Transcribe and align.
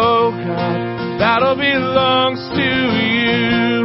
oh 0.00 0.30
God, 0.30 1.18
battle 1.18 1.56
belongs 1.56 2.38
to 2.54 2.62
you. 2.62 3.77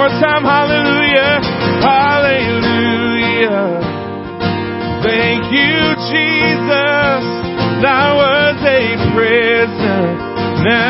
More 0.00 0.08
time, 0.16 0.44
hallelujah, 0.48 1.44
hallelujah. 1.84 3.68
Thank 5.04 5.52
you, 5.52 5.76
Jesus. 6.08 7.20
I 7.84 8.08
was 8.16 8.56
a 8.64 8.96
prisoner, 9.12 10.04
now 10.64 10.89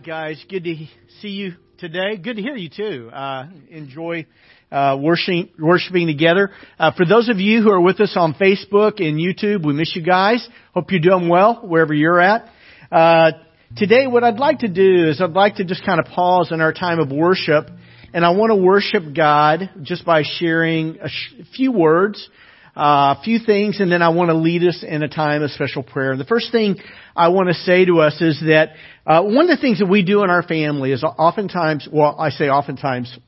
right, 0.00 0.06
guys. 0.06 0.44
Good 0.48 0.64
to 0.64 0.76
see 1.20 1.28
you 1.28 1.52
today. 1.78 2.16
Good 2.16 2.36
to 2.36 2.42
hear 2.42 2.56
you 2.56 2.70
too. 2.70 3.10
Uh, 3.12 3.48
enjoy 3.68 4.26
uh, 4.72 4.96
worshiping, 4.98 5.50
worshiping 5.58 6.06
together. 6.06 6.50
Uh, 6.78 6.92
for 6.96 7.04
those 7.04 7.28
of 7.28 7.38
you 7.38 7.62
who 7.62 7.70
are 7.70 7.80
with 7.80 8.00
us 8.00 8.14
on 8.16 8.32
Facebook 8.34 9.00
and 9.00 9.18
YouTube, 9.18 9.66
we 9.66 9.74
miss 9.74 9.94
you 9.94 10.02
guys. 10.02 10.46
Hope 10.72 10.90
you're 10.90 11.00
doing 11.00 11.28
well 11.28 11.60
wherever 11.62 11.92
you're 11.92 12.20
at. 12.20 12.48
Uh, 12.90 13.32
today, 13.76 14.06
what 14.06 14.24
I'd 14.24 14.38
like 14.38 14.60
to 14.60 14.68
do 14.68 15.08
is 15.08 15.20
I'd 15.20 15.32
like 15.32 15.56
to 15.56 15.64
just 15.64 15.84
kind 15.84 16.00
of 16.00 16.06
pause 16.06 16.50
in 16.50 16.62
our 16.62 16.72
time 16.72 16.98
of 16.98 17.10
worship, 17.10 17.68
and 18.14 18.24
I 18.24 18.30
want 18.30 18.50
to 18.50 18.56
worship 18.56 19.02
God 19.14 19.70
just 19.82 20.06
by 20.06 20.22
sharing 20.24 20.98
a 21.00 21.08
sh- 21.08 21.34
few 21.54 21.72
words 21.72 22.26
uh, 22.76 23.16
a 23.18 23.22
few 23.24 23.38
things, 23.38 23.80
and 23.80 23.90
then 23.90 24.00
I 24.00 24.10
want 24.10 24.30
to 24.30 24.34
lead 24.34 24.62
us 24.62 24.84
in 24.86 25.02
a 25.02 25.08
time 25.08 25.42
of 25.42 25.50
special 25.50 25.82
prayer. 25.82 26.16
The 26.16 26.24
first 26.24 26.52
thing 26.52 26.76
I 27.16 27.28
want 27.28 27.48
to 27.48 27.54
say 27.54 27.84
to 27.84 28.00
us 28.00 28.20
is 28.20 28.40
that 28.46 28.70
uh, 29.10 29.22
one 29.22 29.50
of 29.50 29.56
the 29.56 29.60
things 29.60 29.80
that 29.80 29.86
we 29.86 30.04
do 30.04 30.22
in 30.22 30.30
our 30.30 30.44
family 30.44 30.92
is 30.92 31.02
oftentimes, 31.02 31.88
well, 31.92 32.14
I 32.16 32.30
say 32.30 32.44
oftentimes, 32.44 33.18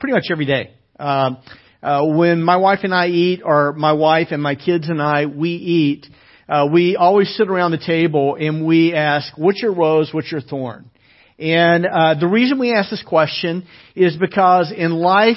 pretty 0.00 0.14
much 0.14 0.28
every 0.32 0.46
day. 0.46 0.72
Um, 0.98 1.36
uh, 1.82 2.06
when 2.06 2.42
my 2.42 2.56
wife 2.56 2.78
and 2.82 2.94
I 2.94 3.08
eat, 3.08 3.42
or 3.44 3.74
my 3.74 3.92
wife 3.92 4.28
and 4.30 4.42
my 4.42 4.54
kids 4.54 4.88
and 4.88 5.02
I, 5.02 5.26
we 5.26 5.50
eat, 5.50 6.06
uh, 6.48 6.68
we 6.72 6.96
always 6.96 7.28
sit 7.36 7.50
around 7.50 7.72
the 7.72 7.84
table 7.86 8.36
and 8.40 8.64
we 8.64 8.94
ask, 8.94 9.36
what's 9.36 9.60
your 9.60 9.74
rose, 9.74 10.08
what's 10.14 10.32
your 10.32 10.40
thorn? 10.40 10.90
And 11.38 11.84
uh, 11.84 12.14
the 12.18 12.26
reason 12.26 12.58
we 12.58 12.72
ask 12.72 12.88
this 12.88 13.04
question 13.06 13.66
is 13.94 14.16
because 14.16 14.72
in 14.74 14.92
life, 14.92 15.36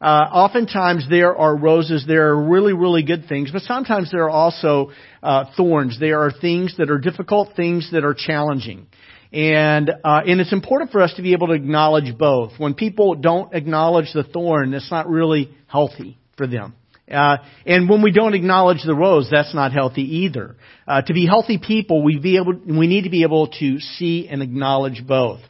uh, 0.00 0.04
oftentimes 0.04 1.06
there 1.08 1.36
are 1.36 1.56
roses, 1.56 2.04
there 2.08 2.30
are 2.30 2.42
really, 2.48 2.72
really 2.72 3.04
good 3.04 3.26
things, 3.28 3.52
but 3.52 3.62
sometimes 3.62 4.10
there 4.10 4.24
are 4.24 4.30
also 4.30 4.90
uh, 5.22 5.44
thorns. 5.56 5.98
There 6.00 6.22
are 6.22 6.32
things 6.32 6.74
that 6.78 6.90
are 6.90 6.98
difficult, 6.98 7.54
things 7.54 7.88
that 7.92 8.04
are 8.04 8.14
challenging. 8.14 8.88
And, 9.32 9.90
uh, 9.90 10.20
and 10.26 10.40
it's 10.40 10.52
important 10.52 10.90
for 10.90 11.02
us 11.02 11.12
to 11.16 11.22
be 11.22 11.32
able 11.32 11.48
to 11.48 11.52
acknowledge 11.52 12.16
both. 12.16 12.52
When 12.58 12.74
people 12.74 13.14
don't 13.14 13.54
acknowledge 13.54 14.12
the 14.14 14.22
thorn, 14.22 14.72
it's 14.72 14.90
not 14.90 15.08
really 15.08 15.50
healthy 15.66 16.18
for 16.36 16.46
them. 16.46 16.74
Uh, 17.10 17.38
and 17.66 17.88
when 17.88 18.02
we 18.02 18.12
don't 18.12 18.34
acknowledge 18.34 18.82
the 18.84 18.94
rose, 18.94 19.28
that's 19.30 19.54
not 19.54 19.72
healthy 19.72 20.02
either. 20.02 20.56
Uh, 20.86 21.02
to 21.02 21.14
be 21.14 21.26
healthy 21.26 21.58
people, 21.58 22.02
we 22.02 22.18
be 22.18 22.36
able, 22.36 22.54
we 22.54 22.86
need 22.86 23.04
to 23.04 23.10
be 23.10 23.22
able 23.22 23.48
to 23.48 23.78
see 23.78 24.28
and 24.28 24.42
acknowledge 24.42 25.06
both. 25.06 25.40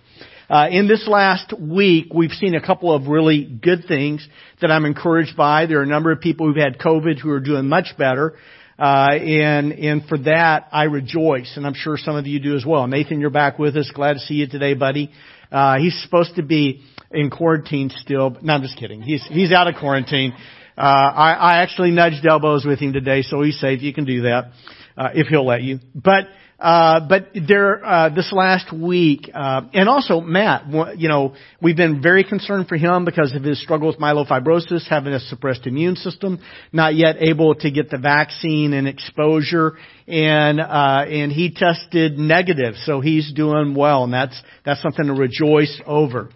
Uh, 0.50 0.66
in 0.70 0.88
this 0.88 1.06
last 1.06 1.52
week, 1.58 2.06
we've 2.14 2.30
seen 2.30 2.54
a 2.54 2.64
couple 2.64 2.94
of 2.94 3.06
really 3.06 3.44
good 3.44 3.84
things 3.86 4.26
that 4.62 4.70
I'm 4.70 4.86
encouraged 4.86 5.36
by. 5.36 5.66
There 5.66 5.80
are 5.80 5.82
a 5.82 5.86
number 5.86 6.10
of 6.10 6.20
people 6.20 6.46
who've 6.46 6.56
had 6.56 6.78
COVID 6.78 7.18
who 7.18 7.30
are 7.30 7.40
doing 7.40 7.68
much 7.68 7.88
better. 7.98 8.34
Uh, 8.78 9.10
and, 9.10 9.72
and 9.72 10.04
for 10.04 10.18
that, 10.18 10.68
I 10.70 10.84
rejoice, 10.84 11.54
and 11.56 11.66
I'm 11.66 11.74
sure 11.74 11.96
some 11.96 12.14
of 12.14 12.26
you 12.28 12.38
do 12.38 12.54
as 12.54 12.64
well. 12.64 12.86
Nathan, 12.86 13.20
you're 13.20 13.30
back 13.30 13.58
with 13.58 13.76
us. 13.76 13.90
Glad 13.92 14.12
to 14.12 14.18
see 14.20 14.34
you 14.34 14.46
today, 14.46 14.74
buddy. 14.74 15.10
Uh, 15.50 15.78
he's 15.78 16.00
supposed 16.02 16.36
to 16.36 16.42
be 16.42 16.82
in 17.10 17.30
quarantine 17.30 17.90
still. 17.90 18.30
But, 18.30 18.44
no, 18.44 18.52
I'm 18.52 18.62
just 18.62 18.78
kidding. 18.78 19.02
He's, 19.02 19.26
he's 19.26 19.50
out 19.50 19.66
of 19.66 19.74
quarantine. 19.74 20.32
Uh, 20.76 20.80
I, 20.80 21.32
I 21.32 21.62
actually 21.62 21.90
nudged 21.90 22.24
elbows 22.24 22.64
with 22.64 22.78
him 22.78 22.92
today, 22.92 23.22
so 23.22 23.42
he's 23.42 23.58
safe. 23.58 23.82
You 23.82 23.92
can 23.92 24.04
do 24.04 24.22
that, 24.22 24.52
uh, 24.96 25.08
if 25.12 25.26
he'll 25.26 25.46
let 25.46 25.62
you. 25.62 25.80
But, 25.92 26.28
uh, 26.58 27.06
but 27.08 27.28
there, 27.46 27.84
uh, 27.84 28.08
this 28.08 28.32
last 28.32 28.72
week, 28.72 29.30
uh, 29.32 29.60
and 29.72 29.88
also 29.88 30.20
Matt, 30.20 30.64
you 30.98 31.08
know, 31.08 31.34
we've 31.62 31.76
been 31.76 32.02
very 32.02 32.24
concerned 32.24 32.66
for 32.66 32.76
him 32.76 33.04
because 33.04 33.32
of 33.32 33.44
his 33.44 33.62
struggle 33.62 33.86
with 33.86 33.98
myelofibrosis, 33.98 34.88
having 34.88 35.12
a 35.12 35.20
suppressed 35.20 35.68
immune 35.68 35.94
system, 35.94 36.40
not 36.72 36.96
yet 36.96 37.16
able 37.20 37.54
to 37.54 37.70
get 37.70 37.90
the 37.90 37.98
vaccine 37.98 38.72
and 38.72 38.88
exposure, 38.88 39.74
and, 40.08 40.60
uh, 40.60 41.04
and 41.08 41.30
he 41.30 41.54
tested 41.54 42.18
negative, 42.18 42.74
so 42.84 43.00
he's 43.00 43.32
doing 43.32 43.76
well, 43.76 44.02
and 44.02 44.12
that's, 44.12 44.40
that's 44.64 44.82
something 44.82 45.06
to 45.06 45.14
rejoice 45.14 45.80
over. 45.86 46.30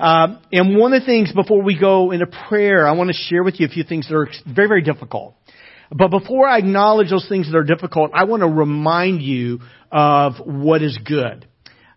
Um, 0.00 0.40
and 0.50 0.78
one 0.78 0.94
of 0.94 1.02
the 1.02 1.06
things 1.06 1.30
before 1.32 1.62
we 1.62 1.78
go 1.78 2.10
into 2.10 2.26
prayer, 2.48 2.88
I 2.88 2.92
want 2.92 3.08
to 3.08 3.14
share 3.14 3.44
with 3.44 3.60
you 3.60 3.66
a 3.66 3.68
few 3.68 3.84
things 3.84 4.08
that 4.08 4.16
are 4.16 4.28
very, 4.46 4.66
very 4.66 4.82
difficult. 4.82 5.34
But 5.90 6.08
before 6.08 6.46
I 6.46 6.58
acknowledge 6.58 7.10
those 7.10 7.28
things 7.28 7.50
that 7.50 7.56
are 7.56 7.64
difficult, 7.64 8.12
I 8.14 8.24
want 8.24 8.42
to 8.42 8.48
remind 8.48 9.22
you 9.22 9.60
of 9.90 10.34
what 10.44 10.82
is 10.82 10.98
good. 11.04 11.46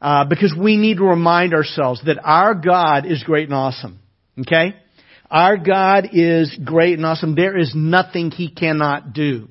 Uh, 0.01 0.25
because 0.25 0.53
we 0.59 0.77
need 0.77 0.97
to 0.97 1.05
remind 1.05 1.53
ourselves 1.53 2.01
that 2.05 2.19
our 2.21 2.55
God 2.55 3.05
is 3.05 3.23
great 3.23 3.45
and 3.45 3.53
awesome. 3.53 4.00
Okay? 4.39 4.75
Our 5.29 5.57
God 5.57 6.09
is 6.12 6.57
great 6.63 6.97
and 6.97 7.05
awesome. 7.05 7.35
There 7.35 7.57
is 7.57 7.73
nothing 7.75 8.31
He 8.31 8.50
cannot 8.50 9.13
do. 9.13 9.47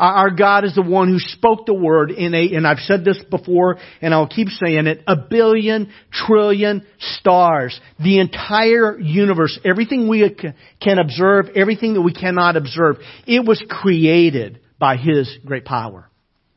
Our 0.00 0.30
God 0.30 0.64
is 0.64 0.74
the 0.74 0.80
one 0.80 1.08
who 1.08 1.18
spoke 1.18 1.66
the 1.66 1.74
word 1.74 2.10
in 2.10 2.34
a, 2.34 2.54
and 2.54 2.66
I've 2.66 2.78
said 2.78 3.04
this 3.04 3.22
before 3.30 3.76
and 4.00 4.14
I'll 4.14 4.26
keep 4.26 4.48
saying 4.48 4.86
it, 4.86 5.02
a 5.06 5.14
billion 5.14 5.92
trillion 6.10 6.86
stars. 6.98 7.78
The 8.02 8.18
entire 8.18 8.98
universe, 8.98 9.60
everything 9.62 10.08
we 10.08 10.34
can 10.80 10.98
observe, 10.98 11.50
everything 11.54 11.92
that 11.94 12.00
we 12.00 12.14
cannot 12.14 12.56
observe, 12.56 12.96
it 13.26 13.46
was 13.46 13.62
created 13.68 14.60
by 14.78 14.96
His 14.96 15.30
great 15.44 15.66
power. 15.66 16.08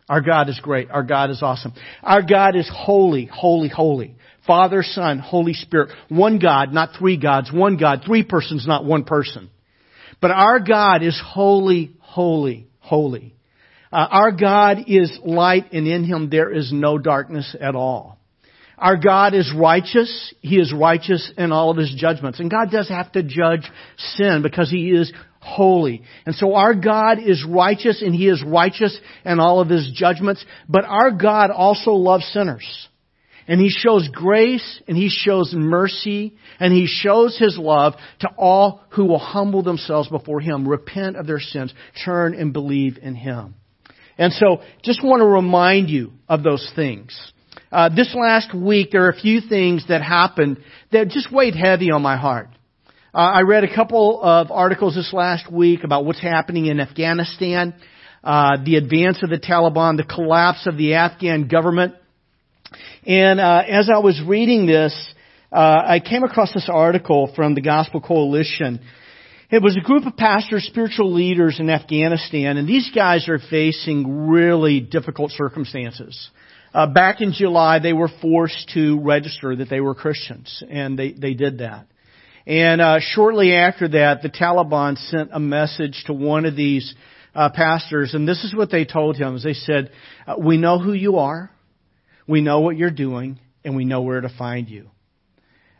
Our 0.07 0.21
God 0.21 0.47
is 0.47 0.59
great. 0.61 0.89
Our 0.89 1.03
God 1.03 1.29
is 1.29 1.43
awesome. 1.43 1.73
Our 2.01 2.21
God 2.21 2.55
is 2.55 2.71
holy, 2.73 3.25
holy, 3.25 3.67
holy. 3.67 4.15
Father, 4.47 4.83
Son, 4.83 5.19
Holy 5.19 5.53
Spirit. 5.53 5.89
One 6.07 6.39
God, 6.39 6.71
not 6.71 6.91
three 6.97 7.17
gods. 7.17 7.51
One 7.51 7.75
God, 7.75 8.03
three 8.05 8.23
persons, 8.23 8.65
not 8.65 8.85
one 8.85 9.03
person. 9.03 9.49
But 10.21 10.31
our 10.31 10.61
God 10.61 11.03
is 11.03 11.21
holy, 11.21 11.91
holy, 11.99 12.67
holy. 12.83 13.33
Uh, 13.91 14.07
our 14.09 14.31
God 14.31 14.85
is 14.87 15.17
light 15.23 15.71
and 15.71 15.87
in 15.87 16.03
Him 16.03 16.29
there 16.29 16.51
is 16.51 16.71
no 16.73 16.97
darkness 16.97 17.55
at 17.59 17.75
all. 17.75 18.17
Our 18.77 18.97
God 18.97 19.33
is 19.33 19.53
righteous. 19.55 20.33
He 20.41 20.57
is 20.57 20.73
righteous 20.73 21.31
in 21.37 21.51
all 21.51 21.71
of 21.71 21.77
His 21.77 21.93
judgments. 21.95 22.39
And 22.39 22.51
God 22.51 22.71
does 22.71 22.89
have 22.89 23.11
to 23.13 23.23
judge 23.23 23.69
sin 23.97 24.41
because 24.41 24.69
He 24.69 24.89
is 24.89 25.13
holy. 25.39 26.03
And 26.25 26.35
so 26.35 26.55
our 26.55 26.73
God 26.73 27.19
is 27.19 27.45
righteous 27.47 28.01
and 28.01 28.13
He 28.13 28.27
is 28.27 28.43
righteous 28.45 28.99
in 29.23 29.39
all 29.39 29.61
of 29.61 29.69
His 29.69 29.91
judgments. 29.93 30.43
But 30.67 30.85
our 30.85 31.11
God 31.11 31.51
also 31.51 31.91
loves 31.91 32.25
sinners. 32.25 32.65
And 33.47 33.59
He 33.59 33.69
shows 33.69 34.09
grace 34.11 34.81
and 34.87 34.95
He 34.95 35.09
shows 35.09 35.53
mercy 35.55 36.37
and 36.59 36.73
He 36.73 36.87
shows 36.87 37.37
His 37.37 37.57
love 37.57 37.93
to 38.19 38.29
all 38.37 38.81
who 38.91 39.05
will 39.05 39.19
humble 39.19 39.63
themselves 39.63 40.09
before 40.09 40.39
Him, 40.39 40.67
repent 40.67 41.17
of 41.17 41.27
their 41.27 41.39
sins, 41.39 41.73
turn 42.05 42.33
and 42.33 42.53
believe 42.53 42.97
in 43.01 43.15
Him. 43.15 43.55
And 44.17 44.31
so, 44.33 44.61
just 44.83 45.03
want 45.03 45.21
to 45.21 45.25
remind 45.25 45.89
you 45.89 46.11
of 46.29 46.43
those 46.43 46.71
things. 46.75 47.19
Uh, 47.71 47.89
this 47.89 48.13
last 48.15 48.53
week, 48.53 48.91
there 48.91 49.05
are 49.05 49.09
a 49.09 49.19
few 49.19 49.41
things 49.41 49.85
that 49.87 50.03
happened 50.03 50.59
that 50.91 51.07
just 51.07 51.31
weighed 51.31 51.55
heavy 51.55 51.89
on 51.89 52.03
my 52.03 52.17
heart. 52.17 52.49
Uh, 53.15 53.17
I 53.17 53.41
read 53.41 53.63
a 53.63 53.73
couple 53.73 54.21
of 54.21 54.51
articles 54.51 54.95
this 54.95 55.11
last 55.11 55.51
week 55.51 55.83
about 55.83 56.05
what's 56.05 56.21
happening 56.21 56.67
in 56.67 56.79
Afghanistan, 56.79 57.73
uh, 58.23 58.57
the 58.63 58.75
advance 58.75 59.21
of 59.23 59.29
the 59.29 59.39
Taliban, 59.39 59.97
the 59.97 60.03
collapse 60.03 60.67
of 60.67 60.77
the 60.77 60.93
Afghan 60.93 61.47
government, 61.47 61.95
and 63.05 63.39
uh, 63.39 63.63
as 63.67 63.89
I 63.93 63.99
was 63.99 64.21
reading 64.25 64.65
this, 64.65 64.93
uh, 65.51 65.55
I 65.55 65.99
came 65.99 66.23
across 66.23 66.53
this 66.53 66.69
article 66.71 67.31
from 67.35 67.53
the 67.53 67.61
Gospel 67.61 67.99
Coalition. 67.99 68.79
It 69.51 69.61
was 69.61 69.75
a 69.75 69.81
group 69.81 70.05
of 70.05 70.15
pastors, 70.15 70.63
spiritual 70.63 71.13
leaders 71.13 71.59
in 71.59 71.69
Afghanistan, 71.69 72.57
and 72.57 72.67
these 72.67 72.89
guys 72.95 73.27
are 73.27 73.39
facing 73.49 74.29
really 74.29 74.79
difficult 74.79 75.31
circumstances. 75.31 76.29
Uh, 76.73 76.87
back 76.87 77.19
in 77.19 77.33
July, 77.33 77.79
they 77.79 77.93
were 77.93 78.09
forced 78.21 78.71
to 78.73 78.99
register 79.01 79.55
that 79.55 79.69
they 79.69 79.81
were 79.81 79.93
Christians, 79.93 80.63
and 80.69 80.97
they, 80.97 81.11
they 81.11 81.33
did 81.33 81.59
that. 81.59 81.87
And 82.47 82.81
uh, 82.81 82.99
shortly 82.99 83.53
after 83.53 83.87
that, 83.89 84.21
the 84.21 84.29
Taliban 84.29 84.97
sent 85.09 85.29
a 85.33 85.39
message 85.39 86.03
to 86.07 86.13
one 86.13 86.45
of 86.45 86.55
these 86.55 86.95
uh, 87.35 87.49
pastors, 87.53 88.13
and 88.13 88.27
this 88.27 88.43
is 88.43 88.55
what 88.55 88.71
they 88.71 88.85
told 88.85 89.17
him. 89.17 89.37
They 89.43 89.53
said, 89.53 89.91
uh, 90.25 90.35
"We 90.39 90.57
know 90.57 90.79
who 90.79 90.93
you 90.93 91.17
are. 91.17 91.51
We 92.27 92.41
know 92.41 92.61
what 92.61 92.77
you're 92.77 92.91
doing, 92.91 93.39
and 93.63 93.75
we 93.75 93.85
know 93.85 94.01
where 94.01 94.21
to 94.21 94.29
find 94.29 94.69
you. 94.69 94.89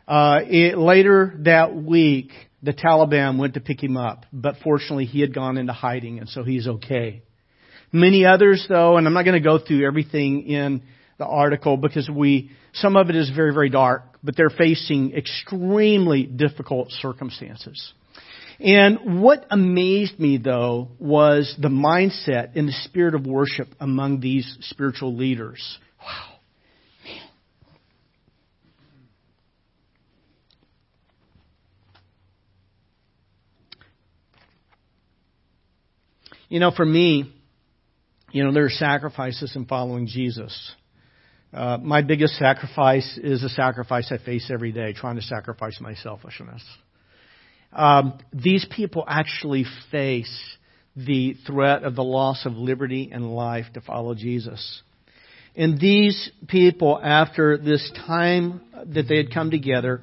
Uh, 0.06 0.40
it, 0.44 0.76
later 0.76 1.34
that 1.40 1.74
week, 1.74 2.30
the 2.62 2.72
Taliban 2.72 3.38
went 3.38 3.54
to 3.54 3.60
pick 3.60 3.82
him 3.82 3.96
up, 3.96 4.26
but 4.32 4.56
fortunately 4.62 5.06
he 5.06 5.20
had 5.20 5.34
gone 5.34 5.56
into 5.56 5.72
hiding, 5.72 6.18
and 6.18 6.28
so 6.28 6.42
he's 6.42 6.66
okay. 6.66 7.22
Many 7.92 8.26
others, 8.26 8.64
though, 8.68 8.96
and 8.96 9.06
I'm 9.06 9.14
not 9.14 9.24
going 9.24 9.40
to 9.40 9.46
go 9.46 9.58
through 9.58 9.86
everything 9.86 10.48
in 10.48 10.82
the 11.18 11.26
article 11.26 11.76
because 11.76 12.10
we, 12.10 12.50
some 12.72 12.96
of 12.96 13.08
it 13.08 13.16
is 13.16 13.30
very, 13.30 13.54
very 13.54 13.70
dark, 13.70 14.02
but 14.22 14.36
they're 14.36 14.50
facing 14.50 15.14
extremely 15.14 16.24
difficult 16.24 16.90
circumstances. 16.90 17.92
And 18.60 19.22
what 19.22 19.46
amazed 19.50 20.18
me 20.18 20.38
though 20.38 20.88
was 20.98 21.54
the 21.60 21.68
mindset 21.68 22.56
and 22.56 22.68
the 22.68 22.72
spirit 22.72 23.14
of 23.14 23.26
worship 23.26 23.68
among 23.80 24.20
these 24.20 24.56
spiritual 24.60 25.14
leaders. 25.16 25.78
Wow. 26.00 26.33
You 36.54 36.60
know, 36.60 36.70
for 36.70 36.86
me, 36.86 37.34
you 38.30 38.44
know, 38.44 38.52
there 38.52 38.66
are 38.66 38.70
sacrifices 38.70 39.56
in 39.56 39.64
following 39.64 40.06
Jesus. 40.06 40.56
Uh, 41.52 41.78
my 41.82 42.00
biggest 42.00 42.36
sacrifice 42.36 43.18
is 43.20 43.42
a 43.42 43.48
sacrifice 43.48 44.12
I 44.12 44.24
face 44.24 44.48
every 44.54 44.70
day, 44.70 44.92
trying 44.92 45.16
to 45.16 45.22
sacrifice 45.22 45.80
my 45.80 45.94
selfishness. 45.94 46.62
Um, 47.72 48.20
these 48.32 48.64
people 48.70 49.04
actually 49.08 49.64
face 49.90 50.32
the 50.94 51.34
threat 51.44 51.82
of 51.82 51.96
the 51.96 52.04
loss 52.04 52.46
of 52.46 52.52
liberty 52.52 53.10
and 53.12 53.34
life 53.34 53.66
to 53.74 53.80
follow 53.80 54.14
Jesus. 54.14 54.82
And 55.56 55.80
these 55.80 56.30
people, 56.46 57.00
after 57.02 57.58
this 57.58 57.90
time 58.06 58.60
that 58.94 59.08
they 59.08 59.16
had 59.16 59.34
come 59.34 59.50
together, 59.50 60.02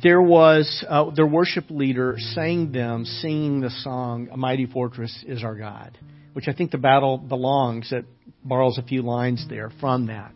there 0.00 0.22
was 0.22 0.84
uh, 0.88 1.10
their 1.10 1.26
worship 1.26 1.66
leader 1.70 2.16
sang 2.18 2.72
them, 2.72 3.04
singing 3.04 3.60
the 3.60 3.70
song, 3.70 4.28
A 4.32 4.36
Mighty 4.36 4.66
Fortress 4.66 5.24
is 5.26 5.44
Our 5.44 5.56
God, 5.56 5.98
which 6.32 6.48
I 6.48 6.52
think 6.54 6.70
the 6.70 6.78
battle 6.78 7.18
belongs. 7.18 7.92
It 7.92 8.06
borrows 8.42 8.78
a 8.78 8.82
few 8.82 9.02
lines 9.02 9.46
there 9.48 9.70
from 9.80 10.06
that. 10.06 10.32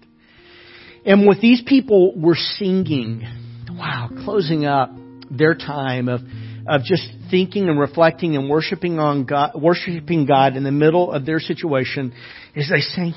And 1.07 1.27
what 1.27 1.41
these 1.41 1.63
people 1.65 2.21
were 2.21 2.35
singing, 2.35 3.23
wow, 3.71 4.11
closing 4.25 4.67
up 4.67 4.91
their 5.31 5.55
time 5.55 6.09
of, 6.09 6.21
of 6.69 6.83
just 6.83 7.09
thinking 7.31 7.69
and 7.69 7.79
reflecting 7.79 8.37
and 8.37 8.51
worshiping 8.51 8.99
on 8.99 9.25
God, 9.25 9.53
worshiping 9.55 10.27
God 10.27 10.57
in 10.57 10.65
the 10.65 10.73
middle 10.73 11.13
of 11.13 11.25
their 11.25 11.39
situation, 11.39 12.13
is 12.55 12.69
they 12.69 12.81
sang, 12.81 13.15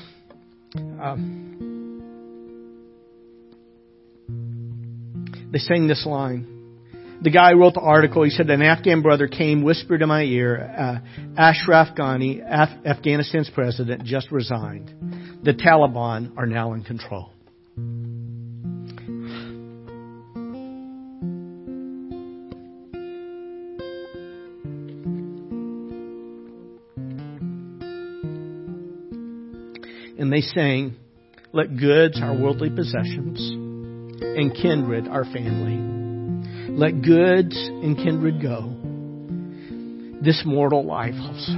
um, 1.02 1.69
they 5.50 5.58
sang 5.58 5.86
this 5.86 6.06
line. 6.06 6.60
The 7.22 7.30
guy 7.30 7.52
who 7.52 7.60
wrote 7.60 7.74
the 7.74 7.80
article, 7.80 8.22
he 8.22 8.30
said, 8.30 8.48
an 8.48 8.62
Afghan 8.62 9.02
brother 9.02 9.28
came, 9.28 9.62
whispered 9.62 10.00
in 10.00 10.08
my 10.08 10.22
ear, 10.22 10.74
uh, 10.78 10.98
Ashraf 11.36 11.94
Ghani, 11.94 12.40
Af- 12.42 12.84
Afghanistan's 12.86 13.50
president, 13.50 14.04
just 14.04 14.32
resigned. 14.32 14.88
The 15.42 15.52
Taliban 15.52 16.32
are 16.38 16.46
now 16.46 16.72
in 16.72 16.82
control. 16.82 17.32
And 30.18 30.32
they 30.32 30.40
sang, 30.40 30.96
Let 31.52 31.76
goods, 31.76 32.20
our 32.22 32.34
worldly 32.34 32.70
possessions, 32.70 33.59
and 34.20 34.54
kindred 34.54 35.08
our 35.08 35.24
family. 35.24 36.00
Let 36.70 37.02
goods 37.02 37.56
and 37.56 37.96
kindred 37.96 38.40
go. 38.40 38.76
This 40.22 40.42
mortal 40.44 40.84
life 40.84 41.14
also. 41.18 41.52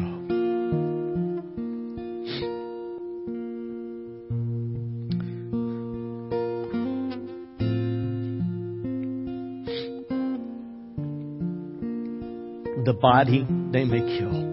The 12.85 12.95
body 12.95 13.47
they 13.71 13.85
may 13.85 14.01
kill. 14.19 14.53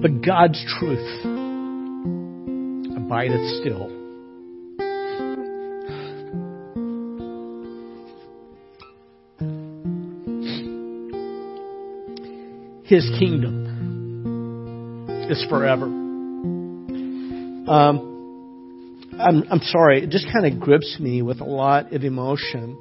But 0.00 0.24
God's 0.24 0.64
truth 0.78 1.33
abideth 3.14 3.60
still. 3.60 3.88
His 12.84 13.08
kingdom 13.18 13.66
is 15.30 15.44
forever. 15.48 15.86
Um, 17.66 18.10
I'm, 19.18 19.44
I'm 19.50 19.60
sorry, 19.60 20.02
it 20.02 20.10
just 20.10 20.26
kind 20.32 20.44
of 20.46 20.60
grips 20.60 20.98
me 21.00 21.22
with 21.22 21.40
a 21.40 21.44
lot 21.44 21.92
of 21.92 22.02
emotion 22.02 22.76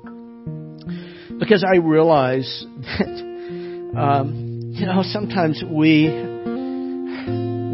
because 1.39 1.63
I 1.63 1.77
realize 1.77 2.65
that, 2.81 3.93
um, 3.97 4.73
you 4.73 4.85
know, 4.85 5.03
sometimes 5.03 5.63
we 5.65 6.32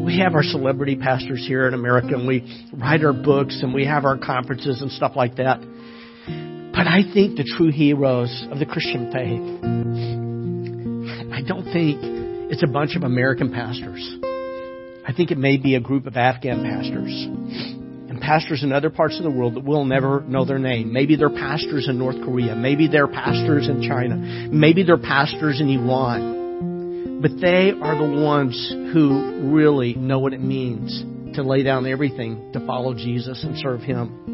we 0.09 0.17
have 0.17 0.33
our 0.33 0.41
celebrity 0.41 0.95
pastors 0.95 1.45
here 1.47 1.67
in 1.67 1.75
America 1.75 2.07
and 2.15 2.27
we 2.27 2.41
write 2.73 3.03
our 3.03 3.13
books 3.13 3.59
and 3.61 3.75
we 3.75 3.85
have 3.85 4.05
our 4.05 4.17
conferences 4.17 4.81
and 4.81 4.91
stuff 4.91 5.11
like 5.15 5.35
that. 5.35 5.59
But 5.59 6.87
I 6.87 7.01
think 7.13 7.37
the 7.37 7.43
true 7.55 7.71
heroes 7.71 8.47
of 8.49 8.57
the 8.57 8.65
Christian 8.65 9.11
faith, 9.13 9.39
I 11.31 11.41
don't 11.47 11.71
think 11.71 11.99
it's 12.51 12.63
a 12.63 12.67
bunch 12.67 12.95
of 12.95 13.03
American 13.03 13.53
pastors. 13.53 14.01
I 15.07 15.13
think 15.15 15.29
it 15.29 15.37
may 15.37 15.57
be 15.57 15.75
a 15.75 15.79
group 15.79 16.07
of 16.07 16.17
Afghan 16.17 16.63
pastors 16.63 17.27
and 18.09 18.19
pastors 18.19 18.63
in 18.63 18.71
other 18.71 18.89
parts 18.89 19.15
of 19.19 19.23
the 19.23 19.29
world 19.29 19.57
that 19.57 19.63
we'll 19.63 19.85
never 19.85 20.21
know 20.21 20.43
their 20.43 20.57
name. 20.57 20.91
Maybe 20.91 21.17
they're 21.17 21.29
pastors 21.29 21.87
in 21.87 21.99
North 21.99 22.19
Korea. 22.25 22.55
Maybe 22.55 22.87
they're 22.87 23.07
pastors 23.07 23.69
in 23.69 23.87
China. 23.87 24.15
Maybe 24.49 24.81
they're 24.81 24.97
pastors 24.97 25.61
in 25.61 25.69
Iran. 25.69 26.38
But 27.21 27.31
they 27.41 27.71
are 27.71 27.97
the 27.97 28.21
ones 28.23 28.73
who 28.93 29.51
really 29.51 29.93
know 29.93 30.19
what 30.19 30.33
it 30.33 30.41
means 30.41 31.03
to 31.35 31.43
lay 31.43 31.63
down 31.63 31.85
everything 31.85 32.51
to 32.53 32.65
follow 32.65 32.93
Jesus 32.93 33.43
and 33.43 33.57
serve 33.57 33.81
Him. 33.81 34.29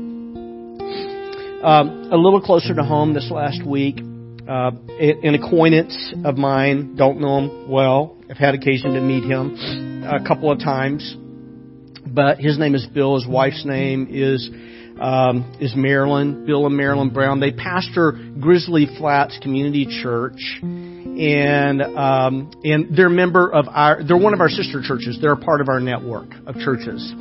Um, 1.64 2.10
a 2.12 2.16
little 2.16 2.42
closer 2.42 2.76
to 2.76 2.84
home 2.84 3.16
this 3.16 3.32
last 3.32 3.66
week, 3.66 4.00
uh, 4.48 4.70
an 5.00 5.34
acquaintance 5.34 6.14
of 6.24 6.38
mine, 6.38 6.96
don't 6.96 7.20
know 7.20 7.40
him 7.40 7.72
well. 7.72 8.18
I've 8.30 8.38
had 8.38 8.54
occasion 8.54 8.94
to 8.94 9.02
meet 9.02 9.24
him 9.24 10.04
a 10.06 10.24
couple 10.24 10.52
of 10.52 10.60
times, 10.60 11.16
but 12.06 12.38
his 12.38 12.60
name 12.60 12.76
is 12.76 12.86
Bill. 12.86 13.16
His 13.16 13.28
wife's 13.28 13.66
name 13.66 14.08
is 14.12 14.48
um, 15.02 15.58
is 15.60 15.74
Marilyn. 15.76 16.46
Bill 16.46 16.68
and 16.68 16.78
Marilyn 16.78 17.10
Brown. 17.10 17.40
They 17.40 17.52
pastor 17.52 18.12
Grizzly 18.40 18.88
Flats 19.00 19.40
Community 19.42 19.88
Church 20.04 20.60
and 21.18 21.82
um, 21.82 22.52
and 22.64 22.96
they're 22.96 23.10
member 23.10 23.50
of 23.50 23.68
our 23.70 24.04
they're 24.04 24.18
one 24.18 24.34
of 24.34 24.42
our 24.42 24.50
sister 24.50 24.82
churches. 24.84 25.18
They're 25.22 25.34
a 25.34 25.38
part 25.38 25.62
of 25.62 25.70
our 25.70 25.80
network 25.80 26.28
of 26.46 26.56
churches 26.56 27.14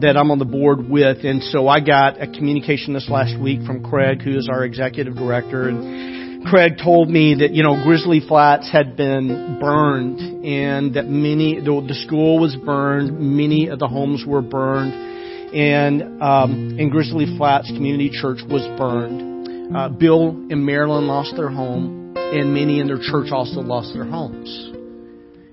that 0.00 0.16
I'm 0.16 0.30
on 0.30 0.38
the 0.38 0.44
board 0.44 0.88
with. 0.88 1.24
And 1.24 1.42
so 1.42 1.68
I 1.68 1.80
got 1.80 2.20
a 2.20 2.26
communication 2.26 2.92
this 2.92 3.08
last 3.08 3.38
week 3.40 3.64
from 3.66 3.82
Craig, 3.82 4.22
who 4.22 4.36
is 4.36 4.48
our 4.50 4.64
executive 4.64 5.14
director, 5.14 5.68
and 5.68 6.46
Craig 6.46 6.74
told 6.82 7.08
me 7.08 7.36
that 7.40 7.52
you 7.52 7.62
know 7.62 7.82
Grizzly 7.82 8.20
Flats 8.26 8.70
had 8.70 8.96
been 8.96 9.58
burned 9.60 10.44
and 10.44 10.94
that 10.94 11.06
many 11.06 11.60
the, 11.60 11.94
school 12.06 12.38
was 12.38 12.56
burned, 12.56 13.18
many 13.18 13.68
of 13.68 13.78
the 13.78 13.88
homes 13.88 14.24
were 14.26 14.42
burned, 14.42 15.54
and 15.54 16.22
um, 16.22 16.76
and 16.78 16.90
Grizzly 16.90 17.36
Flats 17.38 17.68
Community 17.68 18.10
Church 18.10 18.40
was 18.48 18.62
burned. 18.78 19.74
Uh, 19.74 19.88
Bill 19.88 20.30
and 20.30 20.66
Marilyn 20.66 21.06
lost 21.06 21.36
their 21.36 21.48
home 21.48 21.99
and 22.32 22.54
many 22.54 22.80
in 22.80 22.86
their 22.86 23.00
church 23.00 23.32
also 23.32 23.60
lost 23.60 23.92
their 23.92 24.04
homes. 24.04 24.70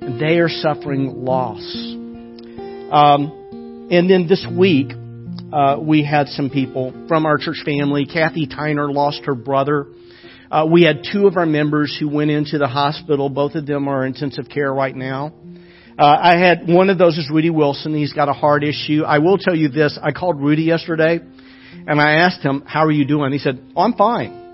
And 0.01 0.19
they 0.21 0.39
are 0.39 0.49
suffering 0.49 1.25
loss. 1.25 1.63
Um, 2.91 3.87
and 3.91 4.09
then 4.09 4.27
this 4.27 4.45
week, 4.49 4.91
uh, 5.51 5.77
we 5.81 6.03
had 6.03 6.27
some 6.27 6.49
people 6.49 6.93
from 7.07 7.25
our 7.25 7.37
church 7.37 7.61
family. 7.65 8.05
Kathy 8.05 8.47
Tyner 8.47 8.93
lost 8.93 9.23
her 9.25 9.35
brother. 9.35 9.87
Uh, 10.51 10.65
we 10.69 10.83
had 10.83 11.01
two 11.11 11.27
of 11.27 11.35
our 11.35 11.45
members 11.45 11.95
who 11.99 12.07
went 12.07 12.31
into 12.31 12.57
the 12.57 12.67
hospital. 12.67 13.29
Both 13.29 13.55
of 13.55 13.65
them 13.65 13.87
are 13.87 14.05
in 14.05 14.13
intensive 14.13 14.49
care 14.49 14.73
right 14.73 14.95
now. 14.95 15.33
Uh, 15.97 16.03
I 16.05 16.37
had 16.37 16.67
one 16.67 16.89
of 16.89 16.97
those 16.97 17.17
is 17.17 17.29
Rudy 17.31 17.49
Wilson. 17.49 17.95
He's 17.95 18.13
got 18.13 18.29
a 18.29 18.33
heart 18.33 18.63
issue. 18.63 19.03
I 19.03 19.17
will 19.17 19.37
tell 19.37 19.55
you 19.55 19.69
this. 19.69 19.97
I 20.01 20.11
called 20.11 20.39
Rudy 20.39 20.63
yesterday 20.63 21.19
and 21.87 21.99
I 21.99 22.17
asked 22.17 22.41
him, 22.41 22.63
how 22.65 22.85
are 22.85 22.91
you 22.91 23.05
doing? 23.05 23.31
He 23.31 23.39
said, 23.39 23.59
oh, 23.75 23.81
I'm 23.81 23.93
fine. 23.93 24.46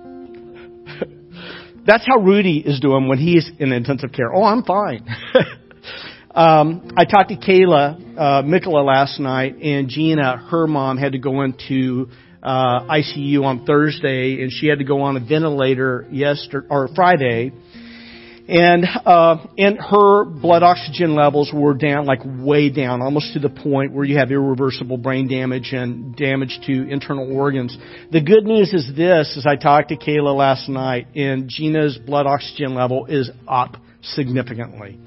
That's 1.86 2.06
how 2.08 2.19
Rudy 2.19 2.60
is 2.60 2.80
doing 2.80 3.08
when 3.08 3.17
he's 3.17 3.50
in 3.60 3.74
intensive 3.74 4.12
care. 4.13 4.34
Oh, 4.34 4.43
I'm 4.43 4.63
fine. 4.63 5.06
um, 6.34 6.91
I 6.96 7.04
talked 7.04 7.30
to 7.30 7.36
Kayla 7.36 8.17
uh, 8.17 8.43
Mikola 8.43 8.86
last 8.86 9.19
night, 9.19 9.58
and 9.62 9.89
Gina, 9.89 10.38
her 10.50 10.65
mom, 10.65 10.98
had 10.98 11.12
to 11.12 11.19
go 11.19 11.41
into 11.41 12.08
uh, 12.41 12.82
ICU 12.86 13.43
on 13.43 13.65
Thursday, 13.65 14.41
and 14.41 14.52
she 14.52 14.67
had 14.67 14.80
to 14.80 14.86
go 14.86 15.02
on 15.02 15.17
a 15.17 15.19
ventilator 15.19 16.08
yesterday 16.10 16.67
or 16.69 16.88
Friday 16.96 17.52
and 18.47 18.86
uh, 19.06 19.38
and 19.58 19.77
her 19.79 20.25
blood 20.25 20.63
oxygen 20.63 21.15
levels 21.15 21.51
were 21.53 21.73
down, 21.73 22.06
like 22.06 22.19
way 22.25 22.69
down, 22.69 23.01
almost 23.01 23.34
to 23.34 23.39
the 23.39 23.49
point 23.49 23.93
where 23.93 24.03
you 24.03 24.17
have 24.17 24.32
irreversible 24.32 24.97
brain 24.97 25.29
damage 25.29 25.71
and 25.71 26.15
damage 26.15 26.60
to 26.65 26.89
internal 26.89 27.36
organs. 27.36 27.77
The 28.12 28.21
good 28.21 28.45
news 28.45 28.73
is 28.73 28.91
this: 28.95 29.38
as 29.38 29.45
I 29.47 29.56
talked 29.56 29.89
to 29.89 29.97
Kayla 29.97 30.36
last 30.36 30.67
night, 30.67 31.08
and 31.15 31.47
Gina's 31.47 31.97
blood 31.97 32.25
oxygen 32.25 32.75
level 32.75 33.06
is 33.06 33.32
up 33.47 33.77
significantly. 34.01 34.99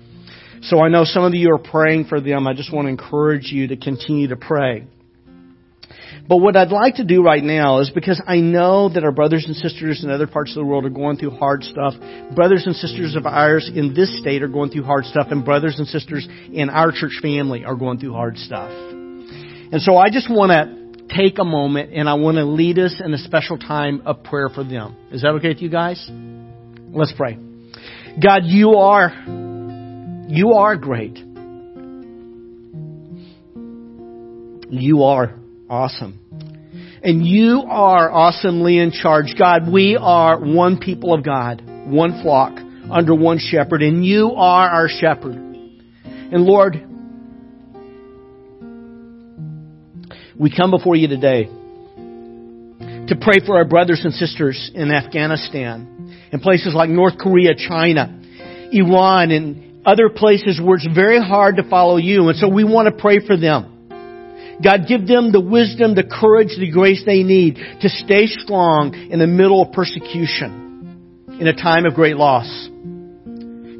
So 0.63 0.81
I 0.81 0.89
know 0.89 1.05
some 1.05 1.25
of 1.25 1.35
you 1.35 1.53
are 1.53 1.59
praying 1.59 2.07
for 2.07 2.21
them. 2.21 2.47
I 2.47 2.55
just 2.55 2.73
want 2.73 2.87
to 2.87 2.91
encourage 2.91 3.53
you 3.53 3.69
to 3.69 3.77
continue 3.77 4.29
to 4.29 4.37
pray. 4.37 4.87
But 6.29 6.39
what 6.39 6.57
I'd 6.57 6.73
like 6.73 6.97
to 6.97 7.05
do 7.05 7.23
right 7.23 7.43
now 7.43 7.79
is 7.79 7.91
because 7.91 8.21
I 8.27 8.39
know 8.39 8.89
that 8.89 9.05
our 9.05 9.13
brothers 9.13 9.45
and 9.47 9.55
sisters 9.55 10.03
in 10.03 10.11
other 10.11 10.27
parts 10.27 10.51
of 10.51 10.57
the 10.57 10.65
world 10.65 10.85
are 10.85 10.91
going 10.91 11.19
through 11.19 11.31
hard 11.31 11.63
stuff. 11.63 11.95
Brothers 12.35 12.65
and 12.67 12.75
sisters 12.75 13.15
of 13.15 13.27
ours 13.27 13.71
in 13.73 13.95
this 13.95 14.19
state 14.19 14.43
are 14.43 14.49
going 14.49 14.71
through 14.71 14.83
hard 14.83 15.05
stuff, 15.05 15.29
and 15.31 15.45
brothers 15.45 15.79
and 15.79 15.87
sisters 15.87 16.27
in 16.53 16.69
our 16.69 16.91
church 16.91 17.19
family 17.23 17.65
are 17.65 17.77
going 17.77 17.99
through 17.99 18.13
hard 18.13 18.37
stuff. 18.39 18.71
And 18.71 19.81
so 19.81 19.97
I 19.97 20.11
just 20.11 20.29
want 20.29 20.51
to 20.51 21.15
take 21.15 21.39
a 21.39 21.45
moment 21.45 21.93
and 21.93 22.09
I 22.09 22.15
want 22.15 22.37
to 22.37 22.45
lead 22.45 22.79
us 22.79 23.01
in 23.05 23.15
a 23.15 23.19
special 23.19 23.59
time 23.59 24.03
of 24.05 24.25
prayer 24.25 24.49
for 24.49 24.65
them. 24.65 24.97
Is 25.13 25.23
that 25.23 25.29
okay 25.37 25.49
with 25.49 25.63
you 25.63 25.71
guys? 25.71 26.05
Let's 26.91 27.13
pray. 27.17 27.39
God, 28.23 28.43
you 28.45 28.77
are, 28.77 29.11
you 30.29 30.55
are 30.55 30.77
great. 30.77 31.19
You 34.69 35.05
are 35.05 35.46
awesome. 35.69 36.21
And 37.03 37.27
you 37.27 37.63
are 37.69 38.11
awesomely 38.11 38.79
in 38.79 38.91
charge. 38.91 39.35
God, 39.39 39.71
we 39.71 39.97
are 40.01 40.41
one 40.41 40.79
people 40.79 41.15
of 41.15 41.25
God, 41.25 41.63
one 41.87 42.23
flock 42.23 42.59
under 42.91 43.15
one 43.15 43.39
shepherd, 43.39 43.83
and 43.83 44.05
you 44.05 44.33
are 44.33 44.69
our 44.69 44.89
shepherd. 44.89 45.35
And 45.35 46.43
Lord, 46.45 46.75
we 50.39 50.55
come 50.55 50.71
before 50.71 50.97
you 50.97 51.09
today 51.09 51.45
to 51.47 53.17
pray 53.21 53.39
for 53.45 53.57
our 53.57 53.65
brothers 53.65 54.01
and 54.05 54.13
sisters 54.13 54.71
in 54.75 54.91
Afghanistan, 54.91 56.29
in 56.33 56.41
places 56.41 56.75
like 56.75 56.91
North 56.91 57.19
Korea, 57.19 57.55
China, 57.57 58.21
Iran, 58.73 59.31
and 59.31 59.87
other 59.87 60.09
places 60.09 60.61
where 60.63 60.77
it's 60.77 60.89
very 60.93 61.23
hard 61.23 61.57
to 61.57 61.69
follow 61.69 61.97
you. 61.97 62.29
And 62.29 62.37
so 62.37 62.49
we 62.49 62.65
want 62.65 62.95
to 62.95 63.01
pray 63.01 63.25
for 63.25 63.37
them. 63.37 63.76
God, 64.63 64.87
give 64.89 65.07
them 65.07 65.33
the 65.33 65.41
wisdom, 65.41 65.95
the 65.95 66.05
courage, 66.05 66.57
the 66.59 66.71
grace 66.71 67.03
they 67.05 67.23
need 67.23 67.57
to 67.81 67.89
stay 67.89 68.27
strong 68.27 68.95
in 68.95 69.19
the 69.19 69.27
middle 69.27 69.63
of 69.63 69.73
persecution 69.73 71.27
in 71.41 71.47
a 71.47 71.55
time 71.55 71.85
of 71.85 71.95
great 71.95 72.17
loss. 72.17 72.69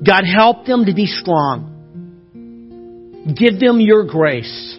God, 0.07 0.25
help 0.25 0.67
them 0.67 0.85
to 0.85 0.95
be 0.95 1.07
strong. 1.07 1.73
Give 3.35 3.59
them 3.59 3.81
your 3.81 4.05
grace. 4.05 4.79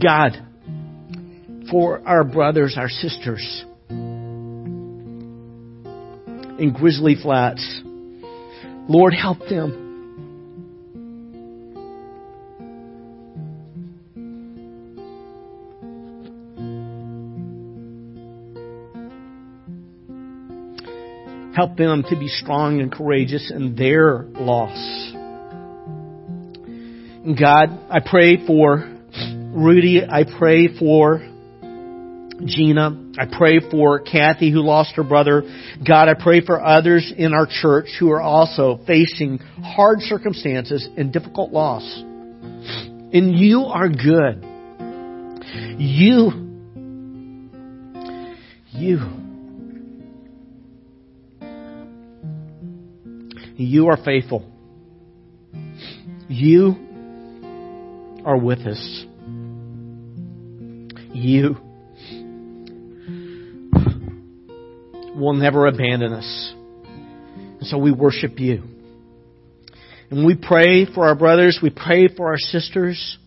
God, 0.00 0.36
for 1.70 2.06
our 2.06 2.24
brothers, 2.24 2.76
our 2.78 2.88
sisters, 2.88 3.64
in 6.60 6.72
Grizzly 6.72 7.16
Flats. 7.20 7.80
Lord, 8.86 9.14
help 9.14 9.38
them. 9.48 9.86
Help 21.56 21.76
them 21.76 22.04
to 22.08 22.16
be 22.16 22.28
strong 22.28 22.80
and 22.80 22.92
courageous 22.92 23.50
in 23.50 23.74
their 23.74 24.22
loss. 24.22 24.76
God, 27.38 27.78
I 27.90 28.00
pray 28.04 28.46
for 28.46 28.98
Rudy. 29.52 30.02
I 30.08 30.24
pray 30.24 30.68
for 30.78 31.29
Gina. 32.44 33.12
I 33.18 33.26
pray 33.26 33.60
for 33.70 34.00
Kathy 34.00 34.50
who 34.50 34.60
lost 34.60 34.94
her 34.96 35.04
brother. 35.04 35.42
God, 35.86 36.08
I 36.08 36.14
pray 36.14 36.44
for 36.44 36.62
others 36.62 37.12
in 37.16 37.32
our 37.32 37.46
church 37.46 37.86
who 37.98 38.10
are 38.10 38.20
also 38.20 38.80
facing 38.86 39.38
hard 39.38 40.00
circumstances 40.00 40.88
and 40.96 41.12
difficult 41.12 41.52
loss. 41.52 41.82
And 43.12 43.36
you 43.38 43.62
are 43.62 43.88
good. 43.88 44.44
You, 45.78 46.30
you, 48.72 48.98
you 53.56 53.88
are 53.88 53.96
faithful. 54.04 54.50
You 56.28 56.76
are 58.24 58.36
with 58.36 58.60
us. 58.60 59.04
You 61.12 61.56
will 65.20 65.34
never 65.34 65.66
abandon 65.66 66.12
us. 66.12 66.54
And 67.60 67.66
so 67.66 67.78
we 67.78 67.92
worship 67.92 68.38
you. 68.38 68.64
And 70.10 70.26
we 70.26 70.34
pray 70.34 70.86
for 70.92 71.06
our 71.06 71.14
brothers, 71.14 71.60
we 71.62 71.70
pray 71.70 72.08
for 72.08 72.28
our 72.28 72.38
sisters, 72.38 73.18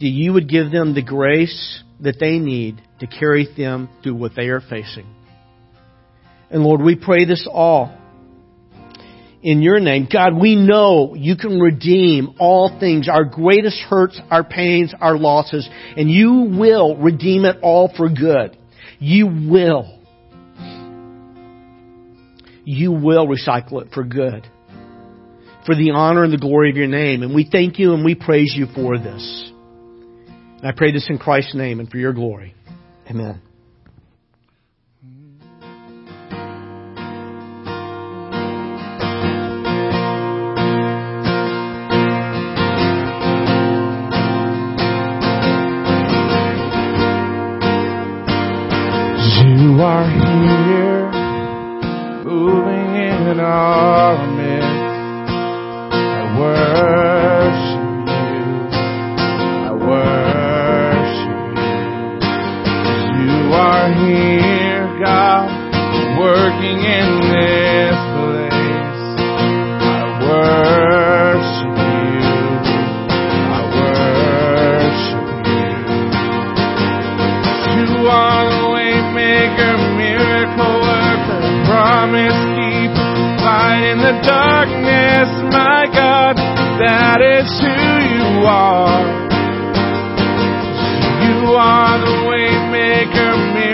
that 0.00 0.06
you 0.06 0.32
would 0.32 0.48
give 0.48 0.70
them 0.70 0.94
the 0.94 1.02
grace 1.02 1.82
that 2.00 2.16
they 2.18 2.38
need 2.38 2.80
to 3.00 3.06
carry 3.06 3.46
them 3.56 3.88
through 4.02 4.14
what 4.14 4.32
they 4.34 4.46
are 4.46 4.60
facing. 4.60 5.06
And 6.50 6.62
Lord, 6.62 6.80
we 6.80 6.96
pray 6.96 7.26
this 7.26 7.46
all 7.50 7.94
in 9.42 9.62
your 9.62 9.80
name. 9.80 10.08
God, 10.10 10.40
we 10.40 10.56
know 10.56 11.14
you 11.14 11.36
can 11.36 11.60
redeem 11.60 12.34
all 12.38 12.78
things, 12.80 13.08
our 13.08 13.24
greatest 13.24 13.78
hurts, 13.80 14.18
our 14.30 14.44
pains, 14.44 14.94
our 15.00 15.18
losses, 15.18 15.68
and 15.96 16.10
you 16.10 16.56
will 16.58 16.96
redeem 16.96 17.44
it 17.44 17.56
all 17.62 17.92
for 17.94 18.08
good. 18.08 18.56
You 18.98 19.26
will. 19.26 19.97
You 22.70 22.92
will 22.92 23.26
recycle 23.26 23.80
it 23.80 23.94
for 23.94 24.04
good. 24.04 24.46
For 25.64 25.74
the 25.74 25.92
honor 25.94 26.22
and 26.22 26.30
the 26.30 26.36
glory 26.36 26.68
of 26.68 26.76
your 26.76 26.86
name. 26.86 27.22
And 27.22 27.34
we 27.34 27.48
thank 27.50 27.78
you 27.78 27.94
and 27.94 28.04
we 28.04 28.14
praise 28.14 28.52
you 28.54 28.66
for 28.74 28.98
this. 28.98 29.50
And 30.58 30.66
I 30.66 30.72
pray 30.76 30.92
this 30.92 31.06
in 31.08 31.16
Christ's 31.16 31.54
name 31.54 31.80
and 31.80 31.90
for 31.90 31.96
your 31.96 32.12
glory. 32.12 32.54
Amen. 33.08 33.40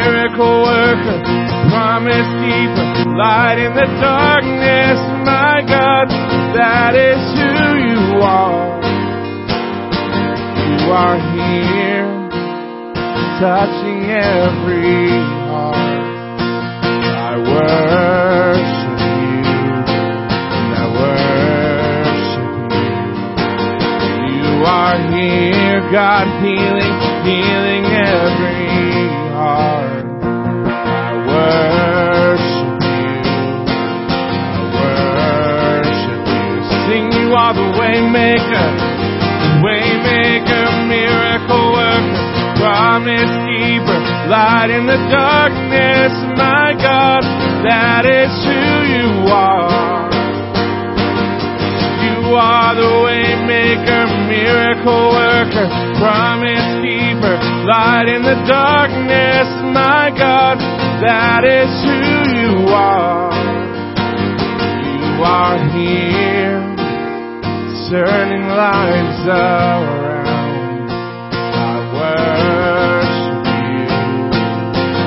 Miracle 0.04 0.62
worker, 0.64 1.18
promise 1.72 2.28
keeper, 2.44 3.08
light 3.16 3.56
in 3.58 3.72
the 3.72 3.88
darkness, 4.00 5.00
my 5.24 5.64
God, 5.66 6.08
that 6.52 6.94
is 6.94 7.20
who 7.40 7.52
you 7.88 8.20
are. 8.20 8.84
You 10.68 10.92
are 10.92 11.18
here 11.32 12.04
touching 13.40 14.10
every 14.12 15.08
heart. 15.48 16.04
I 17.16 17.32
worship 17.40 18.98
you, 19.08 19.40
and 20.60 20.72
I 20.76 20.86
worship 21.00 22.52
you. 22.76 23.00
You 24.36 24.64
are 24.68 24.98
here, 25.16 25.80
God, 25.90 26.26
healing, 26.44 26.96
healing 27.24 27.84
every 27.86 28.68
heart. 29.32 29.83
The 37.54 37.66
way 37.78 38.02
maker, 38.02 38.68
way 39.62 39.94
miracle 40.88 41.72
worker 41.72 42.34
promise 42.64 43.34
keeper, 43.44 44.00
light 44.32 44.70
in 44.70 44.86
the 44.86 44.96
darkness, 45.12 46.12
my 46.32 46.72
God, 46.80 47.22
that 47.60 48.08
is 48.08 48.32
who 48.40 48.64
you 48.88 49.28
are. 49.28 50.08
You 52.00 52.32
are 52.40 52.72
the 52.72 52.92
way 53.04 53.36
maker, 53.44 54.08
miracle 54.32 55.12
worker, 55.12 55.66
promise 56.00 56.68
keeper, 56.80 57.36
light 57.68 58.08
in 58.08 58.22
the 58.22 58.38
darkness, 58.48 59.48
my 59.76 60.08
God, 60.16 60.56
that 61.04 61.44
is 61.44 61.68
who 61.84 62.00
you 62.32 62.54
are. 62.72 63.28
You 64.88 65.22
are 65.22 65.58
here, 65.76 66.53
turning 67.94 68.48
lives 68.48 69.22
around. 69.22 70.90
I 70.90 71.78
worship 71.94 73.46
you. 73.54 73.86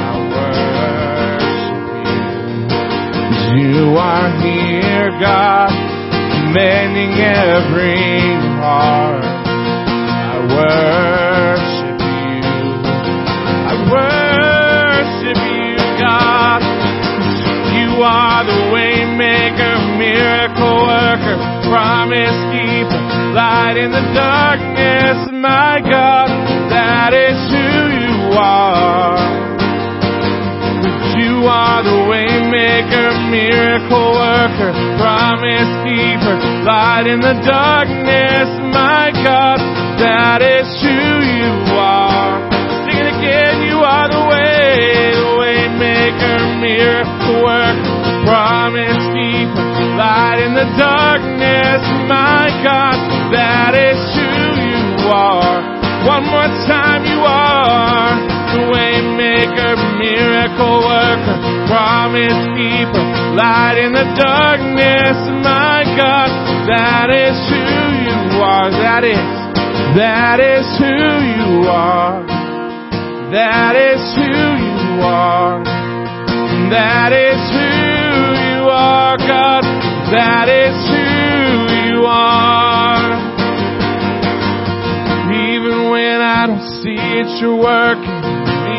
I 0.08 0.15
worship 0.32 1.84
you. 3.52 3.60
You 3.60 3.91
are 3.97 4.32
here, 4.39 5.12
God, 5.19 5.76
mending 6.56 7.12
every 7.19 8.39
heart. 8.63 9.36
I 10.32 10.39
worship 10.56 12.00
you. 12.08 12.47
I 13.67 13.76
worship 13.91 15.39
you, 15.43 15.76
God. 16.00 16.63
You 17.76 17.89
are 18.02 18.47
the 18.47 18.71
way 18.71 19.04
maker, 19.04 19.76
miracle 20.00 20.88
worker, 20.88 21.36
promise 21.67 22.39
keeper, 22.77 23.01
light 23.33 23.77
in 23.77 23.89
the 23.89 24.05
darkness, 24.13 25.17
my 25.33 25.81
God, 25.81 26.29
that 26.69 27.09
is 27.13 27.37
who 27.49 27.69
you 27.89 28.37
are. 28.37 29.17
You 31.17 31.49
are 31.49 31.81
the 31.81 32.05
way 32.05 32.29
maker, 32.45 33.09
miracle 33.33 34.13
worker, 34.13 34.71
promise 35.01 35.71
keeper, 35.89 36.37
light 36.65 37.09
in 37.09 37.19
the 37.19 37.33
darkness, 37.41 38.45
my 38.69 39.09
God, 39.25 39.57
that 39.97 40.45
is 40.45 40.69
who 40.77 41.01
you 41.25 41.53
are. 41.73 42.45
Sing 42.85 43.01
it 43.01 43.09
again, 43.09 43.65
you 43.65 43.81
are 43.81 44.05
the 44.05 44.21
way, 44.29 45.17
the 45.17 45.33
way 45.41 45.65
maker, 45.81 46.37
miracle 46.61 47.41
worker, 47.41 47.97
promise 48.29 48.56
light 50.17 50.41
in 50.41 50.53
the 50.58 50.65
darkness, 50.82 51.82
my 52.10 52.49
God, 52.65 52.97
that 53.30 53.77
is 53.77 54.01
who 54.17 54.34
you 54.65 55.13
are. 55.13 55.62
One 56.10 56.25
more 56.25 56.49
time, 56.65 57.06
you 57.06 57.21
are 57.21 58.17
the 58.49 58.63
way 58.73 58.97
maker, 59.13 59.77
miracle 60.01 60.82
worker, 60.89 61.38
promise 61.69 62.41
keeper, 62.58 63.03
light 63.38 63.77
in 63.77 63.93
the 63.93 64.10
darkness, 64.17 65.17
my 65.45 65.86
God, 65.93 66.30
that 66.65 67.13
is 67.13 67.38
who 67.53 67.62
you 68.10 68.41
are. 68.41 68.73
That 68.73 69.03
is, 69.06 69.21
that 70.01 70.39
is 70.41 70.65
who 70.82 70.97
you 71.38 71.69
are. 71.69 72.25
That 73.38 73.75
is 73.77 74.01
who 74.17 74.34
you 74.65 74.82
are. 75.06 75.62
That 76.73 77.13
is 77.13 77.41
who 77.53 77.69
you 78.49 78.65
are, 78.65 79.17
God. 79.17 79.56
That 80.07 80.47
is 80.47 80.71
who 80.87 81.03
you 81.83 82.07
are. 82.07 83.11
Even 85.35 85.91
when 85.91 86.23
I 86.23 86.47
don't 86.47 86.63
see 86.79 86.95
it, 86.95 87.27
you're 87.43 87.59
working. 87.59 88.23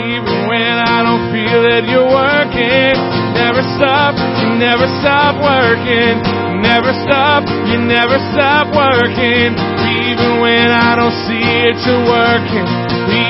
Even 0.09 0.49
when 0.49 0.75
I 0.89 1.05
don't 1.05 1.29
feel 1.29 1.61
it, 1.69 1.85
you're 1.85 2.09
working. 2.09 2.97
Never 3.37 3.61
stop, 3.77 4.17
you 4.41 4.57
never 4.57 4.89
stop 5.05 5.37
working. 5.37 6.17
Never 6.65 6.97
stop, 7.05 7.45
you 7.69 7.77
never 7.77 8.17
stop 8.33 8.73
working. 8.73 9.53
Even 9.85 10.41
when 10.41 10.73
I 10.73 10.97
don't 10.97 11.13
see 11.29 11.45
it, 11.45 11.77
you're 11.85 12.09
working. 12.09 12.65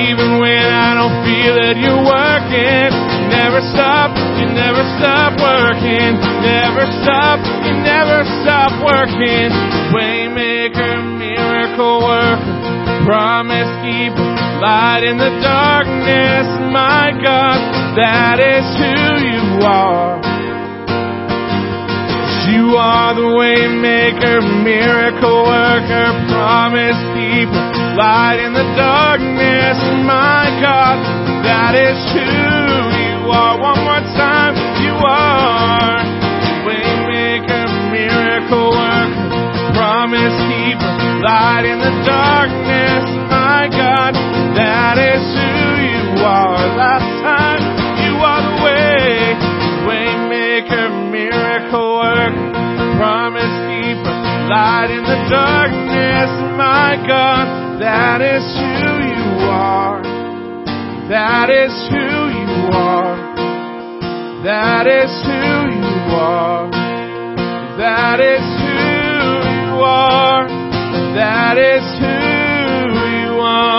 Even 0.06 0.38
when 0.38 0.66
I 0.70 0.94
don't 0.94 1.18
feel 1.26 1.54
it, 1.66 1.82
you're 1.82 2.06
working. 2.06 2.94
Never 3.26 3.58
stop, 3.74 4.14
never 4.58 4.82
stop 4.98 5.38
working. 5.38 6.18
Never 6.42 6.84
stop, 7.06 7.38
you 7.62 7.74
never 7.78 8.26
stop 8.42 8.74
working. 8.82 9.54
Waymaker, 9.94 10.98
miracle 11.14 12.02
worker, 12.02 13.06
promise 13.06 13.70
keeper, 13.86 14.28
light 14.58 15.06
in 15.06 15.16
the 15.16 15.30
darkness, 15.40 16.46
my 16.74 17.14
God, 17.22 17.58
that 17.94 18.42
is 18.42 18.66
who 18.82 18.98
you 19.22 19.62
are. 19.62 20.18
You 22.48 22.76
are 22.76 23.14
the 23.14 23.28
waymaker, 23.38 24.40
miracle 24.64 25.44
worker, 25.46 26.08
promise 26.32 26.98
keeper, 27.14 27.64
light 27.94 28.40
in 28.42 28.52
the 28.52 28.66
darkness, 28.74 29.78
my 30.04 30.48
God, 30.60 30.98
that 31.44 31.74
is 31.76 31.98
who 32.12 32.67
are. 33.30 33.60
One 33.60 33.80
more 33.84 34.04
time, 34.16 34.54
you 34.82 34.94
are 35.04 36.04
waymaker, 36.64 37.66
miracle 37.92 38.70
worker, 38.72 39.28
promise 39.76 40.36
keeper, 40.48 40.92
light 41.24 41.64
in 41.64 41.78
the 41.78 41.94
darkness, 42.04 43.04
my 43.28 43.68
God, 43.72 44.14
that 44.56 44.96
is 44.98 45.22
who 45.36 45.52
you 45.84 46.24
are. 46.24 46.60
Last 46.76 47.08
time, 47.24 47.62
you 48.04 48.14
are 48.20 48.42
the 48.44 48.56
way, 48.64 49.36
waymaker, 49.88 50.88
miracle 51.10 52.00
worker, 52.00 52.52
promise 52.96 53.56
keeper, 53.68 54.14
light 54.48 54.90
in 54.90 55.04
the 55.04 55.20
darkness, 55.28 56.30
my 56.56 56.96
God, 57.06 57.80
that 57.80 58.20
is 58.20 58.44
who 58.56 58.92
you 59.04 59.48
are. 59.48 60.02
That 61.08 61.48
is 61.48 61.72
who 61.88 62.27
are. 62.72 63.34
That 64.44 64.86
is 64.86 65.10
who 65.24 65.32
you 65.78 66.14
are. 66.14 66.70
That 67.78 68.20
is 68.20 68.40
who 68.40 68.74
you 69.56 69.82
are. 69.82 70.48
That 71.14 71.58
is 71.58 71.82
who 72.00 72.14
you 73.18 73.40
are. 73.40 73.78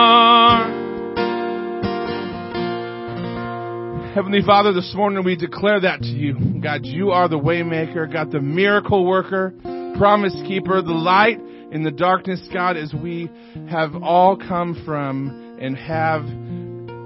Heavenly 4.13 4.41
Father, 4.45 4.73
this 4.73 4.93
morning 4.95 5.23
we 5.23 5.35
declare 5.35 5.79
that 5.81 6.01
to 6.01 6.07
you. 6.07 6.59
God, 6.61 6.85
you 6.85 7.11
are 7.11 7.29
the 7.29 7.39
waymaker, 7.39 8.11
God, 8.11 8.31
the 8.31 8.41
miracle 8.41 9.05
worker, 9.05 9.53
promise 9.97 10.35
keeper, 10.45 10.81
the 10.81 10.91
light 10.91 11.39
in 11.71 11.83
the 11.83 11.91
darkness, 11.91 12.41
God, 12.51 12.75
as 12.75 12.93
we 12.93 13.29
have 13.69 13.95
all 13.95 14.35
come 14.35 14.81
from 14.85 15.57
and 15.61 15.77
have 15.77 16.23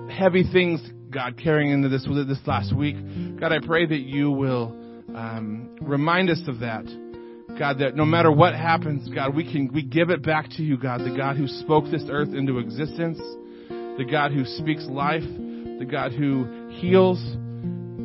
heavy 0.09 0.43
things, 0.51 0.79
God, 1.13 1.39
carrying 1.41 1.71
into 1.71 1.89
this 1.89 2.05
this 2.05 2.39
last 2.47 2.75
week. 2.75 2.95
God, 3.39 3.51
I 3.51 3.59
pray 3.65 3.85
that 3.85 3.99
you 3.99 4.31
will 4.31 4.75
um, 5.15 5.75
remind 5.81 6.29
us 6.29 6.41
of 6.47 6.59
that. 6.59 6.85
God, 7.59 7.79
that 7.79 7.95
no 7.95 8.03
matter 8.03 8.31
what 8.31 8.55
happens, 8.55 9.07
God, 9.09 9.35
we 9.35 9.43
can 9.43 9.71
we 9.71 9.83
give 9.83 10.09
it 10.09 10.23
back 10.23 10.49
to 10.51 10.63
you, 10.63 10.75
God, 10.77 11.01
the 11.01 11.15
God 11.15 11.37
who 11.37 11.47
spoke 11.47 11.85
this 11.91 12.03
earth 12.09 12.33
into 12.33 12.57
existence, 12.57 13.19
the 13.69 14.07
God 14.09 14.31
who 14.31 14.43
speaks 14.43 14.85
life, 14.87 15.21
the 15.23 15.87
God 15.89 16.13
who 16.13 16.69
heals. 16.71 17.19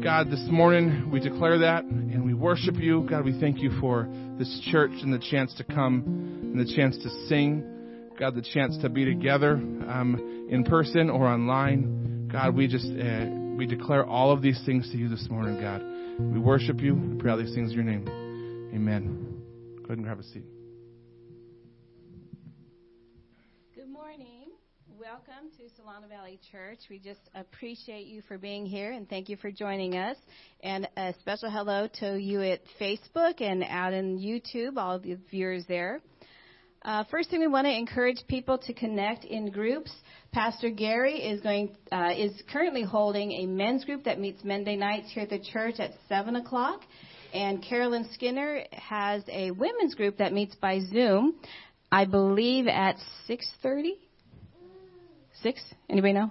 God, 0.02 0.30
this 0.30 0.44
morning 0.50 1.10
we 1.10 1.18
declare 1.18 1.58
that 1.58 1.84
and 1.84 2.24
we 2.24 2.34
worship 2.34 2.76
you. 2.76 3.06
God, 3.08 3.24
we 3.24 3.38
thank 3.40 3.60
you 3.60 3.70
for 3.80 4.06
this 4.38 4.60
church 4.70 4.92
and 5.02 5.12
the 5.12 5.18
chance 5.18 5.54
to 5.54 5.64
come 5.64 6.04
and 6.06 6.60
the 6.60 6.76
chance 6.76 6.96
to 6.98 7.08
sing. 7.26 7.64
God, 8.18 8.34
the 8.34 8.42
chance 8.42 8.76
to 8.82 8.88
be 8.88 9.04
together 9.04 9.54
um, 9.54 10.46
in 10.50 10.64
person 10.64 11.08
or 11.08 11.26
online. 11.26 12.17
God, 12.30 12.54
we 12.54 12.68
just 12.68 12.84
uh, 12.84 13.24
we 13.56 13.64
declare 13.64 14.04
all 14.04 14.32
of 14.32 14.42
these 14.42 14.60
things 14.66 14.90
to 14.90 14.98
you 14.98 15.08
this 15.08 15.28
morning, 15.30 15.58
God. 15.62 15.80
We 16.20 16.38
worship 16.38 16.78
you. 16.78 16.94
We 16.94 17.16
pray 17.16 17.30
all 17.30 17.38
these 17.38 17.54
things 17.54 17.70
in 17.70 17.76
your 17.76 17.84
name. 17.84 18.06
Amen. 18.74 19.42
Go 19.78 19.84
ahead 19.84 19.96
and 19.96 20.04
grab 20.04 20.20
a 20.20 20.22
seat. 20.22 20.44
Good 23.74 23.88
morning. 23.88 24.50
Welcome 25.00 25.50
to 25.56 25.74
Solano 25.74 26.06
Valley 26.06 26.38
Church. 26.52 26.80
We 26.90 26.98
just 26.98 27.20
appreciate 27.34 28.06
you 28.06 28.20
for 28.28 28.36
being 28.36 28.66
here 28.66 28.92
and 28.92 29.08
thank 29.08 29.30
you 29.30 29.38
for 29.38 29.50
joining 29.50 29.96
us. 29.96 30.18
And 30.62 30.86
a 30.98 31.14
special 31.20 31.50
hello 31.50 31.88
to 32.00 32.18
you 32.20 32.42
at 32.42 32.60
Facebook 32.78 33.40
and 33.40 33.64
out 33.64 33.94
in 33.94 34.18
YouTube, 34.18 34.76
all 34.76 34.96
of 34.96 35.02
the 35.02 35.16
viewers 35.30 35.64
there. 35.66 36.02
Uh, 36.82 37.02
first 37.10 37.28
thing 37.28 37.40
we 37.40 37.48
want 37.48 37.66
to 37.66 37.76
encourage 37.76 38.18
people 38.28 38.56
to 38.56 38.72
connect 38.72 39.24
in 39.24 39.50
groups. 39.50 39.92
Pastor 40.32 40.70
Gary 40.70 41.16
is 41.16 41.40
going 41.40 41.76
uh, 41.90 42.12
is 42.16 42.40
currently 42.52 42.82
holding 42.82 43.32
a 43.32 43.46
men's 43.46 43.84
group 43.84 44.04
that 44.04 44.20
meets 44.20 44.44
Monday 44.44 44.76
nights 44.76 45.10
here 45.10 45.24
at 45.24 45.30
the 45.30 45.40
church 45.40 45.80
at 45.80 45.90
seven 46.08 46.36
o'clock, 46.36 46.82
and 47.34 47.62
Carolyn 47.62 48.08
Skinner 48.12 48.62
has 48.70 49.24
a 49.28 49.50
women's 49.50 49.96
group 49.96 50.18
that 50.18 50.32
meets 50.32 50.54
by 50.54 50.78
Zoom, 50.78 51.34
I 51.90 52.04
believe 52.04 52.68
at 52.68 52.96
six 53.26 53.50
thirty. 53.60 53.98
Six? 55.42 55.60
Anybody 55.88 56.12
know? 56.12 56.30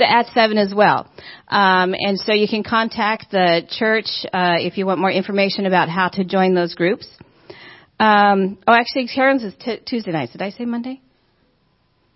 At 0.00 0.26
seven 0.34 0.58
as 0.58 0.74
well. 0.74 1.10
Um, 1.48 1.94
and 1.94 2.18
so 2.18 2.32
you 2.32 2.48
can 2.48 2.62
contact 2.62 3.30
the 3.30 3.62
church 3.70 4.06
uh, 4.32 4.56
if 4.58 4.76
you 4.76 4.84
want 4.84 5.00
more 5.00 5.10
information 5.10 5.64
about 5.64 5.88
how 5.88 6.08
to 6.08 6.24
join 6.24 6.54
those 6.54 6.74
groups. 6.74 7.06
Um, 7.98 8.58
oh, 8.66 8.72
actually, 8.72 9.08
Karen's 9.08 9.42
is 9.42 9.54
t- 9.58 9.80
Tuesday 9.86 10.12
nights. 10.12 10.32
Did 10.32 10.42
I 10.42 10.50
say 10.50 10.64
Monday? 10.64 11.00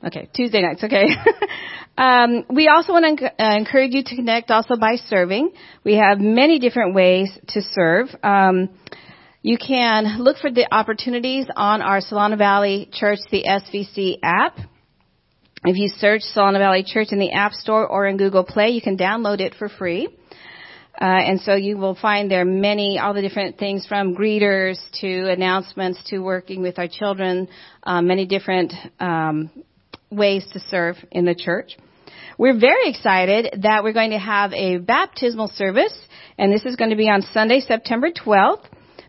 Okay, 0.05 0.29
Tuesday 0.35 0.63
nights. 0.63 0.83
Okay. 0.83 1.07
um, 1.99 2.45
we 2.49 2.69
also 2.69 2.93
want 2.93 3.19
to 3.19 3.27
uh, 3.27 3.57
encourage 3.57 3.93
you 3.93 4.03
to 4.03 4.17
connect 4.17 4.51
also 4.51 4.77
by 4.77 4.97
serving. 4.97 5.51
We 5.85 5.95
have 5.97 6.19
many 6.19 6.59
different 6.59 6.95
ways 6.95 7.31
to 7.49 7.63
serve. 7.63 8.09
Um, 8.23 8.71
you 9.43 9.57
can 9.57 10.19
look 10.23 10.39
for 10.39 10.51
the 10.51 10.67
opportunities 10.73 11.47
on 11.55 11.83
our 11.83 12.01
Solano 12.01 12.37
Valley 12.37 12.89
Church, 12.93 13.19
the 13.31 13.45
SVC 13.45 14.19
app. 14.23 14.59
If 15.65 15.77
you 15.77 15.89
search 15.89 16.23
Solano 16.23 16.59
Valley 16.59 16.85
Church 16.87 17.09
in 17.11 17.19
the 17.19 17.33
App 17.33 17.53
Store 17.53 17.87
or 17.87 18.07
in 18.07 18.17
Google 18.17 18.45
Play, 18.45 18.71
you 18.71 18.81
can 18.81 18.97
download 18.97 19.41
it 19.41 19.55
for 19.59 19.69
free. 19.69 20.09
Uh, 21.01 21.05
and 21.05 21.41
so 21.41 21.55
you 21.55 21.79
will 21.79 21.95
find 21.95 22.31
there 22.31 22.45
many, 22.45 22.99
all 22.99 23.15
the 23.15 23.23
different 23.23 23.59
things 23.59 23.87
from 23.87 24.15
greeters 24.15 24.79
to 25.01 25.31
announcements 25.31 26.03
to 26.11 26.19
working 26.19 26.63
with 26.63 26.79
our 26.79 26.89
children, 26.89 27.49
uh, 27.85 28.03
many 28.03 28.27
different 28.27 28.73
um, 28.99 29.51
ways 30.11 30.45
to 30.53 30.61
serve 30.71 30.97
in 31.11 31.25
the 31.25 31.35
church. 31.35 31.77
We're 32.37 32.59
very 32.59 32.89
excited 32.89 33.61
that 33.63 33.85
we're 33.85 33.93
going 33.93 34.11
to 34.11 34.19
have 34.19 34.53
a 34.53 34.79
baptismal 34.79 35.49
service, 35.49 35.97
and 36.39 36.53
this 36.53 36.65
is 36.65 36.77
going 36.77 36.91
to 36.91 36.97
be 36.97 37.09
on 37.09 37.23
Sunday, 37.23 37.61
September 37.61 38.11
12th. 38.11 38.65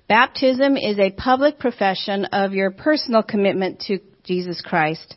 Baptism 0.07 0.75
is 0.75 0.99
a 0.99 1.11
public 1.11 1.57
profession 1.57 2.25
of 2.25 2.53
your 2.53 2.71
personal 2.71 3.23
commitment 3.23 3.79
to 3.87 3.99
Jesus 4.23 4.61
Christ. 4.61 5.15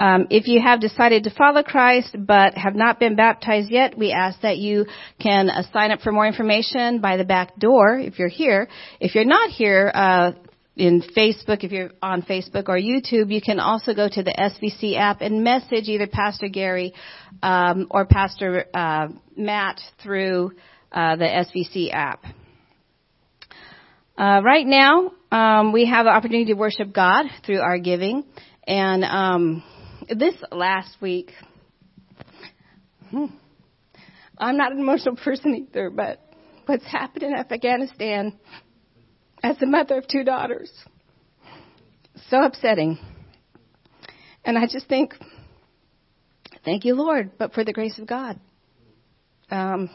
Um, 0.00 0.26
if 0.30 0.48
you 0.48 0.60
have 0.60 0.80
decided 0.80 1.24
to 1.24 1.30
follow 1.30 1.62
Christ 1.62 2.16
but 2.18 2.54
have 2.54 2.74
not 2.74 2.98
been 2.98 3.14
baptized 3.14 3.70
yet, 3.70 3.96
we 3.96 4.10
ask 4.12 4.40
that 4.40 4.58
you 4.58 4.86
can 5.20 5.48
uh, 5.48 5.62
sign 5.72 5.92
up 5.92 6.00
for 6.00 6.10
more 6.10 6.26
information 6.26 7.00
by 7.00 7.16
the 7.16 7.24
back 7.24 7.56
door 7.56 7.98
if 7.98 8.18
you're 8.18 8.28
here. 8.28 8.68
If 9.00 9.14
you're 9.14 9.24
not 9.24 9.50
here, 9.50 9.92
uh, 9.94 10.32
in 10.76 11.02
Facebook, 11.16 11.64
if 11.64 11.70
you're 11.70 11.90
on 12.00 12.22
Facebook 12.22 12.68
or 12.68 12.78
YouTube, 12.78 13.30
you 13.30 13.42
can 13.42 13.60
also 13.60 13.94
go 13.94 14.08
to 14.08 14.22
the 14.22 14.32
SVC 14.32 14.98
app 14.98 15.20
and 15.20 15.44
message 15.44 15.88
either 15.88 16.06
Pastor 16.06 16.48
Gary 16.48 16.94
um, 17.42 17.88
or 17.90 18.06
Pastor 18.06 18.64
uh, 18.72 19.08
Matt 19.36 19.80
through 20.02 20.52
uh, 20.90 21.16
the 21.16 21.24
SVC 21.24 21.92
app. 21.92 22.24
Uh, 24.16 24.40
right 24.42 24.66
now, 24.66 25.12
um, 25.30 25.72
we 25.72 25.86
have 25.86 26.06
the 26.06 26.10
opportunity 26.10 26.46
to 26.46 26.54
worship 26.54 26.92
God 26.92 27.26
through 27.44 27.60
our 27.60 27.78
giving, 27.78 28.24
and 28.66 29.04
um, 29.04 29.62
this 30.08 30.34
last 30.50 30.96
week, 31.00 31.32
hmm, 33.10 33.26
I'm 34.38 34.56
not 34.56 34.72
an 34.72 34.78
emotional 34.78 35.16
person 35.16 35.54
either, 35.54 35.90
but 35.90 36.20
what's 36.66 36.84
happened 36.84 37.24
in 37.24 37.34
Afghanistan 37.34 38.38
as 39.42 39.60
a 39.60 39.66
mother 39.66 39.98
of 39.98 40.06
two 40.06 40.24
daughters, 40.24 40.70
so 42.28 42.42
upsetting. 42.42 42.98
And 44.44 44.58
I 44.58 44.66
just 44.66 44.88
think, 44.88 45.14
thank 46.64 46.84
you, 46.84 46.94
Lord, 46.94 47.32
but 47.38 47.52
for 47.52 47.64
the 47.64 47.72
grace 47.72 47.98
of 47.98 48.06
God. 48.06 48.38
Um, 49.50 49.90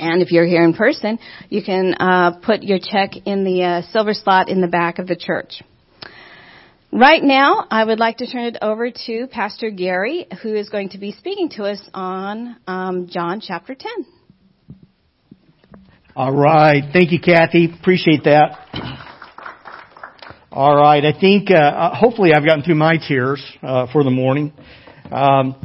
And 0.00 0.22
if 0.22 0.30
you're 0.30 0.46
here 0.46 0.62
in 0.62 0.74
person, 0.74 1.18
you 1.48 1.64
can 1.64 1.94
uh, 1.94 2.38
put 2.44 2.62
your 2.62 2.78
check 2.78 3.16
in 3.26 3.42
the 3.44 3.64
uh, 3.64 3.82
silver 3.90 4.14
slot 4.14 4.48
in 4.48 4.60
the 4.60 4.68
back 4.68 5.00
of 5.00 5.08
the 5.08 5.16
church. 5.16 5.60
Right 6.92 7.20
now, 7.22 7.66
I 7.70 7.84
would 7.84 7.98
like 7.98 8.18
to 8.18 8.26
turn 8.26 8.44
it 8.44 8.58
over 8.62 8.90
to 9.06 9.26
Pastor 9.26 9.70
Gary, 9.70 10.26
who 10.42 10.54
is 10.54 10.68
going 10.70 10.90
to 10.90 10.98
be 10.98 11.12
speaking 11.12 11.48
to 11.50 11.64
us 11.64 11.80
on 11.92 12.56
um, 12.66 13.08
John 13.10 13.40
chapter 13.40 13.74
10. 13.74 13.92
All 16.16 16.32
right. 16.32 16.82
Thank 16.92 17.12
you, 17.12 17.20
Kathy. 17.20 17.72
Appreciate 17.72 18.24
that. 18.24 19.04
All 20.50 20.74
right. 20.74 21.04
I 21.04 21.12
think, 21.12 21.50
uh, 21.50 21.56
uh, 21.56 21.94
hopefully 21.94 22.32
I've 22.32 22.44
gotten 22.44 22.64
through 22.64 22.76
my 22.76 22.96
tears, 22.96 23.44
uh, 23.62 23.86
for 23.92 24.02
the 24.02 24.10
morning. 24.10 24.54
Um, 25.12 25.56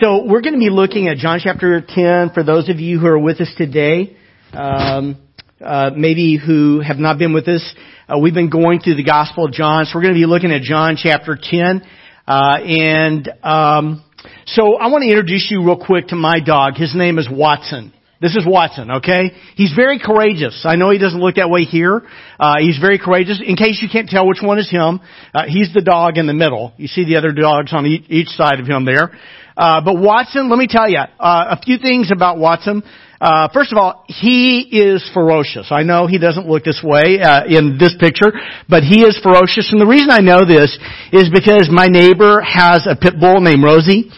so 0.00 0.24
we're 0.24 0.40
going 0.40 0.54
to 0.54 0.58
be 0.58 0.68
looking 0.68 1.06
at 1.06 1.16
John 1.16 1.38
chapter 1.40 1.80
10 1.80 2.30
for 2.34 2.42
those 2.42 2.68
of 2.68 2.80
you 2.80 2.98
who 2.98 3.06
are 3.06 3.18
with 3.18 3.40
us 3.40 3.52
today. 3.56 4.16
Um, 4.52 5.16
uh, 5.60 5.90
maybe 5.96 6.36
who 6.44 6.80
have 6.80 6.98
not 6.98 7.18
been 7.18 7.32
with 7.32 7.46
us. 7.46 7.62
Uh, 8.08 8.18
we've 8.18 8.34
been 8.34 8.50
going 8.50 8.80
through 8.80 8.96
the 8.96 9.04
Gospel 9.04 9.44
of 9.44 9.52
John, 9.52 9.84
so 9.84 9.92
we're 9.94 10.02
going 10.02 10.14
to 10.14 10.18
be 10.18 10.26
looking 10.26 10.50
at 10.50 10.62
John 10.62 10.96
chapter 11.00 11.38
10. 11.40 11.82
Uh, 12.26 12.56
and 12.66 13.28
um, 13.44 14.02
so 14.46 14.76
I 14.76 14.88
want 14.88 15.02
to 15.02 15.08
introduce 15.08 15.46
you 15.52 15.64
real 15.64 15.76
quick 15.86 16.08
to 16.08 16.16
my 16.16 16.40
dog. 16.44 16.74
His 16.74 16.96
name 16.96 17.18
is 17.18 17.28
Watson. 17.30 17.92
This 18.22 18.36
is 18.36 18.46
Watson, 18.46 18.88
okay? 19.02 19.32
He's 19.56 19.72
very 19.74 19.98
courageous. 19.98 20.62
I 20.64 20.76
know 20.76 20.90
he 20.90 20.98
doesn't 20.98 21.18
look 21.18 21.34
that 21.34 21.50
way 21.50 21.64
here. 21.64 22.02
Uh, 22.38 22.60
he's 22.60 22.78
very 22.78 23.00
courageous. 23.00 23.42
In 23.44 23.56
case 23.56 23.82
you 23.82 23.88
can't 23.90 24.08
tell 24.08 24.28
which 24.28 24.38
one 24.40 24.60
is 24.60 24.70
him, 24.70 25.00
uh, 25.34 25.46
he's 25.48 25.74
the 25.74 25.82
dog 25.82 26.18
in 26.18 26.28
the 26.28 26.32
middle. 26.32 26.72
You 26.76 26.86
see 26.86 27.04
the 27.04 27.16
other 27.16 27.32
dogs 27.32 27.72
on 27.72 27.84
each, 27.84 28.04
each 28.08 28.28
side 28.28 28.60
of 28.60 28.66
him 28.66 28.84
there. 28.84 29.10
Uh, 29.56 29.80
but 29.84 29.98
Watson, 29.98 30.48
let 30.48 30.56
me 30.56 30.68
tell 30.68 30.88
you, 30.88 30.98
uh, 30.98 31.56
a 31.58 31.60
few 31.62 31.78
things 31.78 32.12
about 32.12 32.38
Watson. 32.38 32.84
Uh, 33.20 33.48
first 33.52 33.72
of 33.72 33.78
all, 33.78 34.04
he 34.06 34.60
is 34.70 35.02
ferocious. 35.12 35.66
I 35.72 35.82
know 35.82 36.06
he 36.06 36.18
doesn't 36.18 36.46
look 36.46 36.62
this 36.62 36.80
way 36.82 37.18
uh, 37.20 37.44
in 37.46 37.76
this 37.76 37.96
picture, 37.98 38.32
but 38.68 38.84
he 38.84 39.02
is 39.02 39.18
ferocious. 39.20 39.72
And 39.72 39.80
the 39.80 39.86
reason 39.86 40.10
I 40.12 40.20
know 40.20 40.46
this 40.46 40.78
is 41.12 41.28
because 41.28 41.68
my 41.70 41.86
neighbor 41.86 42.40
has 42.40 42.86
a 42.88 42.94
pit 42.94 43.18
bull 43.18 43.40
named 43.40 43.64
Rosie, 43.64 44.10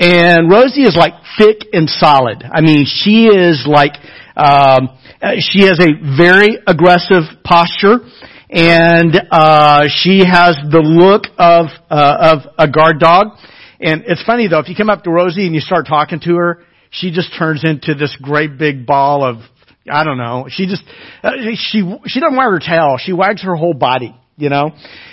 and 0.00 0.50
Rosie 0.50 0.82
is 0.82 0.96
like 0.96 1.12
thick 1.38 1.58
and 1.74 1.88
solid. 1.88 2.42
I 2.42 2.62
mean, 2.62 2.86
she 2.86 3.26
is 3.26 3.66
like, 3.68 3.92
um, 4.34 4.88
she 5.38 5.66
has 5.66 5.78
a 5.78 6.16
very 6.16 6.56
aggressive 6.66 7.24
posture 7.44 7.98
and, 8.48 9.14
uh, 9.30 9.84
she 9.88 10.24
has 10.24 10.56
the 10.70 10.80
look 10.80 11.24
of, 11.38 11.66
uh, 11.90 12.34
of 12.34 12.52
a 12.58 12.66
guard 12.66 12.98
dog. 12.98 13.38
And 13.78 14.04
it's 14.06 14.22
funny 14.24 14.48
though, 14.48 14.60
if 14.60 14.70
you 14.70 14.74
come 14.74 14.88
up 14.88 15.04
to 15.04 15.10
Rosie 15.10 15.44
and 15.44 15.54
you 15.54 15.60
start 15.60 15.86
talking 15.86 16.20
to 16.20 16.34
her, 16.34 16.64
she 16.88 17.10
just 17.10 17.36
turns 17.38 17.62
into 17.62 17.94
this 17.94 18.16
great 18.22 18.56
big 18.56 18.86
ball 18.86 19.22
of, 19.22 19.36
I 19.90 20.02
don't 20.02 20.18
know, 20.18 20.46
she 20.48 20.66
just, 20.66 20.82
uh, 21.22 21.32
she, 21.56 21.82
she 22.06 22.20
doesn't 22.20 22.36
wag 22.36 22.50
her 22.50 22.58
tail, 22.58 22.96
she 22.98 23.12
wags 23.12 23.42
her 23.42 23.54
whole 23.54 23.74
body, 23.74 24.16
you 24.40 24.48
know? 24.48 24.72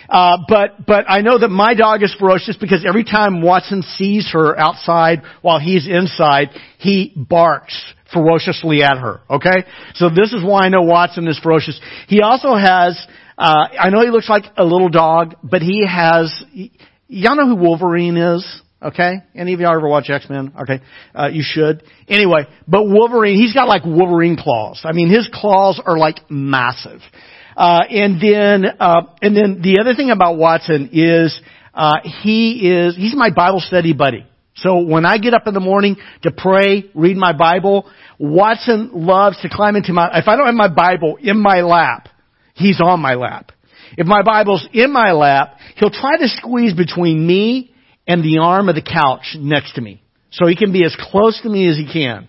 Uh, 0.10 0.38
but, 0.48 0.86
but 0.86 1.06
I 1.08 1.22
know 1.22 1.38
that 1.38 1.50
my 1.50 1.74
dog 1.74 2.02
is 2.02 2.16
ferocious 2.18 2.58
because 2.58 2.86
every 2.88 3.04
time 3.04 3.42
Watson 3.42 3.84
sees 3.84 4.30
her 4.32 4.58
outside 4.58 5.22
while 5.42 5.60
he's 5.60 5.88
inside, 5.88 6.50
he 6.80 7.14
barks 7.16 7.78
ferociously 8.14 8.84
at 8.84 8.98
her. 8.98 9.22
Okay? 9.30 9.66
So 9.96 10.10
this 10.10 10.34
is 10.34 10.44
why 10.44 10.62
I 10.62 10.70
know 10.70 10.84
Watson 10.84 11.28
is 11.28 11.38
ferocious. 11.40 11.80
He 12.08 12.22
also 12.22 12.56
has, 12.56 12.98
uh, 13.38 13.68
I 13.80 13.90
know 13.90 14.02
he 14.02 14.10
looks 14.10 14.30
like 14.30 14.46
a 14.58 14.64
little 14.64 14.90
dog, 14.90 15.36
but 15.44 15.62
he 15.62 15.86
has, 15.86 16.44
y'all 17.08 17.36
know 17.36 17.48
who 17.48 17.56
Wolverine 17.56 18.18
is? 18.18 18.62
Okay? 18.82 19.16
Any 19.36 19.54
of 19.54 19.60
y'all 19.60 19.76
ever 19.76 19.90
watch 19.90 20.10
X-Men? 20.10 20.54
Okay. 20.62 20.82
Uh, 21.14 21.28
you 21.28 21.42
should. 21.44 21.84
Anyway, 22.08 22.46
but 22.68 22.88
Wolverine, 22.88 23.36
he's 23.36 23.54
got 23.54 23.68
like 23.68 23.84
Wolverine 23.84 24.38
claws. 24.38 24.82
I 24.84 24.94
mean, 24.94 25.10
his 25.10 25.28
claws 25.34 25.82
are 25.84 25.98
like 25.98 26.30
massive. 26.30 27.02
Uh, 27.58 27.82
and 27.90 28.22
then, 28.22 28.66
uh, 28.80 29.02
and 29.20 29.36
then 29.36 29.62
the 29.64 29.80
other 29.82 29.96
thing 29.96 30.12
about 30.12 30.38
Watson 30.38 30.92
is, 30.94 31.42
uh, 31.74 31.96
he 32.24 32.70
is, 32.70 32.96
he's 32.96 33.16
my 33.16 33.32
Bible 33.32 33.60
study 33.60 33.94
buddy. 33.94 34.28
So 34.58 34.84
when 34.84 35.06
I 35.06 35.18
get 35.18 35.34
up 35.34 35.48
in 35.48 35.56
the 35.56 35.60
morning 35.60 35.98
to 36.22 36.32
pray, 36.32 36.86
read 36.94 37.18
my 37.18 37.36
Bible, 37.36 37.90
Watson 38.20 38.92
loves 38.94 39.42
to 39.42 39.50
climb 39.50 39.76
into 39.76 39.92
my, 39.92 40.20
if 40.20 40.28
I 40.28 40.36
don't 40.36 40.46
have 40.46 40.56
my 40.56 40.74
Bible 40.74 41.18
in 41.20 41.42
my 41.42 41.62
lap, 41.62 42.10
he's 42.54 42.80
on 42.80 43.00
my 43.00 43.16
lap. 43.16 43.52
If 43.98 44.06
my 44.06 44.22
Bible's 44.22 44.68
in 44.72 44.92
my 44.94 45.12
lap, 45.14 45.58
he'll 45.78 45.90
try 45.90 46.18
to 46.18 46.28
squeeze 46.28 46.74
between 46.74 47.26
me 47.26 47.74
and 48.08 48.24
the 48.24 48.40
arm 48.40 48.70
of 48.70 48.76
the 48.76 48.84
couch 48.84 49.36
next 49.36 49.74
to 49.74 49.82
me. 49.82 50.02
So 50.30 50.46
he 50.46 50.56
can 50.56 50.72
be 50.72 50.84
as 50.84 50.96
close 51.00 51.42
to 51.42 51.50
me 51.50 51.68
as 51.68 51.78
he 51.78 51.92
can. 51.92 52.28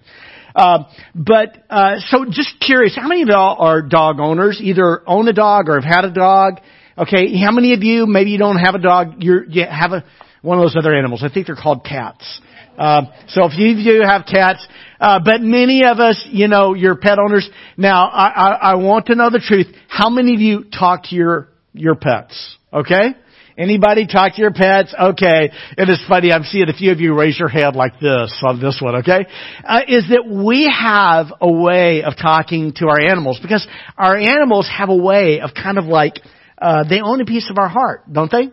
Uh, 0.59 0.85
but 1.15 1.57
uh, 1.71 2.01
so 2.09 2.25
just 2.25 2.59
curious, 2.61 2.97
how 2.97 3.07
many 3.07 3.23
of 3.23 3.29
y'all 3.29 3.57
are 3.65 3.81
dog 3.81 4.19
owners? 4.19 4.61
Either 4.61 5.09
own 5.09 5.29
a 5.29 5.33
dog 5.33 5.69
or 5.69 5.81
have 5.81 5.85
had 5.85 6.05
a 6.05 6.13
dog. 6.13 6.55
Okay, 6.99 7.39
how 7.39 7.53
many 7.53 7.75
of 7.75 7.85
you 7.85 8.07
maybe 8.07 8.31
you 8.31 8.39
don't 8.39 8.57
have 8.57 8.75
a 8.75 8.81
dog? 8.81 9.23
You're, 9.23 9.45
you 9.45 9.65
have 9.65 9.93
a 9.93 10.05
one 10.43 10.59
of 10.59 10.65
those 10.65 10.75
other 10.77 10.93
animals. 10.93 11.23
I 11.23 11.33
think 11.33 11.47
they're 11.47 11.55
called 11.55 11.85
cats. 11.85 12.41
Uh, 12.77 13.03
so 13.29 13.45
if 13.45 13.57
you, 13.57 13.69
you 13.69 14.03
have 14.03 14.25
cats, 14.27 14.67
uh, 15.01 15.21
but 15.25 15.41
many 15.43 15.85
of 15.85 16.01
us, 16.01 16.27
you 16.29 16.49
know, 16.49 16.75
you're 16.75 16.97
pet 16.97 17.19
owners. 17.21 17.49
Now, 17.77 18.09
I, 18.09 18.27
I, 18.27 18.49
I 18.53 18.75
want 18.77 19.07
to 19.07 19.15
know 19.15 19.31
the 19.31 19.41
truth. 19.41 19.67
How 19.87 20.11
many 20.11 20.35
of 20.35 20.41
you 20.41 20.65
talk 20.65 21.05
to 21.05 21.15
your 21.15 21.49
your 21.73 21.95
pets? 21.95 22.57
Okay. 22.73 23.15
Anybody 23.59 24.07
talk 24.07 24.37
to 24.37 24.41
your 24.41 24.53
pets? 24.53 24.95
Okay. 24.99 25.51
It 25.77 25.89
is 25.89 26.01
funny. 26.09 26.33
I'm 26.33 26.45
seeing 26.45 26.69
a 26.69 26.73
few 26.73 26.93
of 26.93 27.01
you 27.01 27.13
raise 27.19 27.37
your 27.37 27.49
hand 27.49 27.75
like 27.75 27.99
this 27.99 28.33
on 28.47 28.61
this 28.61 28.79
one, 28.81 28.97
okay? 28.99 29.27
Uh, 29.65 29.81
is 29.89 30.05
that 30.11 30.29
we 30.31 30.73
have 30.73 31.27
a 31.41 31.51
way 31.51 32.05
of 32.05 32.15
talking 32.17 32.73
to 32.77 32.87
our 32.87 33.01
animals 33.01 33.41
because 33.43 33.67
our 33.97 34.17
animals 34.17 34.71
have 34.73 34.91
a 34.91 34.97
way 34.97 35.41
of 35.41 35.51
kind 35.61 35.77
of 35.77 35.87
like, 35.87 36.21
uh, 36.63 36.85
they 36.89 37.01
own 37.01 37.21
a 37.21 37.25
piece 37.25 37.51
of 37.51 37.59
our 37.59 37.69
heart, 37.69 38.05
don't 38.13 38.31
they? 38.31 38.53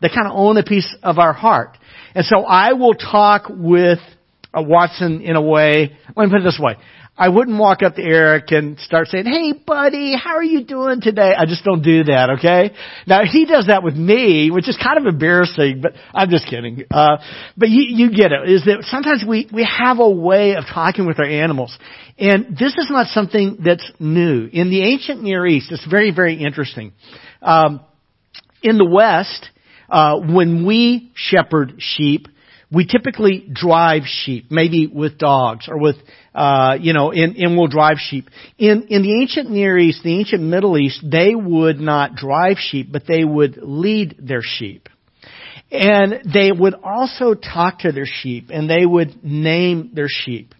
They 0.00 0.08
kind 0.08 0.28
of 0.28 0.34
own 0.36 0.56
a 0.56 0.62
piece 0.62 0.94
of 1.02 1.18
our 1.18 1.32
heart. 1.32 1.76
And 2.14 2.24
so 2.24 2.44
I 2.44 2.74
will 2.74 2.94
talk 2.94 3.46
with 3.50 3.98
uh, 4.56 4.62
Watson 4.62 5.20
in 5.20 5.34
a 5.34 5.42
way, 5.42 5.96
let 6.16 6.26
me 6.26 6.30
put 6.30 6.42
it 6.42 6.44
this 6.44 6.60
way. 6.62 6.76
I 7.16 7.28
wouldn't 7.28 7.58
walk 7.58 7.82
up 7.84 7.94
to 7.94 8.02
Eric 8.02 8.50
and 8.50 8.78
start 8.80 9.06
saying, 9.06 9.26
"Hey, 9.26 9.52
buddy, 9.52 10.16
how 10.16 10.34
are 10.34 10.42
you 10.42 10.64
doing 10.64 11.00
today?" 11.00 11.32
I 11.36 11.46
just 11.46 11.62
don't 11.62 11.82
do 11.82 12.04
that. 12.04 12.30
Okay. 12.38 12.72
Now 13.06 13.20
he 13.24 13.44
does 13.44 13.68
that 13.68 13.84
with 13.84 13.94
me, 13.94 14.50
which 14.50 14.68
is 14.68 14.76
kind 14.76 14.98
of 14.98 15.06
embarrassing, 15.06 15.80
but 15.80 15.92
I'm 16.12 16.28
just 16.28 16.48
kidding. 16.48 16.84
Uh, 16.90 17.18
but 17.56 17.68
you, 17.68 17.84
you 17.88 18.10
get 18.10 18.32
it. 18.32 18.50
Is 18.50 18.64
that 18.64 18.84
sometimes 18.90 19.24
we 19.26 19.48
we 19.52 19.64
have 19.64 20.00
a 20.00 20.10
way 20.10 20.56
of 20.56 20.64
talking 20.64 21.06
with 21.06 21.20
our 21.20 21.26
animals, 21.26 21.78
and 22.18 22.56
this 22.58 22.76
is 22.76 22.88
not 22.90 23.06
something 23.06 23.58
that's 23.64 23.88
new 24.00 24.48
in 24.52 24.70
the 24.70 24.82
ancient 24.82 25.22
Near 25.22 25.46
East. 25.46 25.70
It's 25.70 25.86
very 25.86 26.10
very 26.10 26.34
interesting. 26.34 26.92
Um, 27.40 27.80
in 28.60 28.76
the 28.76 28.88
West, 28.90 29.50
uh, 29.88 30.18
when 30.18 30.66
we 30.66 31.12
shepherd 31.14 31.74
sheep, 31.78 32.26
we 32.74 32.86
typically 32.86 33.48
drive 33.52 34.02
sheep, 34.04 34.46
maybe 34.50 34.86
with 34.86 35.16
dogs 35.18 35.68
or 35.68 35.78
with, 35.78 35.96
uh, 36.34 36.76
you 36.80 36.92
know, 36.92 37.10
in, 37.10 37.36
and 37.36 37.56
we'll 37.56 37.68
drive 37.68 37.98
sheep. 37.98 38.28
In, 38.58 38.88
in 38.88 39.02
the 39.02 39.20
ancient 39.20 39.50
Near 39.50 39.78
East, 39.78 40.02
the 40.02 40.18
ancient 40.18 40.42
Middle 40.42 40.76
East, 40.76 41.04
they 41.08 41.34
would 41.34 41.78
not 41.78 42.16
drive 42.16 42.56
sheep, 42.58 42.88
but 42.90 43.04
they 43.06 43.24
would 43.24 43.58
lead 43.62 44.16
their 44.18 44.42
sheep. 44.42 44.88
And 45.70 46.32
they 46.32 46.50
would 46.52 46.74
also 46.74 47.34
talk 47.34 47.80
to 47.80 47.92
their 47.92 48.06
sheep 48.06 48.50
and 48.50 48.68
they 48.68 48.84
would 48.84 49.24
name 49.24 49.90
their 49.94 50.08
sheep. 50.08 50.54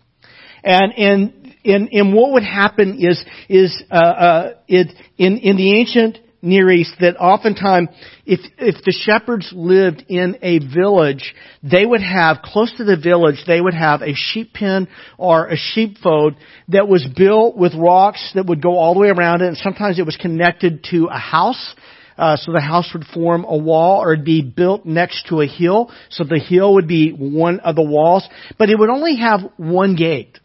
And, 0.62 0.92
and, 0.96 1.54
and, 1.64 1.88
and 1.92 2.14
what 2.14 2.32
would 2.32 2.42
happen 2.42 2.98
is, 2.98 3.22
is, 3.48 3.82
uh, 3.90 3.94
uh, 3.94 4.54
it, 4.66 4.88
in, 5.18 5.38
in 5.38 5.56
the 5.56 5.78
ancient 5.78 6.18
Near 6.44 6.70
East 6.70 6.94
that 7.00 7.16
oftentimes, 7.16 7.88
if, 8.26 8.40
if 8.58 8.84
the 8.84 8.92
shepherds 8.92 9.50
lived 9.54 10.04
in 10.08 10.36
a 10.42 10.58
village, 10.58 11.34
they 11.62 11.84
would 11.84 12.02
have, 12.02 12.42
close 12.42 12.72
to 12.76 12.84
the 12.84 12.96
village, 12.96 13.42
they 13.46 13.60
would 13.60 13.74
have 13.74 14.02
a 14.02 14.14
sheep 14.14 14.52
pen 14.52 14.88
or 15.18 15.48
a 15.48 15.56
sheepfold 15.56 16.34
that 16.68 16.86
was 16.86 17.06
built 17.16 17.56
with 17.56 17.74
rocks 17.74 18.32
that 18.34 18.46
would 18.46 18.62
go 18.62 18.76
all 18.78 18.94
the 18.94 19.00
way 19.00 19.08
around 19.08 19.40
it, 19.40 19.48
and 19.48 19.56
sometimes 19.56 19.98
it 19.98 20.06
was 20.06 20.16
connected 20.16 20.84
to 20.90 21.06
a 21.06 21.18
house. 21.18 21.74
Uh, 22.16 22.36
so 22.36 22.52
the 22.52 22.60
house 22.60 22.90
would 22.94 23.04
form 23.06 23.44
a 23.44 23.56
wall 23.56 24.00
or 24.00 24.12
it'd 24.12 24.24
be 24.24 24.42
built 24.42 24.86
next 24.86 25.26
to 25.28 25.40
a 25.40 25.46
hill. 25.46 25.90
So 26.10 26.22
the 26.22 26.38
hill 26.38 26.74
would 26.74 26.86
be 26.86 27.10
one 27.10 27.58
of 27.60 27.74
the 27.74 27.82
walls, 27.82 28.28
but 28.56 28.70
it 28.70 28.78
would 28.78 28.90
only 28.90 29.16
have 29.16 29.40
one 29.56 29.96
gate. 29.96 30.38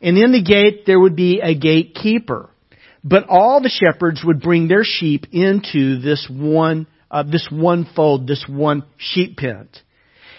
And 0.00 0.16
in 0.16 0.32
the 0.32 0.42
gate 0.42 0.84
there 0.86 0.98
would 0.98 1.16
be 1.16 1.40
a 1.42 1.54
gatekeeper. 1.54 2.48
But 3.08 3.28
all 3.28 3.60
the 3.60 3.68
shepherds 3.68 4.22
would 4.24 4.40
bring 4.40 4.66
their 4.66 4.82
sheep 4.82 5.26
into 5.30 6.00
this 6.00 6.26
one, 6.28 6.88
uh, 7.08 7.22
this 7.22 7.46
one 7.52 7.88
fold, 7.94 8.26
this 8.26 8.44
one 8.48 8.82
sheep 8.96 9.36
pen. 9.36 9.68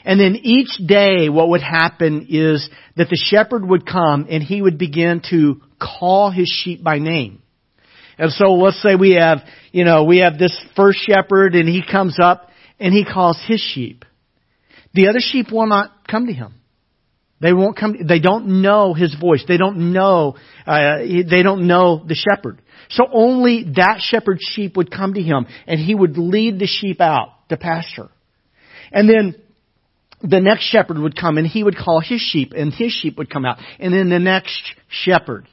And 0.04 0.20
then 0.20 0.36
each 0.44 0.78
day 0.86 1.30
what 1.30 1.48
would 1.50 1.62
happen 1.62 2.28
is 2.30 2.70
that 2.98 3.08
the 3.10 3.16
shepherd 3.16 3.66
would 3.66 3.86
come 3.86 4.28
and 4.30 4.44
he 4.44 4.62
would 4.62 4.78
begin 4.78 5.22
to 5.30 5.62
call 5.82 6.30
his 6.30 6.50
sheep 6.50 6.84
by 6.84 7.00
name. 7.00 7.42
And 8.18 8.34
so 8.34 8.56
let's 8.56 8.82
say 8.82 8.96
we 8.96 9.14
have, 9.14 9.40
you 9.72 9.86
know, 9.86 10.04
we 10.04 10.18
have 10.18 10.38
this 10.38 10.58
first 10.76 11.00
shepherd 11.00 11.56
and 11.56 11.70
he 11.70 11.82
comes 11.90 12.18
up 12.22 12.50
and 12.82 12.94
he 12.94 13.06
calls 13.06 13.40
his 13.48 13.62
sheep. 13.62 14.04
The 14.94 15.08
other 15.08 15.20
sheep 15.22 15.54
will 15.54 15.68
not 15.68 16.06
come 16.06 16.28
to 16.28 16.34
him. 16.34 16.54
They 17.40 17.54
won't 17.54 17.78
come. 17.78 17.96
They 18.08 18.20
don't 18.20 18.62
know 18.62 18.94
his 18.94 19.16
voice. 19.16 19.44
They 19.48 19.58
don't 19.58 19.94
know. 19.94 20.36
Uh, 20.66 20.98
they 21.00 21.44
don't 21.44 21.68
know 21.68 22.04
the 22.06 22.16
shepherd. 22.16 22.62
So 22.90 23.06
only 23.12 23.66
that 23.76 24.00
shepherd's 24.00 24.44
sheep 24.52 24.76
would 24.78 24.90
come 24.90 25.14
to 25.14 25.22
him, 25.22 25.46
and 25.68 25.80
he 25.80 25.94
would 25.94 26.18
lead 26.18 26.60
the 26.60 26.68
sheep 26.68 27.02
out. 27.02 27.34
to 27.50 27.58
pasture. 27.58 28.10
And 28.92 29.10
then 29.10 29.36
the 30.22 30.40
next 30.40 30.64
shepherd 30.64 30.98
would 30.98 31.16
come 31.16 31.38
and 31.38 31.46
he 31.46 31.64
would 31.64 31.78
call 31.78 32.00
his 32.00 32.22
sheep 32.22 32.54
and 32.56 32.74
his 32.74 32.92
sheep 32.92 33.18
would 33.18 33.30
come 33.30 33.46
out. 33.46 33.58
And 33.80 33.94
then 33.94 34.10
the 34.10 34.20
next 34.20 34.74
shepherd. 34.90 35.48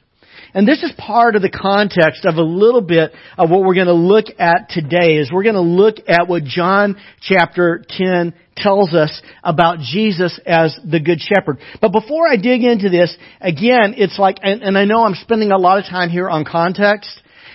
And 0.53 0.67
this 0.67 0.83
is 0.83 0.91
part 0.97 1.35
of 1.35 1.41
the 1.41 1.49
context 1.49 2.25
of 2.25 2.35
a 2.35 2.41
little 2.41 2.81
bit 2.81 3.11
of 3.37 3.49
what 3.49 3.61
we're 3.61 3.75
going 3.75 3.87
to 3.87 3.93
look 3.93 4.25
at 4.39 4.69
today 4.69 5.17
is 5.17 5.31
we're 5.31 5.43
going 5.43 5.55
to 5.55 5.61
look 5.61 5.97
at 6.07 6.27
what 6.27 6.43
John 6.43 6.95
chapter 7.21 7.83
10 7.87 8.33
tells 8.55 8.93
us 8.93 9.21
about 9.43 9.79
Jesus 9.79 10.39
as 10.45 10.77
the 10.89 10.99
good 10.99 11.19
shepherd. 11.19 11.59
But 11.81 11.91
before 11.91 12.27
I 12.27 12.37
dig 12.37 12.63
into 12.63 12.89
this, 12.89 13.15
again, 13.41 13.95
it's 13.97 14.17
like, 14.17 14.37
and, 14.41 14.63
and 14.63 14.77
I 14.77 14.85
know 14.85 15.03
I'm 15.03 15.15
spending 15.15 15.51
a 15.51 15.57
lot 15.57 15.79
of 15.79 15.85
time 15.85 16.09
here 16.09 16.29
on 16.29 16.45
context, 16.45 17.09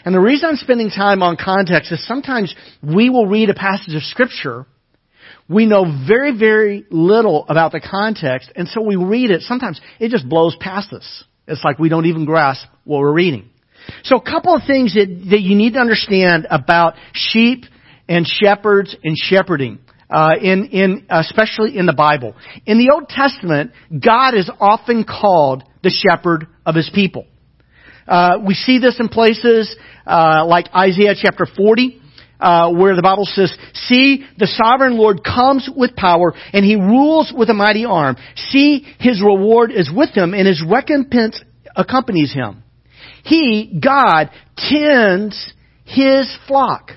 and 0.05 0.15
the 0.15 0.21
reason 0.21 0.51
I'm 0.51 0.57
spending 0.57 0.91
time 0.91 1.23
on 1.23 1.37
context 1.37 1.93
is 1.93 2.07
sometimes 2.07 2.55
we 2.83 3.11
will 3.11 3.27
read 3.27 3.51
a 3.51 3.55
passage 3.55 3.95
of 3.95 4.03
scripture 4.03 4.67
we 5.51 5.67
know 5.67 5.85
very, 6.07 6.37
very 6.39 6.87
little 6.91 7.45
about 7.49 7.73
the 7.73 7.81
context, 7.81 8.53
and 8.55 8.69
so 8.69 8.83
we 8.83 8.95
read 8.95 9.33
it. 9.33 9.43
Sometimes 9.43 9.81
it 9.99 10.11
just 10.11 10.29
blows 10.29 10.57
past 10.61 10.93
us. 10.93 11.25
It's 11.49 11.65
like 11.65 11.81
we 11.81 11.89
don't 11.89 12.07
even 12.07 12.25
grasp 12.25 12.65
what 12.85 13.01
we're 13.01 13.13
reading. 13.13 13.51
So 14.05 14.17
a 14.17 14.23
couple 14.23 14.55
of 14.55 14.63
things 14.65 14.95
that, 14.95 15.07
that 15.31 15.41
you 15.41 15.57
need 15.57 15.73
to 15.73 15.81
understand 15.81 16.47
about 16.49 16.95
sheep 17.13 17.65
and 18.09 18.25
shepherds 18.25 18.95
and 19.03 19.17
shepherding. 19.19 19.81
Uh, 20.11 20.33
in, 20.43 20.65
in, 20.73 21.07
especially 21.09 21.79
in 21.79 21.87
the 21.87 21.93
Bible. 21.93 22.35
In 22.67 22.79
the 22.79 22.91
Old 22.93 23.09
Testament, 23.09 23.71
God 23.93 24.35
is 24.35 24.51
often 24.59 25.05
called 25.05 25.63
the 25.85 25.91
shepherd 25.91 26.49
of 26.67 26.75
His 26.75 26.91
people. 26.93 27.27
Uh, 28.09 28.39
we 28.45 28.55
see 28.55 28.81
this 28.81 28.99
in 28.99 29.09
places 29.09 29.75
uh, 30.05 30.45
like 30.45 30.67
Isaiah 30.75 31.15
chapter 31.17 31.47
40, 31.47 32.01
uh, 32.41 32.73
where 32.73 32.97
the 32.97 33.03
Bible 33.03 33.25
says, 33.25 33.55
"See, 33.73 34.27
the 34.37 34.49
sovereign 34.49 34.97
Lord 34.99 35.23
comes 35.23 35.71
with 35.75 35.95
power, 35.95 36.35
and 36.53 36.65
He 36.65 36.75
rules 36.75 37.33
with 37.33 37.49
a 37.49 37.55
mighty 37.55 37.85
arm. 37.85 38.17
See, 38.35 38.85
His 38.99 39.23
reward 39.23 39.71
is 39.71 39.93
with 39.95 40.11
Him, 40.11 40.35
and 40.35 40.49
His 40.49 40.61
recompense 40.61 41.41
accompanies 41.77 42.33
Him. 42.33 42.65
He, 43.23 43.79
God, 43.81 44.31
tends 44.57 45.53
His 45.85 46.37
flock 46.49 46.91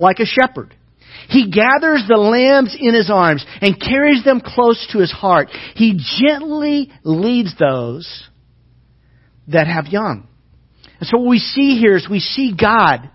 like 0.00 0.18
a 0.18 0.26
shepherd." 0.26 0.74
He 1.28 1.50
gathers 1.50 2.04
the 2.08 2.16
lambs 2.16 2.76
in 2.78 2.94
his 2.94 3.10
arms 3.10 3.44
and 3.60 3.80
carries 3.80 4.24
them 4.24 4.40
close 4.40 4.86
to 4.92 4.98
his 4.98 5.12
heart. 5.12 5.48
He 5.74 5.98
gently 6.20 6.90
leads 7.02 7.56
those 7.58 8.28
that 9.48 9.66
have 9.66 9.86
young. 9.86 10.28
And 11.00 11.08
so 11.08 11.18
what 11.18 11.28
we 11.28 11.38
see 11.38 11.78
here 11.78 11.96
is 11.96 12.08
we 12.08 12.20
see 12.20 12.54
God 12.58 13.10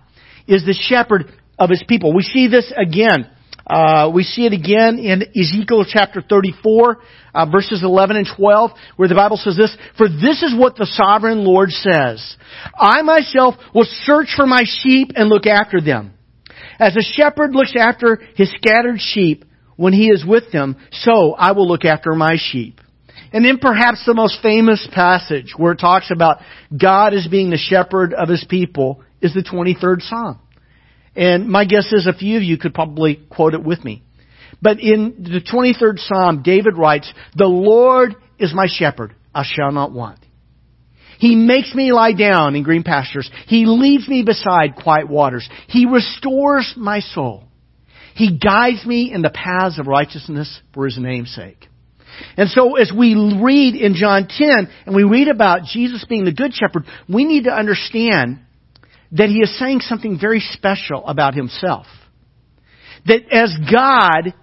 is 0.46 0.64
the 0.64 0.74
shepherd 0.74 1.32
of 1.58 1.70
his 1.70 1.84
people. 1.88 2.14
We 2.14 2.22
see 2.22 2.48
this 2.48 2.72
again. 2.76 3.30
Uh, 3.66 4.10
we 4.12 4.24
see 4.24 4.44
it 4.44 4.52
again 4.52 4.98
in 4.98 5.22
Ezekiel 5.34 5.86
chapter 5.88 6.20
34, 6.20 6.98
uh, 7.34 7.46
verses 7.50 7.82
11 7.82 8.16
and 8.16 8.28
12, 8.36 8.70
where 8.96 9.08
the 9.08 9.14
Bible 9.14 9.38
says 9.38 9.56
this, 9.56 9.74
For 9.96 10.06
this 10.06 10.42
is 10.42 10.54
what 10.54 10.76
the 10.76 10.86
sovereign 10.86 11.44
Lord 11.44 11.70
says, 11.70 12.36
I 12.78 13.00
myself 13.02 13.54
will 13.74 13.86
search 14.04 14.34
for 14.36 14.46
my 14.46 14.64
sheep 14.66 15.12
and 15.14 15.30
look 15.30 15.46
after 15.46 15.80
them. 15.80 16.12
As 16.78 16.96
a 16.96 17.02
shepherd 17.02 17.52
looks 17.52 17.74
after 17.78 18.20
his 18.36 18.52
scattered 18.52 19.00
sheep 19.00 19.44
when 19.76 19.92
he 19.92 20.08
is 20.08 20.24
with 20.24 20.52
them, 20.52 20.76
so 20.92 21.34
I 21.34 21.52
will 21.52 21.68
look 21.68 21.84
after 21.84 22.14
my 22.14 22.36
sheep. 22.38 22.80
And 23.32 23.44
then 23.44 23.58
perhaps 23.58 24.04
the 24.06 24.14
most 24.14 24.40
famous 24.42 24.86
passage 24.92 25.54
where 25.56 25.72
it 25.72 25.78
talks 25.78 26.10
about 26.12 26.38
God 26.76 27.14
as 27.14 27.26
being 27.26 27.50
the 27.50 27.56
shepherd 27.56 28.14
of 28.14 28.28
his 28.28 28.44
people 28.48 29.02
is 29.20 29.34
the 29.34 29.42
23rd 29.42 30.02
Psalm. 30.02 30.38
And 31.16 31.48
my 31.48 31.64
guess 31.64 31.92
is 31.92 32.06
a 32.06 32.12
few 32.12 32.36
of 32.36 32.42
you 32.42 32.58
could 32.58 32.74
probably 32.74 33.20
quote 33.30 33.54
it 33.54 33.64
with 33.64 33.84
me. 33.84 34.02
But 34.62 34.80
in 34.80 35.16
the 35.18 35.40
23rd 35.40 35.98
Psalm, 35.98 36.42
David 36.42 36.76
writes, 36.76 37.12
The 37.36 37.46
Lord 37.46 38.14
is 38.38 38.54
my 38.54 38.66
shepherd, 38.68 39.14
I 39.34 39.42
shall 39.44 39.72
not 39.72 39.92
want. 39.92 40.23
He 41.18 41.34
makes 41.34 41.74
me 41.74 41.92
lie 41.92 42.12
down 42.12 42.54
in 42.54 42.62
green 42.62 42.82
pastures. 42.82 43.30
He 43.46 43.66
leads 43.66 44.08
me 44.08 44.22
beside 44.22 44.76
quiet 44.76 45.08
waters. 45.08 45.48
He 45.68 45.86
restores 45.86 46.74
my 46.76 47.00
soul. 47.00 47.44
He 48.14 48.38
guides 48.38 48.84
me 48.86 49.12
in 49.12 49.22
the 49.22 49.30
paths 49.30 49.78
of 49.78 49.86
righteousness 49.86 50.60
for 50.72 50.84
His 50.84 50.98
name's 50.98 51.34
sake. 51.34 51.68
And 52.36 52.48
so 52.48 52.76
as 52.76 52.92
we 52.96 53.14
read 53.42 53.74
in 53.74 53.94
John 53.94 54.28
10 54.28 54.68
and 54.86 54.94
we 54.94 55.04
read 55.04 55.28
about 55.28 55.64
Jesus 55.64 56.04
being 56.08 56.24
the 56.24 56.32
good 56.32 56.54
shepherd, 56.54 56.84
we 57.08 57.24
need 57.24 57.44
to 57.44 57.52
understand 57.52 58.40
that 59.12 59.28
he 59.28 59.38
is 59.38 59.58
saying 59.58 59.80
something 59.80 60.18
very 60.20 60.40
special 60.40 61.06
about 61.06 61.34
himself. 61.34 61.86
That 63.06 63.22
as 63.30 63.54
God 63.70 64.34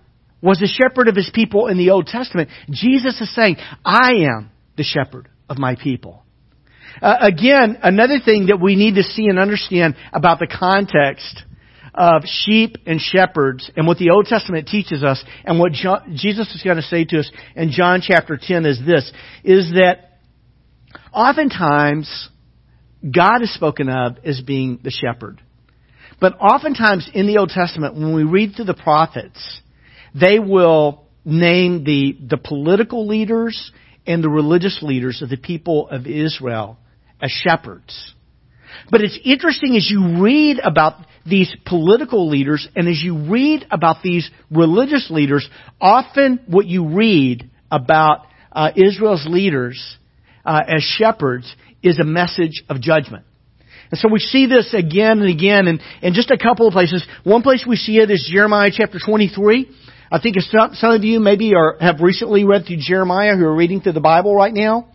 was 0.42 0.60
the 0.60 0.68
shepherd 0.68 1.08
of 1.08 1.16
his 1.16 1.30
people 1.34 1.68
in 1.68 1.78
the 1.78 1.92
Old 1.92 2.08
Testament, 2.08 2.50
Jesus 2.70 3.20
is 3.20 3.34
saying, 3.36 3.58
I 3.86 4.12
am 4.36 4.52
the 4.78 4.84
shepherd 4.84 5.30
of 5.50 5.58
my 5.58 5.76
people. 5.76 6.21
Uh, 7.02 7.18
again, 7.22 7.80
another 7.82 8.20
thing 8.24 8.48
that 8.48 8.62
we 8.62 8.76
need 8.76 8.96
to 8.96 9.04
see 9.04 9.26
and 9.28 9.40
understand 9.40 9.96
about 10.14 10.40
the 10.40 10.48
context 10.48 11.44
of 11.94 12.24
sheep 12.26 12.78
and 12.86 13.02
shepherds 13.02 13.70
and 13.76 13.88
what 13.88 13.98
the 13.98 14.12
Old 14.12 14.26
Testament 14.26 14.68
teaches 14.68 15.04
us 15.04 15.24
and 15.44 15.60
what 15.60 15.72
John, 15.72 16.16
Jesus 16.16 16.54
is 16.54 16.62
going 16.64 16.78
to 16.78 16.84
say 16.84 17.04
to 17.06 17.20
us 17.20 17.32
in 17.56 17.72
John 17.72 18.02
chapter 18.02 18.40
10 18.42 18.66
is 18.66 18.80
this, 18.86 19.12
is 19.44 19.72
that 19.72 20.20
oftentimes 21.12 22.30
God 23.04 23.42
is 23.42 23.54
spoken 23.54 23.90
of 23.90 24.18
as 24.24 24.40
being 24.42 24.80
the 24.84 24.92
shepherd. 24.92 25.42
But 26.20 26.40
oftentimes 26.40 27.10
in 27.14 27.26
the 27.26 27.40
Old 27.40 27.50
Testament, 27.50 27.96
when 27.96 28.14
we 28.14 28.24
read 28.24 28.56
through 28.56 28.66
the 28.66 28.76
prophets, 28.76 29.62
they 30.14 30.38
will 30.38 31.08
name 31.26 31.84
the, 31.84 32.16
the 32.30 32.38
political 32.38 33.08
leaders 33.08 33.72
and 34.06 34.24
the 34.24 34.30
religious 34.30 34.80
leaders 34.82 35.22
of 35.22 35.30
the 35.30 35.38
people 35.38 35.90
of 35.90 36.06
Israel 36.06 36.78
as 37.22 37.32
shepherds. 37.32 38.14
But 38.90 39.02
it's 39.02 39.20
interesting 39.24 39.76
as 39.76 39.90
you 39.90 40.22
read 40.22 40.60
about 40.60 40.96
these 41.26 41.54
political 41.66 42.30
leaders 42.30 42.68
and 42.76 42.88
as 42.88 43.02
you 43.02 43.30
read 43.30 43.66
about 43.70 43.98
these 44.04 44.30
religious 44.50 45.10
leaders, 45.10 45.48
often 45.80 46.40
what 46.48 46.66
you 46.66 46.96
read 46.96 47.50
about 47.70 48.26
uh, 48.52 48.72
Israel's 48.76 49.26
leaders 49.28 49.98
uh, 50.46 50.62
as 50.68 50.82
shepherds 50.82 51.54
is 51.84 52.00
a 52.00 52.04
message 52.04 52.64
of 52.70 52.82
judgment. 52.82 53.26
And 53.92 54.00
so 54.00 54.08
we 54.12 54.20
see 54.20 54.46
this 54.46 54.74
again 54.74 55.20
and 55.20 55.30
again 55.30 55.68
in, 55.68 55.80
in 56.02 56.14
just 56.14 56.32
a 56.32 56.38
couple 56.38 56.68
of 56.68 56.74
places. 56.74 57.06
One 57.24 57.42
place 57.42 57.66
we 57.68 57.76
see 57.76 57.98
it 57.98 58.10
is 58.10 58.30
Jeremiah 58.32 58.72
chapter 58.74 59.00
23. 59.06 59.70
I 60.12 60.20
think 60.20 60.38
some, 60.40 60.74
some 60.74 60.92
of 60.92 61.04
you 61.04 61.20
maybe 61.20 61.54
are, 61.56 61.78
have 61.80 62.00
recently 62.02 62.44
read 62.44 62.66
through 62.66 62.78
Jeremiah 62.80 63.36
who 63.36 63.46
are 63.46 63.56
reading 63.56 63.82
through 63.82 63.94
the 63.94 64.02
Bible 64.02 64.34
right 64.36 64.54
now. 64.54 64.88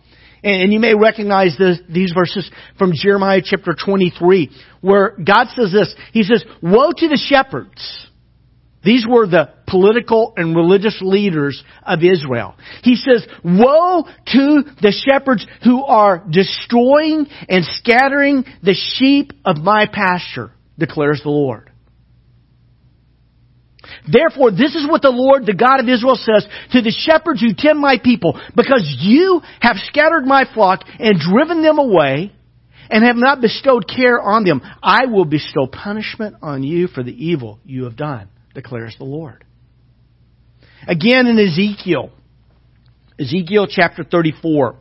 And, 0.47 0.71
you 0.71 0.79
may 0.79 0.95
recognize 0.95 1.57
this, 1.57 1.79
these 1.89 2.13
verses 2.13 2.49
from 2.77 2.93
Jeremiah 2.93 3.41
chapter 3.43 3.75
23 3.75 4.49
where 4.81 5.15
God 5.17 5.47
says 5.55 5.71
this. 5.71 5.93
He 6.13 6.23
says, 6.23 6.43
Woe 6.61 6.91
to 6.95 7.07
the 7.07 7.21
shepherds 7.21 8.07
these 8.87 9.05
were 9.05 9.27
the 9.27 9.49
political 9.67 10.33
and 10.37 10.55
religious 10.55 10.97
leaders 11.01 11.61
of 11.83 11.99
Israel. 12.03 12.55
He 12.83 12.95
says, 12.95 13.27
Woe 13.43 14.03
to 14.03 14.63
the 14.81 14.93
shepherds 15.05 15.45
who 15.65 15.83
are 15.83 16.23
destroying 16.29 17.27
and 17.49 17.65
scattering 17.65 18.45
the 18.63 18.75
sheep 18.75 19.33
of 19.43 19.57
my 19.57 19.87
pasture, 19.91 20.51
declares 20.79 21.21
the 21.21 21.31
Lord. 21.31 21.66
Therefore, 24.11 24.51
this 24.51 24.75
is 24.75 24.87
what 24.89 25.01
the 25.01 25.09
Lord, 25.09 25.45
the 25.45 25.53
God 25.53 25.79
of 25.79 25.89
Israel 25.89 26.15
says 26.15 26.47
to 26.71 26.81
the 26.81 26.91
shepherds 26.91 27.41
who 27.41 27.53
tend 27.57 27.79
my 27.79 27.97
people, 28.03 28.39
because 28.55 28.97
you 28.99 29.41
have 29.59 29.77
scattered 29.87 30.25
my 30.25 30.45
flock 30.53 30.81
and 30.99 31.19
driven 31.19 31.61
them 31.61 31.79
away 31.79 32.33
and 32.89 33.03
have 33.03 33.17
not 33.17 33.41
bestowed 33.41 33.87
care 33.87 34.19
on 34.21 34.43
them, 34.43 34.61
I 34.81 35.05
will 35.07 35.25
bestow 35.25 35.67
punishment 35.67 36.37
on 36.41 36.63
you 36.63 36.87
for 36.87 37.03
the 37.03 37.11
evil 37.11 37.59
you 37.65 37.83
have 37.83 37.97
done 37.97 38.29
declares 38.57 38.95
the 38.97 39.05
Lord. 39.05 39.45
Again 40.87 41.27
in 41.27 41.37
Ezekiel, 41.37 42.09
Ezekiel 43.19 43.67
chapter 43.69 44.03
34, 44.03 44.75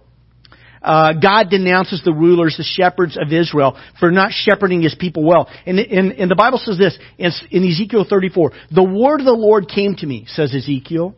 uh, 0.87 1.13
God 1.15 1.51
denounces 1.51 2.03
the 2.05 2.13
rulers, 2.13 2.57
the 2.57 2.65
shepherds 2.65 3.19
of 3.21 3.33
Israel, 3.33 3.77
for 3.99 4.11
not 4.11 4.31
shepherding 4.33 4.83
his 4.83 4.95
people 4.95 5.25
well. 5.25 5.51
And, 5.67 5.79
and, 5.81 6.13
and 6.13 6.31
the 6.31 6.37
Bible 6.37 6.59
says 6.59 6.79
this 6.79 6.97
in, 7.19 7.33
in 7.51 7.69
Ezekiel 7.69 8.07
34, 8.09 8.53
the 8.71 8.85
word 8.85 9.21
of 9.21 9.27
the 9.27 9.33
Lord 9.33 9.69
came 9.69 9.97
to 9.97 10.07
me, 10.07 10.25
says 10.29 10.55
Ezekiel. 10.55 11.17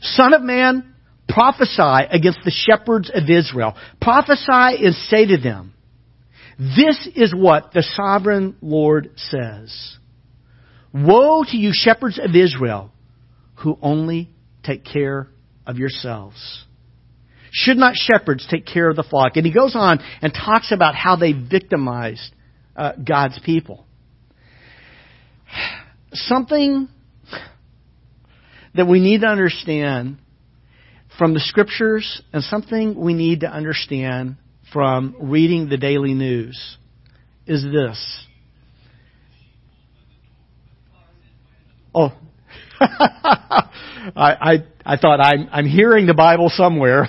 Son 0.00 0.34
of 0.34 0.42
man, 0.42 0.94
prophesy 1.28 2.08
against 2.10 2.40
the 2.44 2.50
shepherds 2.50 3.10
of 3.14 3.30
Israel. 3.30 3.76
Prophesy 4.00 4.84
and 4.84 4.94
say 5.08 5.26
to 5.26 5.38
them, 5.38 5.74
this 6.58 7.08
is 7.14 7.34
what 7.34 7.72
the 7.72 7.82
sovereign 7.82 8.56
Lord 8.60 9.12
says. 9.16 9.96
Woe 10.92 11.44
to 11.44 11.56
you, 11.56 11.70
shepherds 11.72 12.20
of 12.22 12.36
Israel, 12.36 12.92
who 13.56 13.78
only 13.80 14.30
take 14.62 14.84
care 14.84 15.28
of 15.66 15.78
yourselves. 15.78 16.64
Should 17.54 17.76
not 17.76 17.94
shepherds 17.96 18.46
take 18.50 18.64
care 18.64 18.88
of 18.88 18.96
the 18.96 19.02
flock? 19.02 19.36
And 19.36 19.44
he 19.44 19.52
goes 19.52 19.76
on 19.76 20.00
and 20.22 20.32
talks 20.32 20.72
about 20.72 20.94
how 20.94 21.16
they 21.16 21.32
victimized 21.32 22.34
uh, 22.74 22.92
God's 22.92 23.38
people. 23.44 23.86
Something 26.14 26.88
that 28.74 28.86
we 28.86 29.00
need 29.00 29.20
to 29.20 29.26
understand 29.26 30.16
from 31.18 31.34
the 31.34 31.40
scriptures 31.40 32.22
and 32.32 32.42
something 32.42 32.98
we 32.98 33.12
need 33.12 33.40
to 33.40 33.46
understand 33.46 34.36
from 34.72 35.14
reading 35.20 35.68
the 35.68 35.76
daily 35.76 36.14
news 36.14 36.78
is 37.46 37.62
this. 37.62 38.26
Oh, 41.94 42.12
I, 44.16 44.32
I, 44.84 44.94
I 44.94 44.96
thought 44.96 45.20
I'm, 45.20 45.48
I'm 45.52 45.66
hearing 45.66 46.06
the 46.06 46.14
Bible 46.14 46.50
somewhere. 46.52 47.08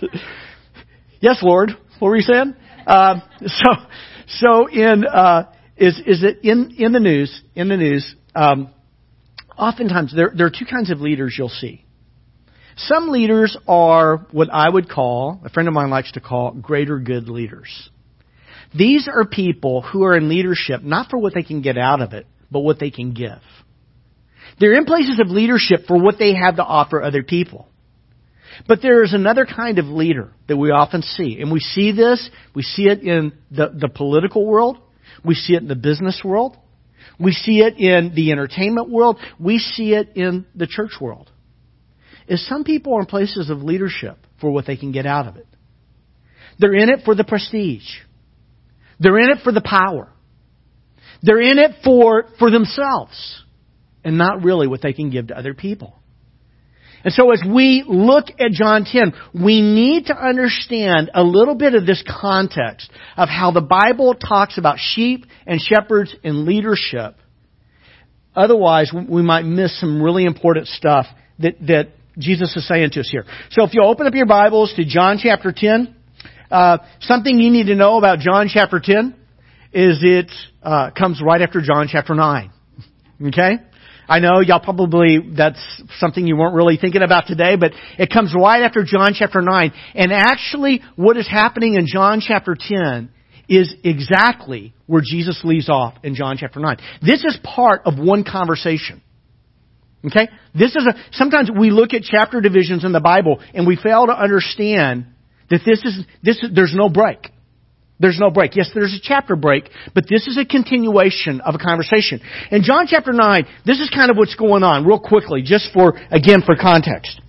yes, 1.20 1.38
Lord. 1.42 1.70
What 1.98 2.08
were 2.08 2.16
you 2.16 2.22
saying? 2.22 2.54
Um, 2.86 3.22
so, 3.46 3.70
so 4.26 4.66
in, 4.68 5.04
uh, 5.06 5.52
is, 5.76 6.00
is 6.06 6.24
it 6.24 6.38
in, 6.42 6.74
in 6.78 6.92
the 6.92 7.00
news, 7.00 7.42
in 7.54 7.68
the 7.68 7.76
news, 7.76 8.14
um, 8.34 8.70
oftentimes 9.56 10.14
there, 10.14 10.32
there 10.36 10.46
are 10.46 10.50
two 10.50 10.66
kinds 10.66 10.90
of 10.90 11.00
leaders 11.00 11.34
you'll 11.38 11.48
see. 11.48 11.84
Some 12.76 13.10
leaders 13.10 13.56
are 13.68 14.26
what 14.30 14.48
I 14.50 14.68
would 14.68 14.88
call, 14.88 15.40
a 15.44 15.50
friend 15.50 15.68
of 15.68 15.74
mine 15.74 15.90
likes 15.90 16.12
to 16.12 16.20
call, 16.20 16.52
greater 16.52 16.98
good 16.98 17.28
leaders. 17.28 17.90
These 18.74 19.08
are 19.08 19.26
people 19.26 19.82
who 19.82 20.04
are 20.04 20.16
in 20.16 20.28
leadership 20.28 20.82
not 20.82 21.10
for 21.10 21.18
what 21.18 21.34
they 21.34 21.42
can 21.42 21.60
get 21.60 21.76
out 21.76 22.00
of 22.00 22.12
it, 22.14 22.26
but 22.50 22.60
what 22.60 22.78
they 22.78 22.90
can 22.90 23.12
give. 23.12 23.40
They're 24.60 24.74
in 24.74 24.84
places 24.84 25.18
of 25.18 25.28
leadership 25.28 25.86
for 25.88 25.98
what 25.98 26.18
they 26.18 26.34
have 26.34 26.56
to 26.56 26.62
offer 26.62 27.02
other 27.02 27.22
people. 27.22 27.66
But 28.68 28.80
there 28.82 29.02
is 29.02 29.14
another 29.14 29.46
kind 29.46 29.78
of 29.78 29.86
leader 29.86 30.32
that 30.48 30.56
we 30.58 30.70
often 30.70 31.00
see. 31.00 31.38
And 31.40 31.50
we 31.50 31.60
see 31.60 31.92
this, 31.92 32.28
we 32.54 32.62
see 32.62 32.82
it 32.82 33.00
in 33.00 33.32
the, 33.50 33.74
the 33.74 33.88
political 33.88 34.46
world, 34.46 34.76
we 35.24 35.34
see 35.34 35.54
it 35.54 35.62
in 35.62 35.68
the 35.68 35.74
business 35.74 36.20
world, 36.22 36.58
we 37.18 37.32
see 37.32 37.60
it 37.60 37.78
in 37.78 38.14
the 38.14 38.32
entertainment 38.32 38.90
world, 38.90 39.18
we 39.38 39.58
see 39.58 39.94
it 39.94 40.10
in 40.14 40.44
the 40.54 40.66
church 40.66 40.92
world. 41.00 41.30
Is 42.28 42.46
some 42.46 42.62
people 42.62 42.94
are 42.94 43.00
in 43.00 43.06
places 43.06 43.48
of 43.48 43.62
leadership 43.62 44.18
for 44.42 44.50
what 44.50 44.66
they 44.66 44.76
can 44.76 44.92
get 44.92 45.06
out 45.06 45.26
of 45.26 45.36
it. 45.36 45.46
They're 46.58 46.74
in 46.74 46.90
it 46.90 47.00
for 47.06 47.14
the 47.14 47.24
prestige. 47.24 47.88
They're 48.98 49.18
in 49.18 49.30
it 49.30 49.38
for 49.42 49.52
the 49.52 49.62
power. 49.62 50.12
They're 51.22 51.40
in 51.40 51.58
it 51.58 51.76
for, 51.82 52.26
for 52.38 52.50
themselves 52.50 53.42
and 54.04 54.18
not 54.18 54.42
really 54.42 54.66
what 54.66 54.82
they 54.82 54.92
can 54.92 55.10
give 55.10 55.28
to 55.28 55.38
other 55.38 55.54
people. 55.54 56.00
And 57.02 57.14
so 57.14 57.30
as 57.32 57.42
we 57.46 57.82
look 57.86 58.26
at 58.38 58.50
John 58.50 58.84
10, 58.84 59.14
we 59.42 59.62
need 59.62 60.06
to 60.06 60.14
understand 60.14 61.10
a 61.14 61.22
little 61.22 61.54
bit 61.54 61.74
of 61.74 61.86
this 61.86 62.02
context 62.06 62.90
of 63.16 63.28
how 63.28 63.52
the 63.52 63.62
Bible 63.62 64.14
talks 64.14 64.58
about 64.58 64.78
sheep 64.78 65.24
and 65.46 65.60
shepherds 65.60 66.14
and 66.22 66.44
leadership. 66.44 67.16
Otherwise, 68.36 68.92
we 68.92 69.22
might 69.22 69.44
miss 69.44 69.78
some 69.80 70.02
really 70.02 70.24
important 70.24 70.66
stuff 70.68 71.06
that, 71.38 71.54
that 71.66 71.88
Jesus 72.18 72.54
is 72.54 72.68
saying 72.68 72.90
to 72.92 73.00
us 73.00 73.08
here. 73.10 73.24
So 73.50 73.64
if 73.64 73.72
you 73.72 73.82
open 73.82 74.06
up 74.06 74.14
your 74.14 74.26
Bibles 74.26 74.74
to 74.76 74.84
John 74.84 75.18
chapter 75.20 75.52
10, 75.56 75.94
uh, 76.50 76.78
something 77.00 77.38
you 77.38 77.50
need 77.50 77.66
to 77.66 77.74
know 77.74 77.96
about 77.96 78.18
John 78.18 78.48
chapter 78.52 78.78
10 78.78 79.16
is 79.72 80.00
it 80.02 80.30
uh, 80.62 80.90
comes 80.90 81.22
right 81.24 81.40
after 81.40 81.60
John 81.62 81.88
chapter 81.90 82.14
9. 82.14 82.52
Okay? 83.22 83.58
I 84.10 84.18
know 84.18 84.40
y'all 84.40 84.58
probably, 84.58 85.18
that's 85.36 85.60
something 86.00 86.26
you 86.26 86.36
weren't 86.36 86.56
really 86.56 86.76
thinking 86.76 87.02
about 87.02 87.28
today, 87.28 87.54
but 87.54 87.70
it 87.96 88.10
comes 88.10 88.34
right 88.36 88.64
after 88.64 88.82
John 88.82 89.14
chapter 89.14 89.40
9. 89.40 89.72
And 89.94 90.12
actually, 90.12 90.82
what 90.96 91.16
is 91.16 91.28
happening 91.28 91.74
in 91.76 91.86
John 91.86 92.20
chapter 92.20 92.56
10 92.58 93.08
is 93.48 93.72
exactly 93.84 94.74
where 94.86 95.00
Jesus 95.00 95.42
leaves 95.44 95.68
off 95.68 95.94
in 96.02 96.16
John 96.16 96.36
chapter 96.38 96.58
9. 96.58 96.78
This 97.00 97.22
is 97.24 97.38
part 97.44 97.82
of 97.84 98.00
one 98.00 98.24
conversation. 98.24 99.00
Okay? 100.04 100.28
This 100.54 100.74
is 100.74 100.88
a, 100.88 100.94
sometimes 101.12 101.48
we 101.56 101.70
look 101.70 101.94
at 101.94 102.02
chapter 102.02 102.40
divisions 102.40 102.84
in 102.84 102.90
the 102.90 103.00
Bible 103.00 103.40
and 103.54 103.64
we 103.64 103.76
fail 103.76 104.06
to 104.06 104.12
understand 104.12 105.06
that 105.50 105.60
this 105.64 105.84
is, 105.84 106.04
this, 106.20 106.44
there's 106.52 106.74
no 106.74 106.88
break. 106.88 107.30
There's 108.00 108.18
no 108.18 108.30
break. 108.30 108.56
Yes, 108.56 108.70
there's 108.74 108.94
a 108.94 109.00
chapter 109.00 109.36
break, 109.36 109.68
but 109.94 110.04
this 110.08 110.26
is 110.26 110.38
a 110.38 110.44
continuation 110.44 111.42
of 111.42 111.54
a 111.54 111.58
conversation. 111.58 112.20
In 112.50 112.62
John 112.62 112.86
chapter 112.88 113.12
9, 113.12 113.46
this 113.66 113.78
is 113.78 113.90
kind 113.90 114.10
of 114.10 114.16
what's 114.16 114.34
going 114.34 114.62
on, 114.62 114.86
real 114.86 114.98
quickly, 114.98 115.42
just 115.42 115.70
for, 115.74 115.96
again, 116.10 116.42
for 116.44 116.56
context. 116.56 117.20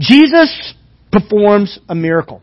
Jesus 0.00 0.74
performs 1.12 1.78
a 1.88 1.94
miracle. 1.94 2.42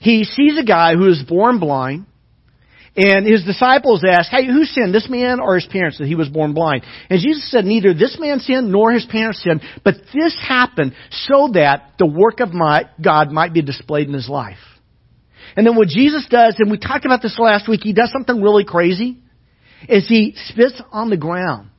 He 0.00 0.22
sees 0.22 0.56
a 0.56 0.64
guy 0.64 0.94
who 0.94 1.08
is 1.08 1.24
born 1.26 1.58
blind, 1.58 2.06
and 2.96 3.26
his 3.26 3.42
disciples 3.44 4.04
ask, 4.08 4.30
hey, 4.30 4.46
who 4.46 4.64
sinned, 4.64 4.94
this 4.94 5.08
man 5.10 5.40
or 5.40 5.56
his 5.56 5.66
parents, 5.66 5.98
that 5.98 6.06
he 6.06 6.14
was 6.14 6.28
born 6.28 6.54
blind? 6.54 6.84
And 7.10 7.20
Jesus 7.20 7.50
said, 7.50 7.64
neither 7.64 7.92
this 7.92 8.16
man 8.20 8.38
sinned 8.38 8.70
nor 8.70 8.92
his 8.92 9.04
parents 9.06 9.42
sinned, 9.42 9.62
but 9.82 9.94
this 10.14 10.38
happened 10.40 10.94
so 11.10 11.50
that 11.54 11.94
the 11.98 12.06
work 12.06 12.38
of 12.38 12.52
my, 12.52 12.88
God 13.02 13.32
might 13.32 13.52
be 13.52 13.62
displayed 13.62 14.06
in 14.06 14.14
his 14.14 14.28
life. 14.28 14.58
And 15.56 15.66
then 15.66 15.76
what 15.76 15.88
Jesus 15.88 16.26
does, 16.28 16.56
and 16.58 16.70
we 16.70 16.78
talked 16.78 17.04
about 17.04 17.22
this 17.22 17.38
last 17.38 17.68
week, 17.68 17.80
he 17.82 17.92
does 17.92 18.10
something 18.10 18.42
really 18.42 18.64
crazy, 18.64 19.18
is 19.88 20.08
he 20.08 20.34
spits 20.48 20.80
on 20.90 21.10
the 21.10 21.16
ground 21.16 21.70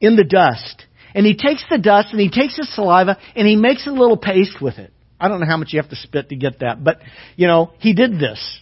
in 0.00 0.16
the 0.16 0.24
dust. 0.24 0.84
And 1.14 1.24
he 1.24 1.36
takes 1.36 1.64
the 1.70 1.78
dust 1.78 2.08
and 2.10 2.20
he 2.20 2.28
takes 2.28 2.56
his 2.56 2.74
saliva 2.74 3.16
and 3.36 3.46
he 3.46 3.56
makes 3.56 3.86
a 3.86 3.90
little 3.90 4.16
paste 4.16 4.60
with 4.60 4.78
it. 4.78 4.92
I 5.18 5.28
don't 5.28 5.40
know 5.40 5.46
how 5.46 5.56
much 5.56 5.72
you 5.72 5.80
have 5.80 5.90
to 5.90 5.96
spit 5.96 6.28
to 6.30 6.36
get 6.36 6.58
that, 6.60 6.82
but, 6.82 6.98
you 7.36 7.46
know, 7.46 7.72
he 7.78 7.94
did 7.94 8.18
this. 8.18 8.60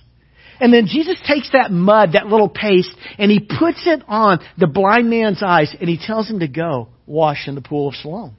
And 0.61 0.73
then 0.73 0.87
Jesus 0.87 1.19
takes 1.27 1.51
that 1.53 1.73
mud, 1.73 2.13
that 2.13 2.27
little 2.27 2.49
paste, 2.49 2.95
and 3.19 3.31
he 3.31 3.41
puts 3.41 3.83
it 3.87 4.03
on 4.07 4.39
the 4.59 4.69
blind 4.69 5.11
man's 5.11 5.43
eyes 5.43 5.75
and 5.81 5.89
he 5.89 5.99
tells 5.99 6.29
him 6.29 6.39
to 6.41 6.47
go 6.47 6.89
wash 7.07 7.49
in 7.49 7.57
the 7.57 7.63
pool 7.63 7.89
of 7.89 7.95
Siloam. 7.95 8.37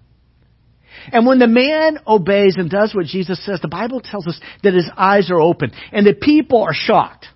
And 1.11 1.25
when 1.25 1.39
the 1.39 1.47
man 1.47 1.99
obeys 2.07 2.55
and 2.57 2.69
does 2.69 2.93
what 2.93 3.05
Jesus 3.05 3.43
says, 3.45 3.59
the 3.61 3.67
Bible 3.67 4.01
tells 4.01 4.27
us 4.27 4.39
that 4.63 4.73
his 4.73 4.89
eyes 4.95 5.29
are 5.31 5.39
open 5.39 5.71
and 5.91 6.05
the 6.05 6.13
people 6.13 6.63
are 6.63 6.73
shocked. 6.73 7.27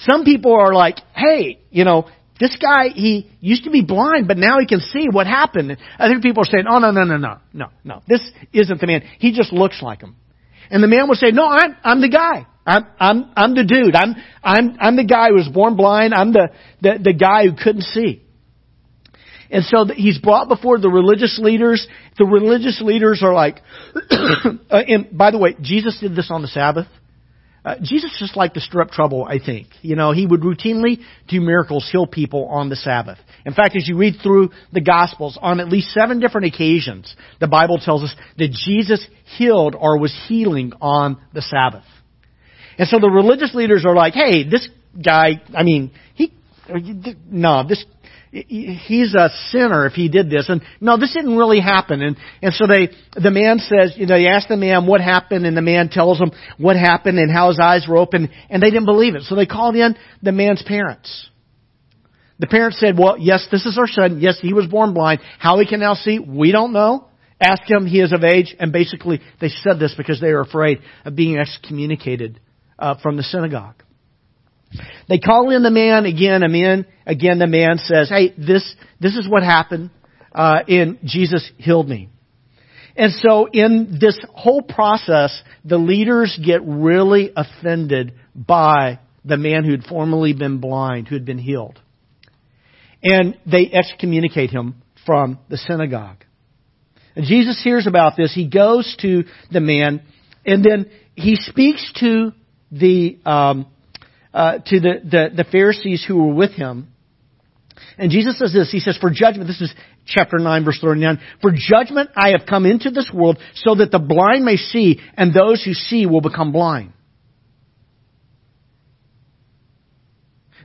Some 0.00 0.24
people 0.24 0.54
are 0.54 0.72
like, 0.72 0.98
hey, 1.14 1.60
you 1.70 1.84
know, 1.84 2.08
this 2.38 2.56
guy, 2.56 2.88
he 2.88 3.28
used 3.40 3.64
to 3.64 3.70
be 3.70 3.82
blind, 3.82 4.28
but 4.28 4.38
now 4.38 4.60
he 4.60 4.66
can 4.66 4.80
see 4.80 5.06
what 5.10 5.26
happened. 5.26 5.72
And 5.72 5.80
other 5.98 6.20
people 6.20 6.42
are 6.42 6.46
saying, 6.46 6.64
oh, 6.70 6.78
no, 6.78 6.92
no, 6.92 7.02
no, 7.02 7.16
no, 7.16 7.38
no, 7.52 7.66
no. 7.82 8.02
This 8.06 8.20
isn't 8.52 8.80
the 8.80 8.86
man. 8.86 9.02
He 9.18 9.32
just 9.32 9.52
looks 9.52 9.82
like 9.82 10.00
him. 10.00 10.16
And 10.70 10.82
the 10.82 10.88
man 10.88 11.08
will 11.08 11.16
say, 11.16 11.32
no, 11.32 11.46
I'm, 11.46 11.76
I'm 11.82 12.00
the 12.00 12.08
guy. 12.08 12.46
I'm, 12.64 12.86
I'm, 13.00 13.30
I'm 13.34 13.54
the 13.54 13.64
dude. 13.64 13.96
I'm, 13.96 14.14
I'm, 14.42 14.76
I'm 14.78 14.96
the 14.96 15.04
guy 15.04 15.28
who 15.28 15.34
was 15.34 15.48
born 15.48 15.76
blind. 15.76 16.14
I'm 16.14 16.32
the, 16.32 16.50
the, 16.80 16.98
the 17.02 17.12
guy 17.12 17.46
who 17.46 17.56
couldn't 17.56 17.82
see. 17.82 18.22
And 19.50 19.64
so 19.64 19.86
he's 19.86 20.18
brought 20.18 20.48
before 20.48 20.78
the 20.78 20.90
religious 20.90 21.38
leaders. 21.42 21.86
The 22.18 22.24
religious 22.24 22.80
leaders 22.82 23.22
are 23.22 23.32
like, 23.32 23.60
uh, 24.10 24.52
and 24.70 25.16
by 25.16 25.30
the 25.30 25.38
way, 25.38 25.56
Jesus 25.60 25.98
did 26.00 26.14
this 26.14 26.30
on 26.30 26.42
the 26.42 26.48
Sabbath. 26.48 26.86
Uh, 27.64 27.74
Jesus 27.82 28.16
just 28.18 28.36
liked 28.36 28.54
to 28.54 28.60
stir 28.60 28.82
up 28.82 28.90
trouble, 28.90 29.24
I 29.24 29.38
think. 29.44 29.66
You 29.82 29.96
know, 29.96 30.12
he 30.12 30.26
would 30.26 30.40
routinely 30.40 31.00
do 31.28 31.40
miracles, 31.40 31.88
heal 31.90 32.06
people 32.06 32.46
on 32.46 32.68
the 32.68 32.76
Sabbath. 32.76 33.18
In 33.44 33.52
fact, 33.52 33.76
as 33.76 33.88
you 33.88 33.96
read 33.96 34.16
through 34.22 34.50
the 34.72 34.80
Gospels, 34.80 35.38
on 35.40 35.60
at 35.60 35.68
least 35.68 35.88
seven 35.88 36.20
different 36.20 36.46
occasions, 36.46 37.14
the 37.40 37.48
Bible 37.48 37.78
tells 37.78 38.04
us 38.04 38.14
that 38.36 38.52
Jesus 38.52 39.06
healed 39.36 39.74
or 39.78 39.98
was 39.98 40.16
healing 40.28 40.72
on 40.80 41.20
the 41.34 41.42
Sabbath. 41.42 41.84
And 42.78 42.88
so 42.88 43.00
the 43.00 43.10
religious 43.10 43.54
leaders 43.54 43.84
are 43.84 43.94
like, 43.94 44.14
hey, 44.14 44.48
this 44.48 44.68
guy, 45.04 45.42
I 45.54 45.62
mean, 45.64 45.90
he, 46.14 46.32
no, 47.28 47.66
this 47.66 47.84
he's 48.30 49.14
a 49.14 49.30
sinner 49.50 49.86
if 49.86 49.94
he 49.94 50.08
did 50.08 50.30
this. 50.30 50.48
And 50.48 50.62
no, 50.80 50.98
this 50.98 51.14
didn't 51.14 51.36
really 51.36 51.60
happen. 51.60 52.02
And, 52.02 52.16
and 52.42 52.52
so 52.54 52.66
they, 52.66 52.88
the 53.20 53.30
man 53.30 53.58
says, 53.58 53.94
you 53.96 54.06
know, 54.06 54.16
they 54.16 54.26
ask 54.26 54.48
the 54.48 54.56
man 54.56 54.86
what 54.86 55.00
happened 55.00 55.46
and 55.46 55.56
the 55.56 55.62
man 55.62 55.88
tells 55.88 56.18
them 56.18 56.32
what 56.58 56.76
happened 56.76 57.18
and 57.18 57.30
how 57.32 57.48
his 57.48 57.58
eyes 57.60 57.86
were 57.88 57.96
open 57.96 58.30
and 58.50 58.62
they 58.62 58.70
didn't 58.70 58.86
believe 58.86 59.14
it. 59.14 59.22
So 59.22 59.34
they 59.34 59.46
called 59.46 59.76
in 59.76 59.96
the 60.22 60.32
man's 60.32 60.62
parents. 60.62 61.28
The 62.38 62.46
parents 62.46 62.78
said, 62.78 62.96
well, 62.96 63.16
yes, 63.18 63.48
this 63.50 63.66
is 63.66 63.76
our 63.78 63.88
son. 63.88 64.20
Yes, 64.20 64.38
he 64.40 64.52
was 64.52 64.66
born 64.66 64.94
blind. 64.94 65.20
How 65.38 65.58
he 65.58 65.66
can 65.66 65.80
now 65.80 65.94
see, 65.94 66.18
we 66.18 66.52
don't 66.52 66.72
know. 66.72 67.08
Ask 67.40 67.62
him, 67.68 67.86
he 67.86 68.00
is 68.00 68.12
of 68.12 68.22
age. 68.24 68.54
And 68.58 68.72
basically, 68.72 69.20
they 69.40 69.48
said 69.48 69.78
this 69.80 69.94
because 69.96 70.20
they 70.20 70.32
were 70.32 70.40
afraid 70.40 70.78
of 71.04 71.16
being 71.16 71.38
excommunicated 71.38 72.40
uh, 72.78 72.96
from 73.02 73.16
the 73.16 73.22
synagogue. 73.22 73.82
They 75.08 75.18
call 75.18 75.50
in 75.50 75.62
the 75.62 75.70
man 75.70 76.04
again, 76.04 76.42
and 76.42 76.52
man, 76.52 76.86
again 77.06 77.38
the 77.38 77.46
man 77.46 77.78
says, 77.78 78.08
hey, 78.08 78.34
this, 78.36 78.74
this 79.00 79.16
is 79.16 79.28
what 79.28 79.42
happened, 79.42 79.90
uh, 80.34 80.60
and 80.68 80.98
Jesus 81.04 81.50
healed 81.56 81.88
me. 81.88 82.10
And 82.96 83.12
so 83.12 83.46
in 83.50 83.98
this 84.00 84.18
whole 84.34 84.60
process, 84.60 85.42
the 85.64 85.78
leaders 85.78 86.38
get 86.44 86.62
really 86.64 87.30
offended 87.34 88.12
by 88.34 88.98
the 89.24 89.36
man 89.36 89.64
who 89.64 89.70
had 89.70 89.84
formerly 89.84 90.32
been 90.32 90.58
blind, 90.58 91.06
who 91.06 91.14
had 91.14 91.24
been 91.24 91.38
healed. 91.38 91.80
And 93.02 93.38
they 93.46 93.70
excommunicate 93.72 94.50
him 94.50 94.82
from 95.06 95.38
the 95.48 95.56
synagogue. 95.56 96.24
And 97.14 97.24
Jesus 97.24 97.60
hears 97.62 97.86
about 97.86 98.16
this. 98.16 98.34
He 98.34 98.48
goes 98.48 98.96
to 99.00 99.24
the 99.50 99.60
man, 99.60 100.02
and 100.44 100.64
then 100.64 100.90
he 101.14 101.36
speaks 101.36 101.92
to 102.00 102.32
the 102.72 103.18
um, 103.24 103.66
uh, 104.32 104.58
to 104.66 104.80
the, 104.80 104.94
the, 105.04 105.28
the 105.36 105.44
Pharisees 105.44 106.04
who 106.06 106.16
were 106.16 106.34
with 106.34 106.52
him. 106.52 106.88
And 107.96 108.10
Jesus 108.10 108.38
says 108.38 108.52
this, 108.52 108.70
he 108.70 108.80
says, 108.80 108.96
for 109.00 109.10
judgment, 109.10 109.48
this 109.48 109.60
is 109.60 109.72
chapter 110.06 110.38
9 110.38 110.64
verse 110.64 110.78
39, 110.80 111.18
for 111.40 111.52
judgment 111.52 112.10
I 112.16 112.30
have 112.30 112.46
come 112.48 112.66
into 112.66 112.90
this 112.90 113.10
world 113.12 113.38
so 113.54 113.74
that 113.76 113.90
the 113.90 113.98
blind 113.98 114.44
may 114.44 114.56
see 114.56 115.00
and 115.16 115.34
those 115.34 115.62
who 115.64 115.74
see 115.74 116.06
will 116.06 116.20
become 116.20 116.52
blind. 116.52 116.92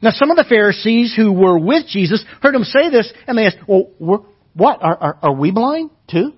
Now 0.01 0.11
some 0.11 0.31
of 0.31 0.37
the 0.37 0.45
Pharisees 0.47 1.13
who 1.15 1.31
were 1.31 1.57
with 1.57 1.87
Jesus 1.87 2.23
heard 2.41 2.55
him 2.55 2.65
say 2.65 2.89
this 2.89 3.11
and 3.25 3.37
they 3.37 3.45
asked, 3.45 3.57
well, 3.67 4.25
what? 4.53 4.83
Are, 4.83 4.97
are, 4.97 5.19
are 5.23 5.33
we 5.33 5.51
blind 5.51 5.91
too? 6.11 6.33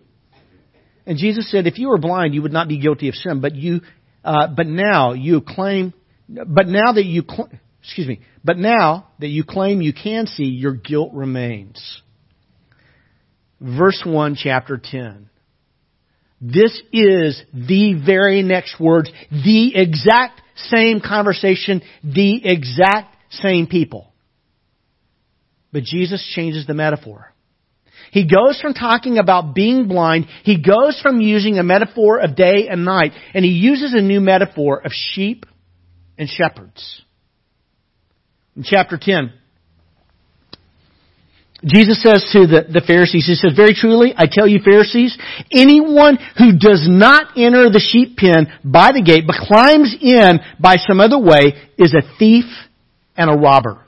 And 1.06 1.18
Jesus 1.18 1.50
said, 1.52 1.68
if 1.68 1.78
you 1.78 1.90
were 1.90 1.98
blind, 1.98 2.34
you 2.34 2.42
would 2.42 2.54
not 2.54 2.68
be 2.68 2.80
guilty 2.80 3.10
of 3.10 3.16
sin, 3.16 3.42
but 3.42 3.56
you, 3.56 3.82
uh, 4.24 4.48
but 4.56 4.68
now 4.68 5.14
you 5.14 5.42
claim, 5.42 5.94
but 6.28 6.68
now 6.68 6.94
that 6.94 7.06
you, 7.06 7.24
cl- 7.28 7.50
excuse 7.82 8.08
me, 8.08 8.22
but 8.44 8.58
now 8.58 9.08
that 9.20 9.28
you 9.28 9.44
claim 9.44 9.82
you 9.82 9.94
can 9.94 10.28
see, 10.28 10.46
your 10.46 10.74
guilt 10.74 11.12
remains. 11.14 12.02
Verse 13.62 14.02
1, 14.06 14.36
chapter 14.36 14.80
10. 14.84 15.30
This 16.42 16.82
is 16.92 17.42
the 17.54 18.02
very 18.06 18.42
next 18.42 18.80
words, 18.80 19.10
the 19.32 19.76
exact 19.76 20.42
same 20.56 21.00
conversation, 21.00 21.82
the 22.04 22.42
exact 22.44 23.16
same 23.32 23.68
people. 23.68 24.12
But 25.72 25.84
Jesus 25.84 26.26
changes 26.36 26.68
the 26.68 26.74
metaphor. 26.74 27.34
He 28.12 28.28
goes 28.28 28.62
from 28.62 28.74
talking 28.74 29.18
about 29.18 29.56
being 29.56 29.88
blind, 29.88 30.28
he 30.44 30.62
goes 30.62 31.00
from 31.02 31.20
using 31.20 31.58
a 31.58 31.64
metaphor 31.64 32.20
of 32.20 32.36
day 32.36 32.68
and 32.70 32.86
night, 32.86 33.12
and 33.34 33.44
he 33.44 33.52
uses 33.52 33.94
a 33.94 34.02
new 34.02 34.22
metaphor 34.22 34.82
of 34.84 34.92
sheep 34.94 35.46
and 36.18 36.30
shepherds. 36.30 37.02
In 38.56 38.64
chapter 38.64 38.98
10, 39.00 39.34
Jesus 41.64 42.02
says 42.02 42.30
to 42.34 42.46
the, 42.46 42.62
the 42.70 42.84
Pharisees, 42.86 43.26
He 43.26 43.36
says, 43.36 43.54
Very 43.56 43.74
truly, 43.74 44.14
I 44.16 44.26
tell 44.30 44.48
you 44.48 44.60
Pharisees, 44.60 45.18
anyone 45.52 46.18
who 46.38 46.58
does 46.60 46.86
not 46.88 47.38
enter 47.38 47.70
the 47.70 47.82
sheep 47.82 48.18
pen 48.18 48.48
by 48.64 48.92
the 48.94 49.02
gate, 49.02 49.26
but 49.26 49.36
climbs 49.36 49.96
in 50.00 50.40
by 50.60 50.76
some 50.78 51.00
other 51.00 51.18
way, 51.18 51.58
is 51.78 51.94
a 51.94 52.06
thief 52.20 52.46
and 53.18 53.30
a 53.30 53.34
robber. 53.34 53.84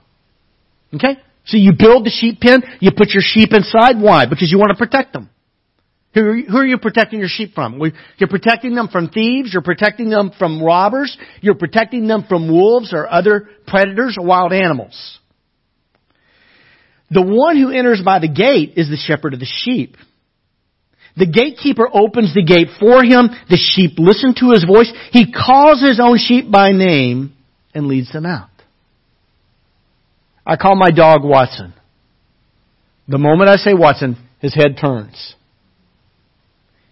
Okay? 0.93 1.21
So 1.45 1.57
you 1.57 1.73
build 1.77 2.05
the 2.05 2.09
sheep 2.09 2.39
pen, 2.39 2.63
you 2.79 2.91
put 2.95 3.09
your 3.09 3.23
sheep 3.23 3.49
inside. 3.53 4.01
Why? 4.01 4.25
Because 4.25 4.51
you 4.51 4.57
want 4.57 4.71
to 4.71 4.77
protect 4.77 5.13
them. 5.13 5.29
Who 6.17 6.23
are, 6.23 6.35
you, 6.35 6.45
who 6.47 6.57
are 6.57 6.65
you 6.65 6.79
protecting 6.79 7.19
your 7.19 7.27
sheep 7.27 7.53
from? 7.53 7.79
You're 8.17 8.29
protecting 8.29 8.73
them 8.73 8.87
from 8.87 9.09
thieves, 9.09 9.53
you're 9.53 9.61
protecting 9.61 10.09
them 10.09 10.31
from 10.39 10.63
robbers, 10.63 11.15
you're 11.41 11.53
protecting 11.53 12.07
them 12.07 12.25
from 12.27 12.51
wolves 12.51 12.91
or 12.91 13.07
other 13.07 13.49
predators 13.67 14.17
or 14.19 14.25
wild 14.25 14.51
animals. 14.51 15.19
The 17.11 17.21
one 17.21 17.57
who 17.57 17.69
enters 17.69 18.01
by 18.03 18.17
the 18.17 18.27
gate 18.27 18.73
is 18.77 18.89
the 18.89 18.97
shepherd 18.97 19.35
of 19.35 19.39
the 19.39 19.45
sheep. 19.45 19.95
The 21.15 21.27
gatekeeper 21.27 21.87
opens 21.93 22.33
the 22.33 22.43
gate 22.43 22.69
for 22.79 23.03
him. 23.03 23.29
The 23.49 23.57
sheep 23.57 23.99
listen 23.99 24.33
to 24.39 24.51
his 24.51 24.65
voice. 24.65 24.91
He 25.11 25.31
calls 25.31 25.81
his 25.81 25.99
own 26.01 26.17
sheep 26.17 26.49
by 26.49 26.71
name 26.71 27.33
and 27.75 27.87
leads 27.87 28.11
them 28.11 28.25
out. 28.25 28.49
I 30.43 30.57
call 30.57 30.75
my 30.75 30.89
dog 30.89 31.23
Watson. 31.23 31.75
The 33.07 33.19
moment 33.19 33.49
I 33.49 33.57
say 33.57 33.75
Watson, 33.75 34.17
his 34.39 34.55
head 34.55 34.77
turns. 34.81 35.35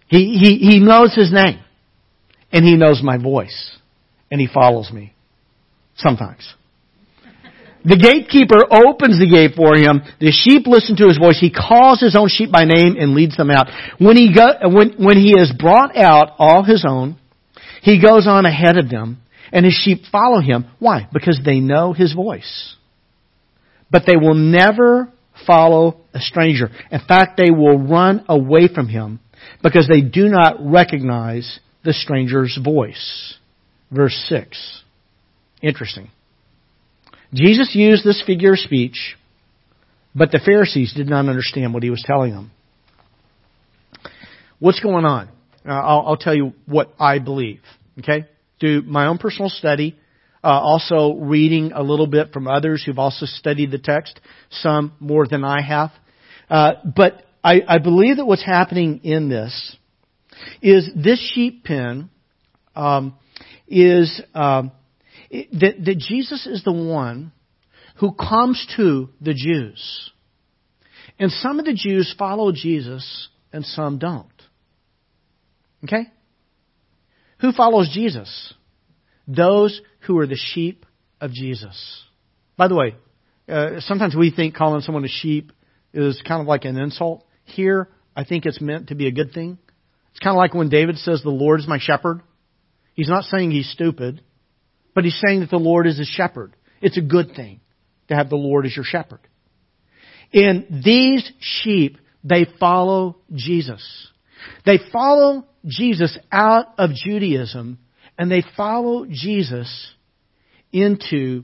He, 0.07 0.37
he, 0.37 0.57
he 0.69 0.79
knows 0.79 1.13
his 1.13 1.31
name. 1.31 1.59
And 2.51 2.63
he 2.63 2.75
knows 2.77 3.01
my 3.03 3.17
voice. 3.17 3.77
And 4.31 4.39
he 4.39 4.47
follows 4.47 4.91
me. 4.91 5.13
Sometimes. 5.97 6.53
The 7.83 7.97
gatekeeper 7.97 8.65
opens 8.71 9.19
the 9.19 9.29
gate 9.29 9.55
for 9.55 9.75
him. 9.75 10.01
The 10.19 10.31
sheep 10.31 10.65
listen 10.65 10.95
to 10.97 11.07
his 11.07 11.17
voice. 11.17 11.37
He 11.39 11.51
calls 11.51 12.01
his 12.01 12.15
own 12.15 12.29
sheep 12.29 12.51
by 12.51 12.65
name 12.65 12.95
and 12.97 13.13
leads 13.13 13.37
them 13.37 13.51
out. 13.51 13.67
When 13.99 14.17
he 14.17 14.33
go, 14.33 14.47
when, 14.63 15.03
when 15.03 15.17
he 15.17 15.35
has 15.37 15.53
brought 15.57 15.95
out 15.95 16.31
all 16.39 16.63
his 16.63 16.83
own, 16.87 17.17
he 17.81 18.01
goes 18.01 18.27
on 18.27 18.45
ahead 18.45 18.77
of 18.77 18.89
them 18.89 19.21
and 19.51 19.65
his 19.65 19.75
sheep 19.75 20.01
follow 20.11 20.41
him. 20.41 20.65
Why? 20.79 21.07
Because 21.13 21.39
they 21.45 21.59
know 21.59 21.93
his 21.93 22.13
voice 22.13 22.75
but 23.91 24.03
they 24.05 24.15
will 24.15 24.33
never 24.33 25.11
follow 25.45 26.01
a 26.13 26.19
stranger. 26.19 26.69
In 26.91 26.99
fact, 27.07 27.37
they 27.37 27.51
will 27.51 27.77
run 27.77 28.25
away 28.27 28.67
from 28.67 28.87
him 28.87 29.19
because 29.63 29.87
they 29.87 30.01
do 30.01 30.27
not 30.27 30.57
recognize 30.59 31.59
the 31.83 31.93
stranger's 31.93 32.57
voice. 32.61 33.35
Verse 33.91 34.15
6. 34.29 34.83
Interesting. 35.61 36.09
Jesus 37.33 37.71
used 37.73 38.03
this 38.03 38.23
figure 38.25 38.53
of 38.53 38.59
speech, 38.59 39.17
but 40.13 40.31
the 40.31 40.39
Pharisees 40.43 40.93
did 40.93 41.07
not 41.07 41.27
understand 41.27 41.73
what 41.73 41.83
he 41.83 41.89
was 41.89 42.03
telling 42.05 42.31
them. 42.31 42.51
What's 44.59 44.79
going 44.79 45.05
on? 45.05 45.29
Uh, 45.67 45.71
I'll, 45.71 46.07
I'll, 46.07 46.17
tell 46.17 46.35
you 46.35 46.53
what 46.65 46.93
I 46.99 47.19
believe. 47.19 47.61
Okay? 47.99 48.25
Do 48.59 48.81
my 48.83 49.07
own 49.07 49.17
personal 49.17 49.49
study 49.49 49.97
uh, 50.43 50.47
also 50.47 51.15
reading 51.15 51.71
a 51.73 51.81
little 51.81 52.07
bit 52.07 52.31
from 52.31 52.47
others 52.47 52.83
who've 52.85 52.99
also 52.99 53.25
studied 53.25 53.71
the 53.71 53.79
text, 53.79 54.21
some 54.51 54.93
more 54.99 55.27
than 55.27 55.43
I 55.43 55.61
have. 55.61 55.91
Uh, 56.49 56.73
but 56.95 57.24
I, 57.45 57.61
I, 57.67 57.77
believe 57.77 58.17
that 58.17 58.25
what's 58.25 58.43
happening 58.43 59.01
in 59.03 59.29
this 59.29 59.77
is 60.63 60.89
this 60.95 61.19
sheep 61.33 61.63
pen 61.63 62.09
um, 62.75 63.19
is 63.67 64.19
um, 64.33 64.71
that, 65.29 65.75
that 65.85 65.97
Jesus 65.99 66.47
is 66.47 66.63
the 66.63 66.73
one 66.73 67.31
who 67.97 68.13
comes 68.13 68.65
to 68.77 69.09
the 69.21 69.35
Jews. 69.35 70.11
And 71.19 71.31
some 71.31 71.59
of 71.59 71.65
the 71.65 71.75
Jews 71.75 72.15
follow 72.17 72.51
Jesus 72.51 73.29
and 73.53 73.63
some 73.63 73.99
don't. 73.99 74.25
Okay? 75.83 76.07
Who 77.41 77.51
follows 77.51 77.91
Jesus? 77.93 78.55
Those 79.27 79.79
who 80.07 80.17
are 80.17 80.25
the 80.25 80.39
sheep 80.53 80.83
of 81.21 81.31
Jesus. 81.31 82.03
By 82.57 82.69
the 82.69 82.75
way, 82.75 82.95
uh, 83.47 83.81
sometimes 83.81 84.15
we 84.15 84.31
think 84.31 84.55
calling 84.55 84.81
someone 84.81 85.05
a 85.05 85.09
sheep 85.09 85.51
is 85.93 86.19
kind 86.27 86.41
of 86.41 86.47
like 86.47 86.65
an 86.65 86.77
insult. 86.77 87.23
Here, 87.45 87.89
I 88.15 88.23
think 88.23 88.45
it's 88.45 88.61
meant 88.61 88.89
to 88.89 88.95
be 88.95 89.07
a 89.07 89.11
good 89.11 89.33
thing. 89.33 89.57
It's 90.11 90.19
kind 90.19 90.35
of 90.35 90.37
like 90.37 90.53
when 90.53 90.69
David 90.69 90.97
says, 90.97 91.21
The 91.21 91.29
Lord 91.29 91.59
is 91.59 91.67
my 91.67 91.79
shepherd. 91.79 92.21
He's 92.93 93.09
not 93.09 93.25
saying 93.25 93.51
he's 93.51 93.69
stupid, 93.69 94.21
but 94.93 95.03
he's 95.03 95.19
saying 95.25 95.41
that 95.41 95.49
the 95.49 95.57
Lord 95.57 95.87
is 95.87 95.97
his 95.97 96.07
shepherd. 96.07 96.55
It's 96.81 96.97
a 96.97 97.01
good 97.01 97.35
thing 97.35 97.59
to 98.07 98.15
have 98.15 98.29
the 98.29 98.37
Lord 98.37 98.65
as 98.65 98.75
your 98.75 98.85
shepherd. 98.85 99.19
And 100.33 100.83
these 100.83 101.29
sheep, 101.39 101.97
they 102.23 102.45
follow 102.59 103.17
Jesus. 103.33 104.09
They 104.65 104.79
follow 104.91 105.45
Jesus 105.65 106.17
out 106.31 106.67
of 106.77 106.91
Judaism 106.93 107.79
and 108.17 108.31
they 108.31 108.43
follow 108.55 109.05
Jesus 109.05 109.91
into 110.71 111.43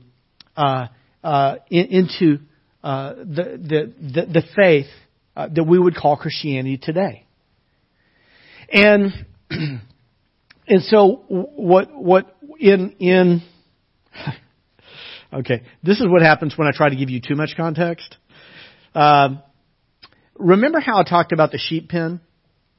uh, 0.56 0.88
uh, 1.22 1.56
into 1.70 2.38
uh, 2.82 3.14
the, 3.14 3.58
the, 3.60 3.92
the 4.00 4.26
the 4.26 4.42
faith 4.54 4.86
uh, 5.36 5.48
that 5.48 5.64
we 5.64 5.78
would 5.78 5.94
call 5.94 6.16
Christianity 6.16 6.78
today. 6.78 7.26
And 8.72 9.12
and 9.50 10.82
so 10.82 11.24
what 11.28 11.94
what 11.94 12.36
in 12.58 12.94
in 12.98 13.42
okay 15.32 15.62
this 15.82 16.00
is 16.00 16.06
what 16.08 16.22
happens 16.22 16.56
when 16.56 16.68
I 16.68 16.72
try 16.74 16.88
to 16.88 16.96
give 16.96 17.10
you 17.10 17.20
too 17.20 17.34
much 17.34 17.54
context. 17.56 18.16
Um, 18.94 19.42
remember 20.38 20.80
how 20.80 20.98
I 20.98 21.04
talked 21.04 21.32
about 21.32 21.50
the 21.50 21.58
sheep 21.58 21.88
pen, 21.88 22.20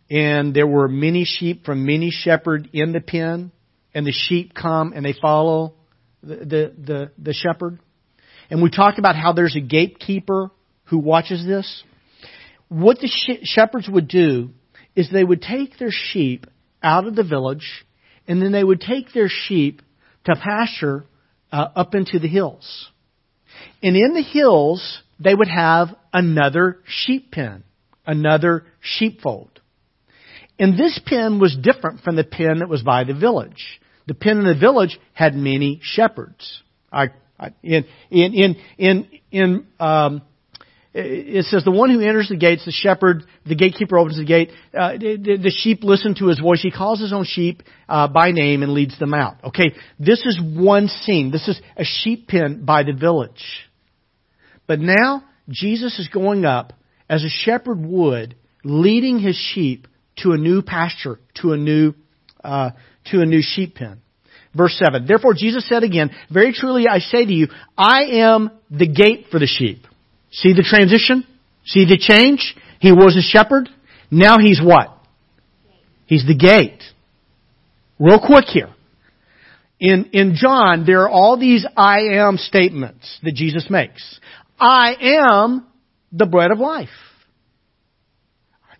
and 0.10 0.54
there 0.54 0.68
were 0.68 0.88
many 0.88 1.26
sheep 1.26 1.66
from 1.66 1.86
many 1.86 2.12
shepherd 2.12 2.70
in 2.74 2.92
the 2.92 3.02
pen 3.02 3.52
and 3.94 4.06
the 4.06 4.12
sheep 4.12 4.54
come 4.54 4.94
and 4.94 5.06
they 5.06 5.14
follow 5.14 5.74
the, 6.22 6.36
the, 6.36 6.74
the, 6.78 7.12
the 7.18 7.34
shepherd. 7.34 7.80
And 8.50 8.62
we 8.62 8.70
talked 8.70 9.00
about 9.00 9.16
how 9.16 9.34
there's 9.34 9.56
a 9.56 9.62
gatekeeper 9.62 10.52
who 10.86 10.98
watches 10.98 11.46
this. 11.46 11.84
What 12.74 12.98
the 12.98 13.40
shepherds 13.44 13.88
would 13.88 14.08
do 14.08 14.50
is 14.96 15.08
they 15.12 15.24
would 15.24 15.44
take 15.44 15.78
their 15.78 15.92
sheep 15.92 16.48
out 16.82 17.06
of 17.06 17.16
the 17.16 17.24
village 17.24 17.86
and 18.28 18.42
then 18.42 18.52
they 18.52 18.64
would 18.64 18.82
take 18.82 19.14
their 19.14 19.30
sheep 19.30 19.84
to 20.26 20.36
pasture 20.36 21.06
uh, 21.52 21.68
up 21.76 21.94
into 21.94 22.18
the 22.18 22.28
hills. 22.28 22.90
And 23.84 23.96
in 23.96 24.16
the 24.16 24.24
hills, 24.24 25.04
they 25.20 25.36
would 25.36 25.50
have 25.50 25.90
another 26.12 26.80
sheep 26.88 27.32
pen, 27.32 27.64
another 28.08 28.66
sheepfold. 28.82 29.62
And 30.58 30.74
this 30.74 31.00
pen 31.06 31.40
was 31.40 31.56
different 31.56 32.02
from 32.02 32.16
the 32.16 32.24
pen 32.24 32.58
that 32.60 32.70
was 32.70 32.82
by 32.82 33.04
the 33.04 33.14
village. 33.14 33.80
The 34.08 34.16
pen 34.16 34.40
in 34.40 34.46
the 34.46 34.60
village 34.60 35.00
had 35.14 35.36
many 35.36 35.80
shepherds. 35.84 36.64
I, 36.92 37.10
I, 37.40 37.50
in 37.62 37.86
in 38.10 38.34
in 38.34 38.56
in, 38.80 39.08
in 39.32 39.68
um, 39.80 40.24
it 40.96 41.46
says 41.46 41.64
the 41.64 41.72
one 41.72 41.90
who 41.90 42.02
enters 42.02 42.30
the 42.30 42.36
gates, 42.36 42.66
the 42.66 42.72
shepherd, 42.72 43.24
the 43.48 43.56
gatekeeper 43.56 43.98
opens 43.98 44.18
the 44.18 44.26
gate. 44.26 44.52
Uh, 44.78 44.94
the, 44.94 45.40
the, 45.42 45.50
sheep 45.50 45.84
listen 45.84 46.14
to 46.16 46.28
his 46.28 46.40
voice. 46.40 46.62
He 46.62 46.70
calls 46.70 47.02
his 47.02 47.12
own 47.12 47.26
sheep 47.26 47.64
uh, 47.90 48.08
by 48.08 48.32
name 48.32 48.62
and 48.62 48.74
leads 48.74 48.98
them 49.00 49.14
out. 49.14 49.38
Okay, 49.44 49.74
this 50.00 50.24
is 50.24 50.40
one 50.40 50.88
scene. 50.88 51.32
This 51.32 51.48
is 51.48 51.60
a 51.76 51.84
sheep 51.84 52.28
pen 52.28 52.64
by 52.64 52.84
the 52.84 52.94
village. 52.94 53.44
But 54.68 54.80
now 54.80 55.24
Jesus 55.50 55.98
is 55.98 56.10
going 56.10 56.46
up 56.46 56.74
as 57.10 57.24
a 57.24 57.30
shepherd 57.30 57.84
would, 57.84 58.36
leading 58.64 59.18
his 59.18 59.36
sheep 59.36 59.88
to 60.18 60.34
a 60.34 60.38
new 60.38 60.62
pasture, 60.62 61.20
to 61.42 61.54
a 61.54 61.58
new, 61.58 61.94
uh, 62.44 62.70
to 63.06 63.22
a 63.22 63.26
new 63.26 63.42
sheep 63.42 63.76
pen. 63.76 64.00
Verse 64.56 64.80
7. 64.84 65.08
Therefore 65.08 65.34
Jesus 65.34 65.68
said 65.68 65.82
again, 65.82 66.12
Very 66.32 66.54
truly 66.54 66.88
I 66.88 67.00
say 67.00 67.26
to 67.26 67.34
you, 67.34 67.48
I 67.76 68.04
am 68.04 68.52
the 68.70 68.88
gate 68.88 69.26
for 69.32 69.40
the 69.40 69.48
sheep. 69.48 69.88
See 70.34 70.54
the 70.54 70.64
transition? 70.68 71.26
See 71.66 71.86
the 71.86 71.98
change? 71.98 72.56
He 72.80 72.92
was 72.92 73.16
a 73.16 73.22
shepherd. 73.22 73.70
Now 74.12 74.40
he's 74.40 74.60
what? 74.62 74.90
He's 76.06 76.26
the 76.26 76.36
gate. 76.36 76.82
Real 78.00 78.20
quick 78.20 78.46
here. 78.46 78.70
In, 79.80 80.10
in 80.12 80.36
John, 80.36 80.86
there 80.86 81.02
are 81.04 81.10
all 81.10 81.40
these 81.40 81.66
I 81.78 82.16
am 82.16 82.38
statements 82.38 83.20
that 83.24 83.36
Jesus 83.36 83.68
makes. 83.70 84.20
I 84.60 84.96
am 85.00 85.68
the 86.12 86.26
bread 86.26 86.52
of 86.52 86.60
life. 86.60 86.90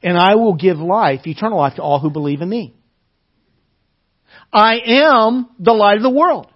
And 0.02 0.18
I 0.18 0.36
will 0.36 0.56
give 0.56 0.78
life, 0.78 1.22
eternal 1.26 1.60
life, 1.60 1.76
to 1.76 1.84
all 1.84 2.00
who 2.00 2.10
believe 2.10 2.42
in 2.42 2.50
me. 2.50 2.74
I 4.52 4.80
am 4.86 5.50
the 5.60 5.74
light 5.74 5.98
of 5.98 6.04
the 6.04 6.10
world. 6.10 6.48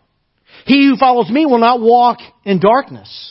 He 0.65 0.85
who 0.87 0.97
follows 0.97 1.29
me 1.29 1.45
will 1.45 1.59
not 1.59 1.79
walk 1.79 2.17
in 2.43 2.59
darkness. 2.59 3.26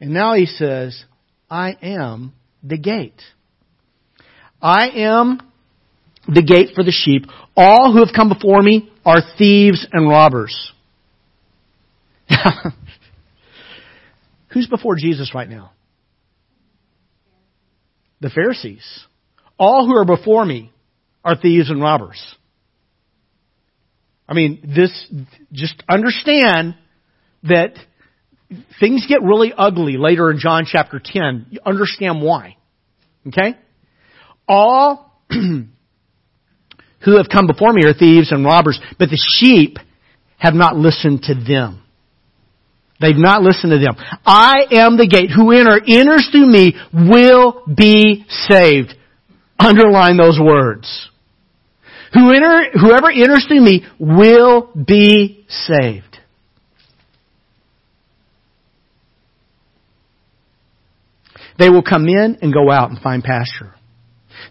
And 0.00 0.10
now 0.10 0.34
he 0.34 0.46
says, 0.46 1.04
I 1.48 1.76
am 1.82 2.32
the 2.62 2.78
gate. 2.78 3.20
I 4.62 4.88
am 4.88 5.40
the 6.26 6.42
gate 6.42 6.70
for 6.74 6.84
the 6.84 6.92
sheep. 6.92 7.26
All 7.56 7.92
who 7.92 7.98
have 8.04 8.14
come 8.14 8.28
before 8.28 8.62
me 8.62 8.90
are 9.04 9.20
thieves 9.38 9.86
and 9.92 10.08
robbers. 10.08 10.72
Who's 14.52 14.66
before 14.66 14.96
Jesus 14.96 15.34
right 15.34 15.48
now? 15.48 15.72
The 18.20 18.30
Pharisees. 18.30 18.84
All 19.58 19.86
who 19.86 19.96
are 19.96 20.04
before 20.04 20.44
me 20.44 20.72
are 21.24 21.36
thieves 21.36 21.70
and 21.70 21.80
robbers. 21.80 22.20
I 24.28 24.34
mean, 24.34 24.72
this, 24.76 24.92
just 25.52 25.82
understand 25.88 26.76
that 27.42 27.74
things 28.78 29.06
get 29.08 29.22
really 29.22 29.52
ugly 29.56 29.96
later 29.96 30.30
in 30.30 30.38
John 30.38 30.64
chapter 30.66 31.00
10. 31.02 31.46
You 31.50 31.60
understand 31.64 32.22
why. 32.22 32.56
Okay? 33.26 33.56
All 34.48 35.12
who 35.30 35.66
have 37.16 37.26
come 37.30 37.46
before 37.46 37.72
me 37.72 37.84
are 37.86 37.94
thieves 37.94 38.32
and 38.32 38.44
robbers, 38.44 38.80
but 38.98 39.10
the 39.10 39.20
sheep 39.38 39.78
have 40.38 40.54
not 40.54 40.76
listened 40.76 41.22
to 41.24 41.34
them. 41.34 41.82
They've 43.00 43.16
not 43.16 43.42
listened 43.42 43.72
to 43.72 43.78
them. 43.78 43.96
I 44.26 44.66
am 44.72 44.98
the 44.98 45.06
gate. 45.06 45.30
Whoever 45.34 45.80
enters 45.80 46.28
through 46.30 46.46
me 46.46 46.74
will 46.92 47.62
be 47.66 48.26
saved. 48.28 48.94
Underline 49.58 50.18
those 50.18 50.38
words. 50.38 51.08
Who 52.12 52.34
enter, 52.34 52.70
Whoever 52.78 53.10
enters 53.10 53.46
through 53.48 53.62
me 53.62 53.86
will 53.98 54.70
be 54.74 55.46
saved. 55.48 56.09
They 61.60 61.68
will 61.68 61.82
come 61.82 62.08
in 62.08 62.38
and 62.40 62.54
go 62.54 62.70
out 62.70 62.88
and 62.88 62.98
find 62.98 63.22
pasture. 63.22 63.74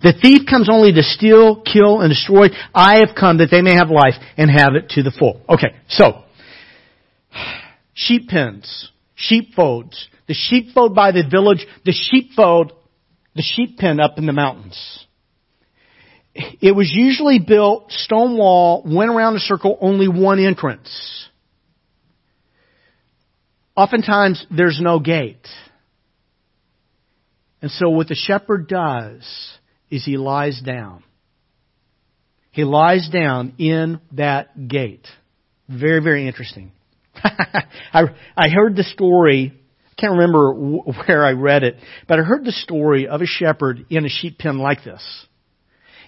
The 0.04 0.14
thief 0.14 0.42
comes 0.48 0.70
only 0.72 0.94
to 0.94 1.02
steal, 1.02 1.62
kill, 1.62 2.02
and 2.02 2.10
destroy. 2.10 2.50
I 2.72 3.00
have 3.00 3.16
come 3.20 3.40
that 3.40 3.50
they 3.50 3.64
may 3.64 3.74
have 3.74 3.90
life 3.90 4.14
and 4.38 4.50
have 4.52 4.76
it 4.76 4.90
to 4.90 5.02
the 5.02 5.10
full. 5.10 5.42
Okay, 5.50 5.76
so, 5.88 6.24
sheep 7.96 8.30
pens, 8.30 8.92
sheepfolds, 9.16 10.08
the 10.28 10.36
sheepfold 10.36 10.94
by 10.94 11.12
the 11.12 11.24
village, 11.30 11.66
the 11.84 11.94
sheepfold, 11.94 12.74
the 13.36 13.42
sheep 13.42 13.80
pen 13.80 14.00
up 14.00 14.20
in 14.20 14.28
the 14.28 14.34
mountains. 14.34 15.08
It 16.36 16.76
was 16.76 16.92
usually 16.94 17.40
built, 17.40 17.92
stone 17.92 18.38
wall, 18.38 18.84
went 18.86 19.10
around 19.10 19.36
a 19.36 19.40
circle, 19.40 19.80
only 19.82 20.08
one 20.08 20.38
entrance. 20.38 21.28
Oftentimes, 23.76 24.46
there's 24.52 24.80
no 24.80 25.00
gate. 25.00 25.48
And 27.62 27.72
so 27.72 27.90
what 27.90 28.08
the 28.08 28.16
shepherd 28.16 28.68
does 28.68 29.22
is 29.90 30.06
he 30.06 30.18
lies 30.18 30.62
down. 30.62 31.04
He 32.52 32.64
lies 32.64 33.10
down 33.10 33.54
in 33.58 34.00
that 34.14 34.68
gate. 34.68 35.08
Very, 35.68 36.02
very 36.02 36.28
interesting. 36.28 36.72
I, 37.16 38.04
I 38.36 38.50
heard 38.50 38.76
the 38.76 38.84
story, 38.84 39.54
I 39.86 40.02
can't 40.02 40.14
remember 40.14 40.54
where 40.54 41.26
I 41.26 41.32
read 41.32 41.64
it, 41.64 41.76
but 42.08 42.20
I 42.20 42.24
heard 42.24 42.46
the 42.46 42.52
story 42.52 43.08
of 43.08 43.22
a 43.22 43.26
shepherd 43.26 43.86
in 43.90 44.06
a 44.06 44.10
sheep 44.10 44.38
pen 44.38 44.58
like 44.58 44.84
this. 44.84 45.04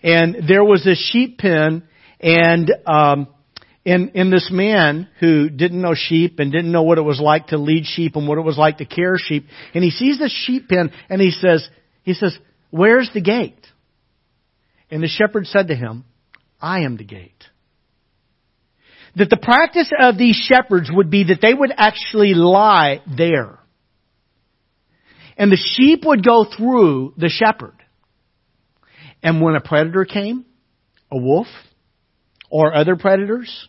And 0.04 0.48
there 0.48 0.64
was 0.64 0.86
a 0.88 0.96
sheep 0.96 1.38
pen 1.38 1.84
and, 2.20 2.72
um, 2.88 3.28
in, 3.84 4.10
in 4.10 4.30
this 4.30 4.50
man 4.52 5.10
who 5.20 5.50
didn't 5.50 5.82
know 5.82 5.96
sheep 5.96 6.40
and 6.40 6.52
didn't 6.52 6.72
know 6.72 6.84
what 6.84 6.98
it 6.98 7.04
was 7.04 7.20
like 7.20 7.48
to 7.48 7.58
lead 7.58 7.86
sheep 7.86 8.16
and 8.16 8.28
what 8.28 8.38
it 8.38 8.42
was 8.42 8.58
like 8.58 8.78
to 8.78 8.86
care 8.86 9.18
sheep. 9.18 9.48
And 9.74 9.84
he 9.84 9.90
sees 9.90 10.20
this 10.20 10.32
sheep 10.46 10.70
pen 10.70 10.92
and 11.10 11.20
he 11.20 11.32
says, 11.32 11.68
he 12.04 12.14
says, 12.14 12.38
where's 12.70 13.10
the 13.14 13.22
gate? 13.22 13.66
And 14.92 15.02
the 15.02 15.08
shepherd 15.08 15.48
said 15.48 15.70
to 15.70 15.76
him, 15.76 16.06
I 16.62 16.82
am 16.82 16.98
the 16.98 17.04
gate. 17.04 17.44
That 19.16 19.30
the 19.30 19.38
practice 19.38 19.92
of 20.00 20.18
these 20.18 20.36
shepherds 20.36 20.90
would 20.92 21.10
be 21.10 21.26
that 21.26 21.40
they 21.42 21.54
would 21.54 21.72
actually 21.76 22.34
lie 22.34 23.02
there. 23.18 23.60
And 25.38 25.52
the 25.52 25.58
sheep 25.58 26.04
would 26.06 26.24
go 26.24 26.46
through 26.46 27.16
the 27.18 27.30
shepherd. 27.30 27.76
And 29.24 29.42
when 29.42 29.56
a 29.56 29.62
predator 29.62 30.06
came, 30.06 30.46
a 31.12 31.18
wolf, 31.18 31.48
or 32.52 32.76
other 32.76 32.96
predators, 32.96 33.68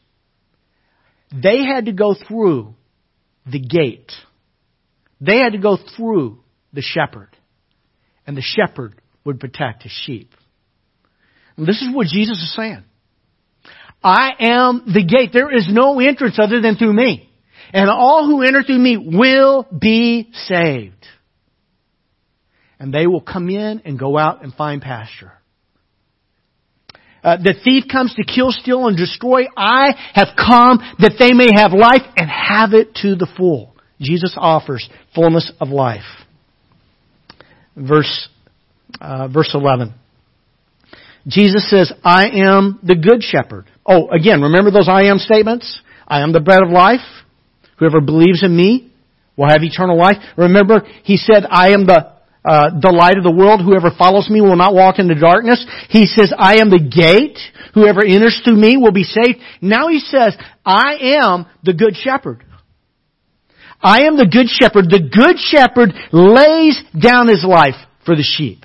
they 1.33 1.65
had 1.65 1.87
to 1.87 1.93
go 1.93 2.15
through 2.29 2.75
the 3.51 3.61
gate. 3.61 4.13
They 5.21 5.39
had 5.39 5.53
to 5.53 5.59
go 5.59 5.79
through 5.97 6.41
the 6.73 6.83
shepherd. 6.83 7.29
And 8.27 8.37
the 8.37 8.43
shepherd 8.43 9.01
would 9.25 9.41
protect 9.41 9.85
his 9.85 9.93
sheep. 9.93 10.35
And 11.57 11.67
this 11.67 11.81
is 11.81 11.95
what 11.95 12.09
Jesus 12.09 12.39
is 12.39 12.55
saying. 12.55 12.85
I 14.03 14.31
am 14.41 14.83
the 14.87 15.05
gate. 15.05 15.31
There 15.33 15.55
is 15.55 15.69
no 15.71 16.01
entrance 16.01 16.39
other 16.43 16.61
than 16.61 16.77
through 16.77 16.93
me. 16.93 17.31
And 17.73 17.89
all 17.89 18.27
who 18.27 18.43
enter 18.43 18.63
through 18.63 18.79
me 18.79 18.97
will 18.97 19.67
be 19.77 20.31
saved. 20.33 21.07
And 22.81 22.93
they 22.93 23.07
will 23.07 23.21
come 23.21 23.49
in 23.49 23.83
and 23.85 23.99
go 23.99 24.19
out 24.19 24.43
and 24.43 24.53
find 24.53 24.83
pasture. 24.83 25.33
Uh, 27.23 27.37
the 27.37 27.55
thief 27.65 27.85
comes 27.91 28.15
to 28.15 28.25
kill, 28.25 28.51
steal, 28.51 28.89
and 28.89 28.97
destroy. 28.97 29.43
I 29.57 29.95
have 30.15 30.29
come 30.37 30.79
that 30.99 31.15
they 31.19 31.33
may 31.33 31.51
have 31.55 31.73
life 31.73 32.03
and 32.17 32.29
have 32.29 32.73
it 32.73 32.95
to 33.03 33.15
the 33.15 33.29
full. 33.37 33.75
Jesus 34.01 34.35
offers 34.37 34.89
fullness 35.15 35.53
of 35.61 35.69
life. 35.69 36.03
Verse, 37.77 38.29
uh, 39.01 39.29
verse 39.29 39.51
11. 39.55 39.95
Jesus 41.29 41.71
says, 41.71 41.93
I 42.03 42.27
am 42.27 42.81
the 42.83 42.97
good 42.97 43.23
shepherd. 43.23 43.67
Oh, 43.87 44.09
again, 44.11 44.43
remember 44.43 44.73
those 44.73 44.89
I 44.89 45.05
am 45.05 45.19
statements? 45.19 45.81
I 46.07 46.23
am 46.23 46.33
the 46.33 46.41
bread 46.41 46.63
of 46.63 46.71
life. 46.71 47.01
Whoever 47.79 48.01
believes 48.01 48.43
in 48.43 48.57
me 48.57 48.93
will 49.37 49.49
have 49.49 49.63
eternal 49.63 49.97
life. 49.97 50.17
Remember, 50.37 50.83
he 51.05 51.17
said, 51.17 51.45
I 51.49 51.71
am 51.71 51.87
the 51.87 52.13
uh, 52.45 52.71
the 52.81 52.91
light 52.91 53.19
of 53.19 53.25
the 53.25 53.31
world. 53.31 53.63
Whoever 53.63 53.91
follows 53.97 54.29
me 54.29 54.41
will 54.41 54.57
not 54.57 54.75
walk 54.75 54.99
into 54.99 55.15
darkness. 55.15 55.65
He 55.89 56.07
says, 56.07 56.33
I 56.37 56.61
am 56.61 56.71
the 56.71 56.83
gate. 56.83 57.39
Whoever 57.75 58.05
enters 58.05 58.41
through 58.45 58.57
me 58.57 58.77
will 58.77 58.93
be 58.93 59.05
saved. 59.05 59.39
Now 59.61 59.89
he 59.89 60.01
says, 60.01 60.37
I 60.65 60.97
am 61.21 61.47
the 61.63 61.73
good 61.73 61.97
shepherd. 61.97 62.45
I 63.81 64.03
am 64.03 64.17
the 64.17 64.27
good 64.27 64.49
shepherd. 64.49 64.91
The 64.91 65.09
good 65.11 65.39
shepherd 65.39 65.93
lays 66.13 66.81
down 66.99 67.29
his 67.29 67.45
life 67.45 67.75
for 68.05 68.15
the 68.15 68.23
sheep. 68.23 68.65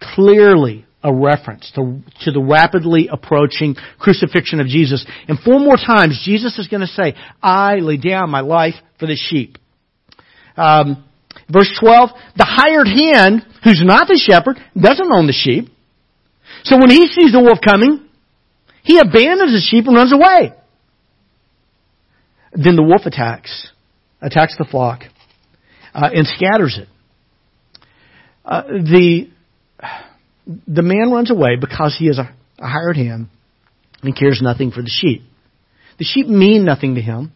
Clearly 0.00 0.84
a 1.04 1.12
reference 1.12 1.70
to, 1.74 2.00
to 2.20 2.30
the 2.30 2.40
rapidly 2.40 3.08
approaching 3.10 3.74
crucifixion 3.98 4.60
of 4.60 4.68
Jesus. 4.68 5.04
And 5.26 5.38
four 5.38 5.58
more 5.58 5.76
times, 5.76 6.22
Jesus 6.24 6.58
is 6.58 6.68
going 6.68 6.82
to 6.82 6.86
say, 6.86 7.14
I 7.42 7.76
lay 7.76 7.96
down 7.96 8.30
my 8.30 8.40
life 8.40 8.74
for 9.00 9.06
the 9.06 9.16
sheep. 9.16 9.58
Um, 10.56 11.04
Verse 11.52 11.70
12, 11.78 12.10
the 12.36 12.46
hired 12.48 12.86
hand, 12.86 13.44
who's 13.62 13.82
not 13.84 14.08
the 14.08 14.18
shepherd, 14.18 14.56
doesn't 14.80 15.12
own 15.12 15.26
the 15.26 15.34
sheep. 15.34 15.68
So 16.64 16.78
when 16.78 16.88
he 16.88 17.06
sees 17.08 17.32
the 17.32 17.40
wolf 17.40 17.58
coming, 17.62 18.08
he 18.82 18.98
abandons 18.98 19.52
the 19.52 19.60
sheep 19.60 19.86
and 19.86 19.94
runs 19.94 20.12
away. 20.12 20.54
Then 22.52 22.76
the 22.76 22.82
wolf 22.82 23.02
attacks, 23.04 23.70
attacks 24.20 24.56
the 24.56 24.64
flock, 24.64 25.02
uh, 25.94 26.08
and 26.14 26.26
scatters 26.26 26.78
it. 26.80 26.88
Uh, 28.44 28.62
the, 28.62 29.30
the 30.66 30.82
man 30.82 31.10
runs 31.10 31.30
away 31.30 31.56
because 31.60 31.94
he 31.98 32.06
is 32.06 32.18
a, 32.18 32.34
a 32.58 32.66
hired 32.66 32.96
hand 32.96 33.28
and 34.02 34.16
cares 34.16 34.40
nothing 34.42 34.70
for 34.70 34.82
the 34.82 34.90
sheep. 34.90 35.22
The 35.98 36.04
sheep 36.04 36.26
mean 36.26 36.64
nothing 36.64 36.94
to 36.94 37.02
him 37.02 37.32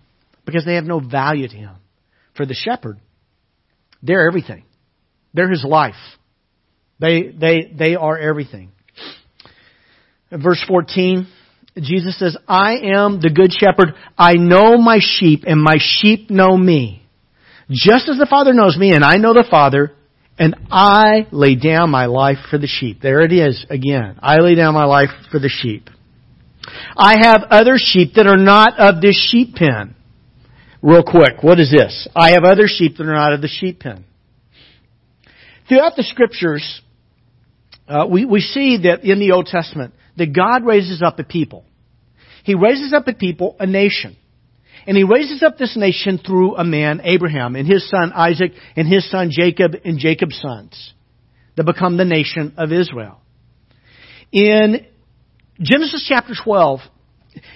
because 0.46 0.64
they 0.64 0.76
have 0.76 0.84
no 0.84 1.00
value 1.00 1.48
to 1.48 1.56
him. 1.56 1.76
For 2.34 2.46
the 2.46 2.54
shepherd, 2.54 2.98
They're 4.02 4.26
everything. 4.26 4.64
They're 5.34 5.50
his 5.50 5.64
life. 5.64 5.94
They, 6.98 7.28
they, 7.28 7.72
they 7.76 7.94
are 7.94 8.18
everything. 8.18 8.72
In 10.30 10.42
verse 10.42 10.64
14, 10.66 11.26
Jesus 11.78 12.18
says, 12.18 12.36
I 12.48 12.76
am 12.76 13.20
the 13.20 13.30
good 13.30 13.52
shepherd. 13.52 13.94
I 14.16 14.34
know 14.34 14.78
my 14.78 14.98
sheep 15.00 15.44
and 15.46 15.62
my 15.62 15.76
sheep 15.78 16.30
know 16.30 16.56
me. 16.56 17.02
Just 17.70 18.08
as 18.08 18.16
the 18.16 18.26
Father 18.28 18.54
knows 18.54 18.76
me 18.78 18.92
and 18.94 19.04
I 19.04 19.16
know 19.16 19.34
the 19.34 19.46
Father, 19.48 19.92
and 20.38 20.54
I 20.70 21.26
lay 21.32 21.54
down 21.54 21.90
my 21.90 22.06
life 22.06 22.38
for 22.50 22.58
the 22.58 22.66
sheep. 22.66 23.00
There 23.00 23.20
it 23.20 23.32
is 23.32 23.64
again. 23.70 24.18
I 24.20 24.36
lay 24.38 24.54
down 24.54 24.74
my 24.74 24.84
life 24.84 25.08
for 25.30 25.38
the 25.38 25.48
sheep. 25.48 25.88
I 26.96 27.16
have 27.22 27.44
other 27.50 27.74
sheep 27.76 28.14
that 28.14 28.26
are 28.26 28.36
not 28.36 28.78
of 28.78 29.00
this 29.00 29.18
sheep 29.30 29.54
pen. 29.54 29.94
Real 30.86 31.02
quick, 31.02 31.42
what 31.42 31.58
is 31.58 31.68
this? 31.76 32.06
I 32.14 32.34
have 32.34 32.44
other 32.44 32.68
sheep 32.68 32.96
that 32.96 33.06
are 33.08 33.12
not 33.12 33.32
of 33.32 33.40
the 33.40 33.48
sheep 33.48 33.80
pen. 33.80 34.04
Throughout 35.68 35.96
the 35.96 36.04
scriptures, 36.04 36.80
uh, 37.88 38.06
we, 38.08 38.24
we 38.24 38.38
see 38.38 38.78
that 38.84 39.02
in 39.02 39.18
the 39.18 39.32
Old 39.32 39.46
Testament, 39.46 39.94
that 40.16 40.32
God 40.32 40.64
raises 40.64 41.02
up 41.02 41.18
a 41.18 41.24
people. 41.24 41.64
He 42.44 42.54
raises 42.54 42.92
up 42.92 43.08
a 43.08 43.14
people, 43.14 43.56
a 43.58 43.66
nation. 43.66 44.16
And 44.86 44.96
he 44.96 45.02
raises 45.02 45.42
up 45.42 45.58
this 45.58 45.76
nation 45.76 46.20
through 46.24 46.54
a 46.54 46.62
man, 46.62 47.00
Abraham, 47.02 47.56
and 47.56 47.66
his 47.66 47.90
son 47.90 48.12
Isaac, 48.12 48.52
and 48.76 48.86
his 48.86 49.10
son 49.10 49.30
Jacob, 49.32 49.72
and 49.84 49.98
Jacob's 49.98 50.40
sons, 50.40 50.94
that 51.56 51.64
become 51.64 51.96
the 51.96 52.04
nation 52.04 52.54
of 52.56 52.70
Israel. 52.70 53.20
In 54.30 54.86
Genesis 55.60 56.06
chapter 56.08 56.34
12, 56.44 56.78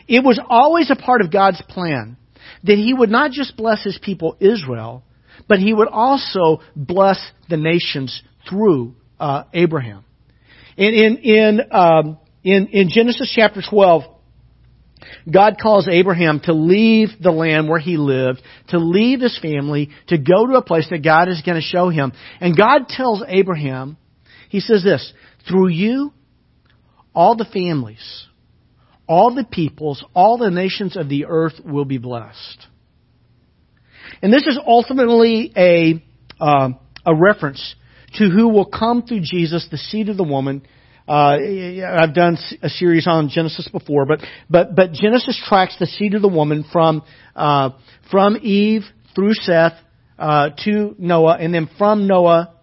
it 0.09 0.24
was 0.24 0.41
always 0.51 0.91
a 0.91 0.97
part 0.97 1.20
of 1.20 1.31
God's 1.31 1.62
plan 1.68 2.16
that 2.64 2.76
he 2.76 2.92
would 2.94 3.11
not 3.11 3.30
just 3.30 3.56
bless 3.56 3.82
his 3.82 3.98
people 4.02 4.36
Israel, 4.40 5.02
but 5.48 5.58
he 5.58 5.72
would 5.72 5.88
also 5.88 6.61
bless 6.76 7.18
the 7.48 7.56
nations 7.56 8.22
through 8.48 8.94
uh, 9.18 9.44
Abraham. 9.52 10.04
In 10.76 10.94
in 10.94 11.16
in, 11.18 11.61
um, 11.72 12.18
in 12.42 12.68
in 12.68 12.88
Genesis 12.90 13.32
chapter 13.34 13.62
12, 13.68 14.04
God 15.30 15.56
calls 15.61 15.88
Abraham 15.90 16.40
to 16.44 16.52
leave 16.52 17.08
the 17.20 17.30
land 17.30 17.68
where 17.68 17.78
he 17.78 17.96
lived, 17.96 18.42
to 18.68 18.78
leave 18.78 19.20
his 19.20 19.38
family, 19.38 19.90
to 20.08 20.18
go 20.18 20.46
to 20.46 20.54
a 20.54 20.62
place 20.62 20.86
that 20.90 21.04
God 21.04 21.28
is 21.28 21.42
going 21.42 21.56
to 21.56 21.62
show 21.62 21.88
him. 21.88 22.12
And 22.40 22.56
God 22.56 22.88
tells 22.88 23.22
Abraham, 23.26 23.96
he 24.48 24.61
says 24.61 24.82
this, 24.82 25.12
through 25.48 25.68
you, 25.68 26.12
all 27.14 27.36
the 27.36 27.44
families, 27.44 28.26
all 29.11 29.34
the 29.34 29.42
peoples, 29.42 30.04
all 30.14 30.38
the 30.38 30.52
nations 30.52 30.96
of 30.96 31.08
the 31.08 31.26
earth 31.26 31.54
will 31.64 31.84
be 31.84 31.98
blessed. 31.98 32.64
And 34.22 34.32
this 34.32 34.46
is 34.46 34.56
ultimately 34.64 35.52
a, 35.56 36.04
uh, 36.40 36.68
a 37.04 37.14
reference 37.16 37.74
to 38.18 38.30
who 38.30 38.46
will 38.46 38.66
come 38.66 39.02
through 39.02 39.22
Jesus, 39.22 39.66
the 39.68 39.78
seed 39.78 40.11
of 40.11 40.16
the 40.16 40.22
woman. 40.22 40.62
Uh, 41.08 41.38
I've 41.98 42.14
done 42.14 42.38
a 42.62 42.68
series 42.68 43.08
on 43.08 43.30
Genesis 43.30 43.66
before, 43.66 44.06
but 44.06 44.20
but 44.48 44.76
but 44.76 44.92
Genesis 44.92 45.42
tracks 45.48 45.74
the 45.80 45.86
seed 45.86 46.14
of 46.14 46.22
the 46.22 46.28
woman 46.28 46.64
from 46.70 47.02
uh, 47.34 47.70
from 48.12 48.36
Eve 48.40 48.82
through 49.16 49.34
Seth 49.34 49.72
uh, 50.20 50.50
to 50.64 50.94
Noah, 50.98 51.36
and 51.40 51.52
then 51.52 51.68
from 51.78 52.06
Noah 52.06 52.54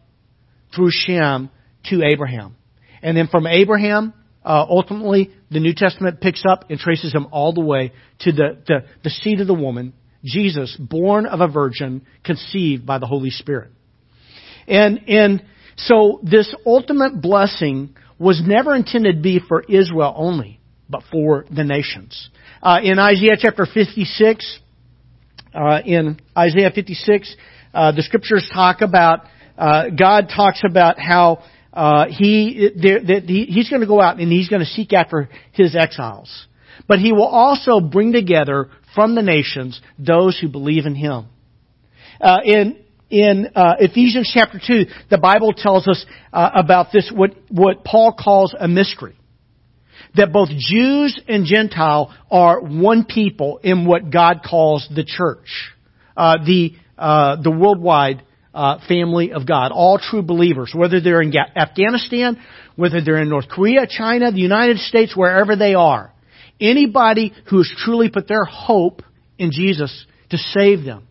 through 0.73 0.91
Shem 0.91 1.49
to 1.89 2.03
Abraham, 2.03 2.55
and 3.01 3.17
then 3.17 3.27
from 3.27 3.47
Abraham 3.47 4.13
uh, 4.47 4.65
ultimately 4.69 5.29
the 5.51 5.59
New 5.59 5.73
Testament 5.75 6.21
picks 6.21 6.43
up 6.49 6.69
and 6.69 6.79
traces 6.79 7.13
him 7.13 7.27
all 7.31 7.51
the 7.51 7.61
way 7.61 7.91
to 8.19 8.31
the, 8.31 8.57
the, 8.65 8.85
the 9.03 9.09
seed 9.09 9.41
of 9.41 9.47
the 9.47 9.53
woman, 9.53 9.91
Jesus, 10.23 10.77
born 10.79 11.25
of 11.25 11.41
a 11.41 11.49
virgin, 11.49 12.05
conceived 12.23 12.85
by 12.85 12.97
the 12.97 13.05
Holy 13.05 13.29
Spirit. 13.29 13.71
And, 14.65 15.01
and 15.09 15.43
so 15.75 16.21
this 16.23 16.55
ultimate 16.65 17.21
blessing 17.21 17.95
was 18.17 18.41
never 18.45 18.73
intended 18.73 19.17
to 19.17 19.21
be 19.21 19.41
for 19.45 19.63
Israel 19.63 20.13
only, 20.15 20.61
but 20.89 21.03
for 21.11 21.45
the 21.53 21.65
nations. 21.65 22.29
Uh, 22.63 22.79
in 22.81 22.99
Isaiah 22.99 23.35
chapter 23.37 23.67
56, 23.71 24.59
uh, 25.53 25.81
in 25.85 26.21
Isaiah 26.37 26.71
56, 26.73 27.35
uh, 27.73 27.91
the 27.91 28.01
scriptures 28.01 28.49
talk 28.53 28.79
about, 28.79 29.25
uh, 29.57 29.89
God 29.89 30.29
talks 30.33 30.61
about 30.67 30.99
how 30.99 31.43
uh, 31.77 32.07
he, 32.09 32.71
there, 32.75 32.99
he, 33.21 33.45
he's 33.45 33.69
going 33.69 33.81
to 33.81 33.87
go 33.87 34.01
out 34.01 34.19
and 34.19 34.31
he's 34.31 34.49
going 34.49 34.61
to 34.61 34.65
seek 34.65 34.93
after 34.93 35.29
his 35.51 35.75
exiles. 35.75 36.47
But 36.87 36.97
he 36.97 37.11
will 37.13 37.27
also 37.27 37.79
bring 37.79 38.13
together 38.13 38.71
from 38.95 39.13
the 39.13 39.21
nations 39.21 39.79
those 39.99 40.39
who 40.39 40.49
believe 40.49 40.87
in 40.87 40.95
him. 40.95 41.27
Uh, 42.19 42.39
in 42.43 42.79
in 43.11 43.51
uh, 43.55 43.75
Ephesians 43.79 44.29
chapter 44.33 44.59
two, 44.65 44.85
the 45.11 45.19
Bible 45.19 45.53
tells 45.53 45.87
us 45.87 46.03
uh, 46.33 46.49
about 46.55 46.87
this 46.91 47.11
what 47.13 47.35
what 47.49 47.83
Paul 47.83 48.17
calls 48.19 48.55
a 48.59 48.67
mystery. 48.67 49.15
That 50.15 50.33
both 50.33 50.49
Jews 50.49 51.19
and 51.27 51.45
Gentile 51.45 52.11
are 52.31 52.59
one 52.59 53.05
people 53.05 53.59
in 53.61 53.85
what 53.85 54.09
God 54.09 54.41
calls 54.47 54.87
the 54.93 55.03
church, 55.03 55.71
uh, 56.15 56.37
the 56.43 56.73
uh, 56.97 57.39
the 57.41 57.51
worldwide 57.51 58.23
uh, 58.57 58.79
family 58.87 59.31
of 59.31 59.45
God, 59.45 59.71
all 59.71 59.99
true 59.99 60.23
believers, 60.23 60.73
whether 60.75 60.99
they're 60.99 61.21
in 61.21 61.31
Afghanistan, 61.55 62.41
whether 62.75 63.01
they're 63.01 63.21
in 63.21 63.29
North 63.29 63.47
Korea, 63.47 63.85
China, 63.87 64.31
the 64.31 64.39
United 64.39 64.79
States, 64.79 65.15
wherever 65.15 65.55
they 65.55 65.75
are. 65.75 66.11
Anybody 66.59 67.33
who 67.49 67.57
has 67.57 67.71
truly 67.77 68.09
put 68.09 68.27
their 68.27 68.45
hope 68.45 69.03
in 69.37 69.51
Jesus 69.51 70.05
to 70.31 70.37
save 70.37 70.83
them 70.83 71.06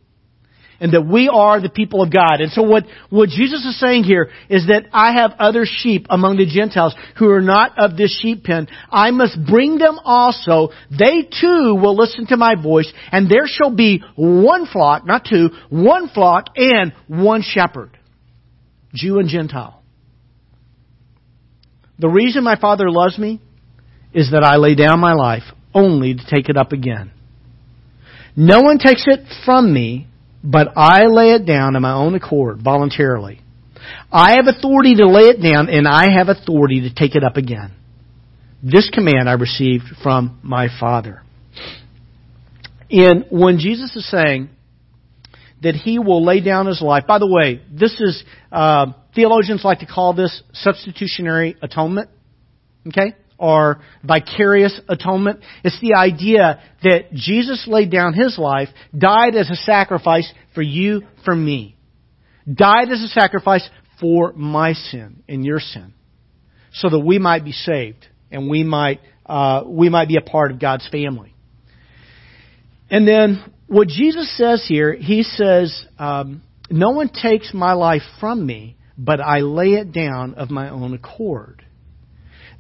and 0.81 0.93
that 0.93 1.07
we 1.07 1.29
are 1.29 1.61
the 1.61 1.69
people 1.69 2.03
of 2.03 2.13
God. 2.13 2.41
And 2.41 2.51
so 2.53 2.63
what, 2.63 2.85
what 3.11 3.29
Jesus 3.29 3.65
is 3.65 3.79
saying 3.81 4.05
here 4.05 4.31
is 4.49 4.67
that 4.67 4.87
I 4.93 5.13
have 5.13 5.33
other 5.39 5.65
sheep 5.65 6.07
among 6.11 6.37
the 6.37 6.47
Gentiles 6.47 6.95
who 7.19 7.31
are 7.31 7.41
not 7.41 7.73
of 7.79 7.97
this 7.97 8.19
sheep 8.21 8.45
pen. 8.45 8.69
I 8.91 9.11
must 9.11 9.39
bring 9.47 9.79
them 9.79 9.99
also. 10.05 10.71
They 10.91 11.23
too 11.23 11.75
will 11.75 11.97
listen 11.97 12.27
to 12.29 12.37
my 12.37 12.55
voice 12.61 12.93
and 13.13 13.31
there 13.31 13.47
shall 13.47 13.75
be 13.75 14.03
one 14.17 14.67
flock, 14.67 15.07
not 15.07 15.27
two, 15.29 15.51
one 15.71 16.09
flock 16.09 16.47
and 16.57 16.93
one 17.09 17.43
shepherd. 17.43 17.97
Jew 18.95 19.19
and 19.19 19.29
Gentile. 19.29 19.83
The 21.99 22.09
reason 22.09 22.45
my 22.45 22.59
Father 22.59 22.91
loves 22.91 23.19
me 23.19 23.41
is 24.13 24.31
that 24.33 24.45
I 24.45 24.57
lay 24.57 24.75
down 24.75 25.01
my 25.01 25.13
life 25.13 25.45
only 25.75 26.15
to 26.15 26.23
take 26.31 26.49
it 26.49 26.57
up 26.57 26.73
again. 26.73 27.11
No 28.35 28.61
one 28.61 28.79
takes 28.79 29.05
it 29.07 29.21
from 29.45 29.73
me, 29.73 30.07
but 30.47 30.69
I 30.77 31.07
lay 31.07 31.33
it 31.33 31.45
down 31.45 31.75
of 31.75 31.83
my 31.83 31.93
own 31.93 32.15
accord, 32.15 32.63
voluntarily. 32.63 33.41
I 34.13 34.37
have 34.37 34.47
authority 34.47 34.95
to 34.95 35.07
lay 35.09 35.25
it 35.25 35.43
down, 35.43 35.69
and 35.69 35.89
I 35.89 36.13
have 36.17 36.29
authority 36.29 36.83
to 36.83 36.95
take 36.95 37.17
it 37.17 37.25
up 37.25 37.37
again. 37.37 37.73
This 38.63 38.89
command 38.89 39.29
I 39.29 39.33
received 39.33 39.85
from 40.03 40.39
my 40.43 40.69
Father. 40.81 41.23
And 42.91 43.27
when 43.31 43.59
Jesus 43.59 43.95
is 43.97 44.09
saying 44.09 44.51
that 45.63 45.75
he 45.75 45.99
will 45.99 46.25
lay 46.25 46.41
down 46.41 46.67
his 46.67 46.81
life, 46.81 47.05
by 47.09 47.19
the 47.19 47.27
way, 47.27 47.61
this 47.73 48.01
is, 48.01 48.23
uh, 48.53 48.93
theologians 49.17 49.65
like 49.65 49.81
to 49.81 49.87
call 49.87 50.15
this 50.15 50.43
substitutionary 50.53 51.57
atonement. 51.61 52.09
Okay? 52.87 53.15
Or 53.39 53.81
vicarious 54.03 54.81
atonement. 54.89 55.41
It's 55.65 55.81
the 55.81 55.95
idea 55.95 56.61
that 56.83 57.13
Jesus 57.13 57.67
laid 57.67 57.91
down 57.91 58.15
his 58.15 58.39
life, 58.39 58.69
died 58.97 59.35
as 59.35 59.51
a 59.51 59.57
sacrifice 59.57 60.33
for 60.55 60.63
you, 60.63 61.03
for 61.25 61.35
me. 61.35 61.77
Died 62.53 62.91
as 62.91 63.03
a 63.03 63.09
sacrifice 63.09 63.69
for 64.01 64.33
my 64.33 64.73
sin 64.73 65.23
and 65.29 65.45
your 65.45 65.61
sin. 65.61 65.93
So 66.73 66.89
that 66.91 67.01
we 67.01 67.19
might 67.19 67.45
be 67.45 67.53
saved 67.53 68.07
and 68.31 68.49
we 68.49 68.63
might, 68.63 69.01
uh, 69.25 69.63
we 69.67 69.89
might 69.89 70.09
be 70.09 70.17
a 70.17 70.21
part 70.23 70.51
of 70.51 70.61
God's 70.61 70.89
family. 70.89 71.35
And 72.91 73.07
then 73.07 73.43
what 73.67 73.89
Jesus 73.89 74.37
says 74.37 74.65
here, 74.69 74.95
he 74.95 75.23
says, 75.23 75.85
um, 75.99 76.43
no 76.71 76.91
one 76.91 77.09
takes 77.09 77.53
my 77.53 77.73
life 77.73 78.03
from 78.21 78.45
me, 78.45 78.77
but 78.97 79.21
I 79.21 79.41
lay 79.41 79.75
it 79.75 79.93
down 79.93 80.35
of 80.35 80.51
my 80.51 80.69
own 80.71 80.95
accord. 80.95 81.66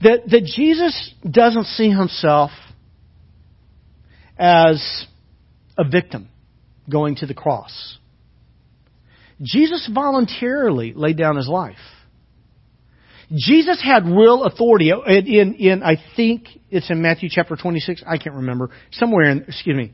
That, 0.02 0.28
that 0.30 0.44
Jesus 0.44 1.14
doesn't 1.28 1.64
see 1.64 1.90
himself 1.90 2.50
as 4.38 5.06
a 5.78 5.88
victim 5.88 6.28
going 6.90 7.16
to 7.16 7.26
the 7.26 7.34
cross. 7.34 7.98
Jesus 9.42 9.88
voluntarily 9.92 10.92
laid 10.94 11.16
down 11.16 11.36
his 11.36 11.48
life. 11.48 11.76
Jesus 13.32 13.82
had 13.82 14.06
real 14.06 14.44
authority 14.44 14.90
in, 14.90 15.54
in, 15.54 15.82
I 15.82 15.96
think 16.14 16.46
it's 16.70 16.90
in 16.90 17.02
Matthew 17.02 17.28
chapter 17.30 17.56
26. 17.56 18.04
I 18.06 18.18
can't 18.18 18.36
remember. 18.36 18.70
Somewhere 18.92 19.30
in, 19.30 19.44
excuse 19.48 19.76
me. 19.76 19.92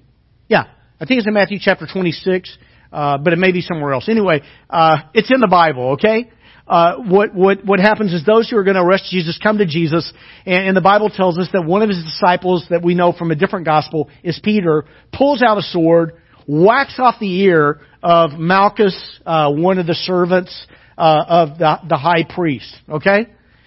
Yeah, 0.48 0.64
I 1.00 1.07
think 1.07 1.18
it's 1.18 1.26
in 1.26 1.32
Matthew 1.32 1.59
chapter 1.61 1.86
26, 1.90 2.59
uh, 2.92 3.18
but 3.18 3.32
it 3.32 3.38
may 3.38 3.53
be 3.53 3.62
somewhere 3.62 3.94
else. 3.94 4.09
Anyway, 4.09 4.42
uh, 4.68 4.96
it's 5.14 5.32
in 5.32 5.40
the 5.40 5.48
Bible, 5.48 5.92
okay? 5.92 6.30
Uh, 6.66 6.96
what, 6.96 7.34
what, 7.34 7.64
what 7.64 7.80
happens 7.80 8.12
is 8.12 8.24
those 8.24 8.48
who 8.48 8.56
are 8.56 8.64
going 8.64 8.76
to 8.76 8.82
arrest 8.82 9.08
Jesus 9.10 9.38
come 9.42 9.58
to 9.58 9.66
Jesus, 9.66 10.12
and, 10.46 10.68
and 10.68 10.76
the 10.76 10.80
Bible 10.80 11.10
tells 11.10 11.38
us 11.38 11.48
that 11.52 11.64
one 11.64 11.82
of 11.82 11.88
his 11.88 12.02
disciples 12.02 12.66
that 12.70 12.82
we 12.82 12.94
know 12.94 13.12
from 13.12 13.30
a 13.30 13.34
different 13.34 13.66
gospel 13.66 14.08
is 14.22 14.40
Peter, 14.42 14.84
pulls 15.12 15.42
out 15.42 15.58
a 15.58 15.62
sword, 15.62 16.12
whacks 16.46 16.94
off 16.98 17.16
the 17.20 17.40
ear 17.40 17.80
of 18.02 18.32
Malchus, 18.32 19.20
uh, 19.26 19.50
one 19.50 19.78
of 19.78 19.86
the 19.86 19.94
servants 19.94 20.66
uh, 20.96 21.24
of 21.28 21.58
the, 21.58 21.78
the 21.88 21.96
high 21.96 22.24
priest. 22.24 22.74
Okay? 22.88 23.26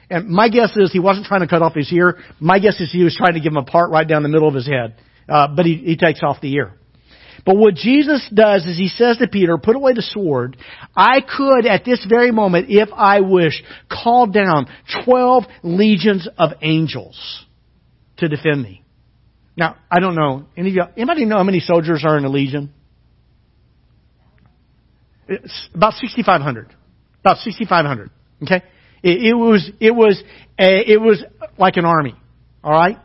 And 0.09 0.29
my 0.29 0.49
guess 0.49 0.75
is 0.75 0.91
he 0.91 0.99
wasn't 0.99 1.25
trying 1.25 1.41
to 1.41 1.47
cut 1.47 1.61
off 1.61 1.73
his 1.73 1.91
ear. 1.91 2.19
My 2.39 2.59
guess 2.59 2.79
is 2.79 2.91
he 2.91 3.03
was 3.03 3.15
trying 3.15 3.33
to 3.33 3.39
give 3.39 3.51
him 3.51 3.57
a 3.57 3.63
part 3.63 3.91
right 3.91 4.07
down 4.07 4.23
the 4.23 4.29
middle 4.29 4.47
of 4.47 4.53
his 4.53 4.67
head. 4.67 4.95
Uh, 5.27 5.47
but 5.55 5.65
he, 5.65 5.75
he 5.77 5.97
takes 5.97 6.21
off 6.21 6.41
the 6.41 6.53
ear. 6.53 6.73
But 7.45 7.57
what 7.57 7.75
Jesus 7.75 8.27
does 8.33 8.65
is 8.65 8.75
he 8.77 8.87
says 8.87 9.17
to 9.17 9.27
Peter, 9.27 9.57
put 9.57 9.75
away 9.75 9.93
the 9.93 10.01
sword. 10.01 10.57
I 10.95 11.21
could 11.21 11.67
at 11.67 11.85
this 11.85 12.03
very 12.09 12.31
moment, 12.31 12.67
if 12.69 12.89
I 12.91 13.21
wish, 13.21 13.63
call 13.89 14.25
down 14.25 14.65
12 15.05 15.43
legions 15.61 16.27
of 16.39 16.53
angels 16.63 17.45
to 18.17 18.27
defend 18.27 18.63
me. 18.63 18.83
Now, 19.55 19.77
I 19.91 19.99
don't 19.99 20.15
know. 20.15 20.47
Any 20.57 20.69
of 20.69 20.75
you, 20.75 20.83
anybody 20.97 21.25
know 21.25 21.37
how 21.37 21.43
many 21.43 21.59
soldiers 21.59 22.03
are 22.05 22.17
in 22.17 22.25
a 22.25 22.29
legion? 22.29 22.73
It's 25.27 25.69
about 25.73 25.93
6,500. 25.93 26.73
About 27.19 27.37
6,500. 27.37 28.09
Okay? 28.43 28.63
It, 29.03 29.23
it 29.23 29.33
was, 29.33 29.69
it 29.79 29.91
was, 29.91 30.21
a, 30.59 30.91
it 30.91 30.99
was 30.99 31.23
like 31.57 31.77
an 31.77 31.85
army. 31.85 32.15
Alright? 32.63 32.97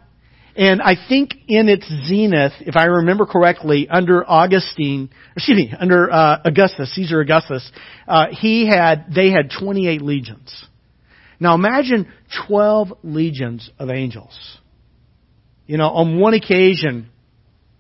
And 0.56 0.82
I 0.82 0.94
think 1.08 1.30
in 1.46 1.68
its 1.68 1.86
zenith, 2.08 2.52
if 2.60 2.76
I 2.76 2.86
remember 2.86 3.24
correctly, 3.24 3.88
under 3.88 4.28
Augustine, 4.28 5.10
excuse 5.36 5.56
me, 5.56 5.72
under 5.78 6.10
uh, 6.10 6.40
Augustus, 6.44 6.94
Caesar 6.94 7.20
Augustus, 7.20 7.70
uh, 8.08 8.26
he 8.32 8.66
had 8.66 9.06
they 9.14 9.30
had 9.30 9.50
28 9.58 10.02
legions. 10.02 10.64
Now 11.38 11.54
imagine 11.54 12.12
12 12.48 12.92
legions 13.02 13.70
of 13.78 13.90
angels. 13.90 14.58
You 15.66 15.76
know, 15.78 15.88
on 15.88 16.18
one 16.18 16.34
occasion, 16.34 17.08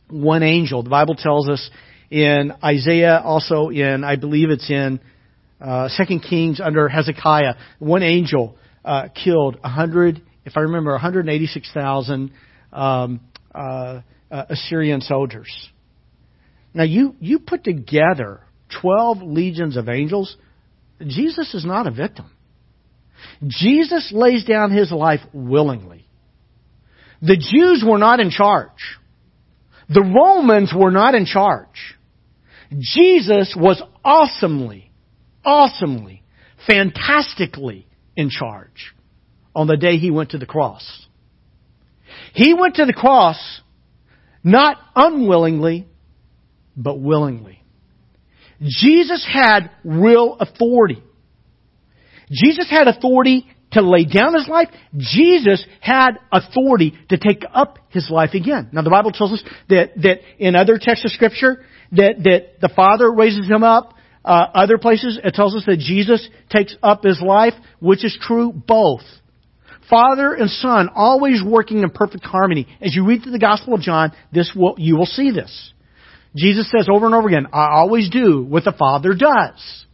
one 0.08 0.42
angel. 0.42 0.82
The 0.84 0.90
Bible 0.90 1.16
tells 1.16 1.48
us 1.48 1.70
in 2.08 2.52
Isaiah, 2.62 3.20
also 3.22 3.68
in 3.68 4.04
I 4.04 4.16
believe 4.16 4.50
it's 4.50 4.70
in 4.70 5.00
uh, 5.60 5.88
Second 5.88 6.20
Kings 6.20 6.60
under 6.60 6.88
Hezekiah, 6.88 7.54
one 7.78 8.02
angel 8.02 8.56
uh, 8.84 9.08
killed 9.08 9.60
100, 9.60 10.22
if 10.44 10.56
I 10.56 10.60
remember, 10.60 10.92
186,000 10.92 12.32
um, 12.72 13.20
uh, 13.54 14.00
uh, 14.30 14.44
Assyrian 14.48 15.00
soldiers. 15.00 15.50
Now 16.72 16.84
you 16.84 17.16
you 17.20 17.40
put 17.40 17.64
together 17.64 18.40
twelve 18.80 19.22
legions 19.22 19.76
of 19.76 19.88
angels. 19.88 20.36
Jesus 21.00 21.54
is 21.54 21.64
not 21.64 21.86
a 21.86 21.90
victim. 21.90 22.30
Jesus 23.46 24.12
lays 24.12 24.44
down 24.44 24.70
his 24.70 24.92
life 24.92 25.20
willingly. 25.32 26.06
The 27.22 27.36
Jews 27.36 27.84
were 27.86 27.98
not 27.98 28.20
in 28.20 28.30
charge. 28.30 28.98
The 29.88 30.02
Romans 30.02 30.72
were 30.74 30.90
not 30.90 31.14
in 31.14 31.26
charge. 31.26 31.96
Jesus 32.78 33.54
was 33.58 33.82
awesomely, 34.04 34.90
awesomely, 35.44 36.22
fantastically 36.66 37.86
in 38.16 38.30
charge 38.30 38.94
on 39.54 39.66
the 39.66 39.76
day 39.76 39.96
he 39.96 40.10
went 40.10 40.30
to 40.30 40.38
the 40.38 40.46
cross. 40.46 41.06
He 42.34 42.54
went 42.54 42.76
to 42.76 42.86
the 42.86 42.92
cross 42.92 43.60
not 44.42 44.78
unwillingly, 44.94 45.86
but 46.76 46.98
willingly. 46.98 47.62
Jesus 48.62 49.26
had 49.30 49.70
real 49.84 50.36
authority. 50.38 51.02
Jesus 52.30 52.70
had 52.70 52.88
authority 52.88 53.46
to 53.72 53.82
lay 53.82 54.04
down 54.04 54.34
his 54.34 54.48
life. 54.48 54.68
Jesus 54.96 55.64
had 55.80 56.12
authority 56.32 56.94
to 57.08 57.18
take 57.18 57.42
up 57.52 57.78
his 57.90 58.10
life 58.10 58.30
again. 58.34 58.68
Now 58.72 58.82
the 58.82 58.90
Bible 58.90 59.12
tells 59.12 59.32
us 59.32 59.44
that, 59.68 59.92
that 60.02 60.20
in 60.38 60.56
other 60.56 60.78
texts 60.80 61.04
of 61.04 61.12
scripture, 61.12 61.64
that, 61.92 62.16
that 62.24 62.60
the 62.60 62.72
Father 62.74 63.10
raises 63.10 63.48
him 63.48 63.62
up. 63.62 63.94
Uh, 64.22 64.46
other 64.52 64.76
places, 64.76 65.18
it 65.24 65.32
tells 65.32 65.56
us 65.56 65.64
that 65.66 65.78
Jesus 65.78 66.28
takes 66.50 66.76
up 66.82 67.02
his 67.02 67.22
life, 67.22 67.54
which 67.80 68.04
is 68.04 68.16
true 68.20 68.52
both. 68.52 69.00
Father 69.90 70.32
and 70.32 70.48
Son 70.48 70.88
always 70.94 71.42
working 71.44 71.82
in 71.82 71.90
perfect 71.90 72.24
harmony. 72.24 72.68
As 72.80 72.94
you 72.94 73.04
read 73.04 73.22
through 73.22 73.32
the 73.32 73.38
Gospel 73.38 73.74
of 73.74 73.80
John, 73.80 74.12
this 74.32 74.52
will, 74.54 74.76
you 74.78 74.96
will 74.96 75.06
see 75.06 75.32
this. 75.32 75.72
Jesus 76.36 76.70
says 76.70 76.88
over 76.90 77.06
and 77.06 77.14
over 77.14 77.26
again, 77.26 77.48
I 77.52 77.70
always 77.72 78.08
do 78.08 78.42
what 78.42 78.64
the 78.64 78.72
Father 78.72 79.14
does. 79.14 79.86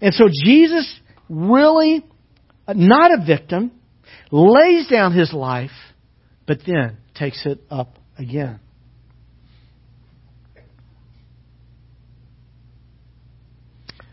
And 0.00 0.14
so 0.14 0.24
Jesus 0.32 0.92
really, 1.28 2.04
not 2.66 3.12
a 3.12 3.24
victim, 3.24 3.72
lays 4.30 4.88
down 4.88 5.12
his 5.12 5.32
life, 5.32 5.70
but 6.46 6.60
then 6.66 6.96
takes 7.14 7.44
it 7.44 7.60
up 7.70 7.98
again. 8.16 8.60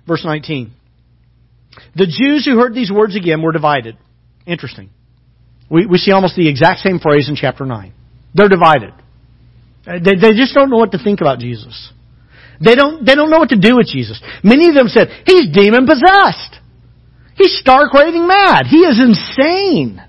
Verse 0.06 0.24
19. 0.24 0.72
The 1.96 2.06
Jews 2.06 2.46
who 2.46 2.58
heard 2.58 2.74
these 2.74 2.92
words 2.92 3.16
again 3.16 3.42
were 3.42 3.52
divided. 3.52 3.98
Interesting. 4.46 4.90
We, 5.70 5.86
we 5.86 5.98
see 5.98 6.12
almost 6.12 6.36
the 6.36 6.48
exact 6.48 6.80
same 6.80 7.00
phrase 7.00 7.30
in 7.30 7.36
chapter 7.36 7.66
9. 7.66 7.94
They're 8.34 8.50
divided. 8.50 8.94
Uh, 9.88 10.00
they, 10.04 10.16
they 10.16 10.34
just 10.34 10.54
don't 10.54 10.70
know 10.70 10.78
what 10.78 10.92
to 10.92 11.04
think 11.04 11.22
about 11.22 11.40
Jesus. 11.40 11.92
They 12.64 12.76
don't, 12.76 13.06
they 13.06 13.16
don't 13.16 13.30
know 13.30 13.40
what 13.40 13.50
to 13.50 13.60
do 13.60 13.76
with 13.76 13.88
Jesus. 13.88 14.22
Many 14.44 14.70
of 14.70 14.76
them 14.76 14.88
said, 14.88 15.10
He's 15.26 15.52
demon 15.52 15.86
possessed. 15.86 16.60
He's 17.36 17.58
stark 17.58 17.94
raving 17.94 18.28
mad. 18.28 18.66
He 18.68 18.78
is 18.78 19.00
insane. 19.00 20.02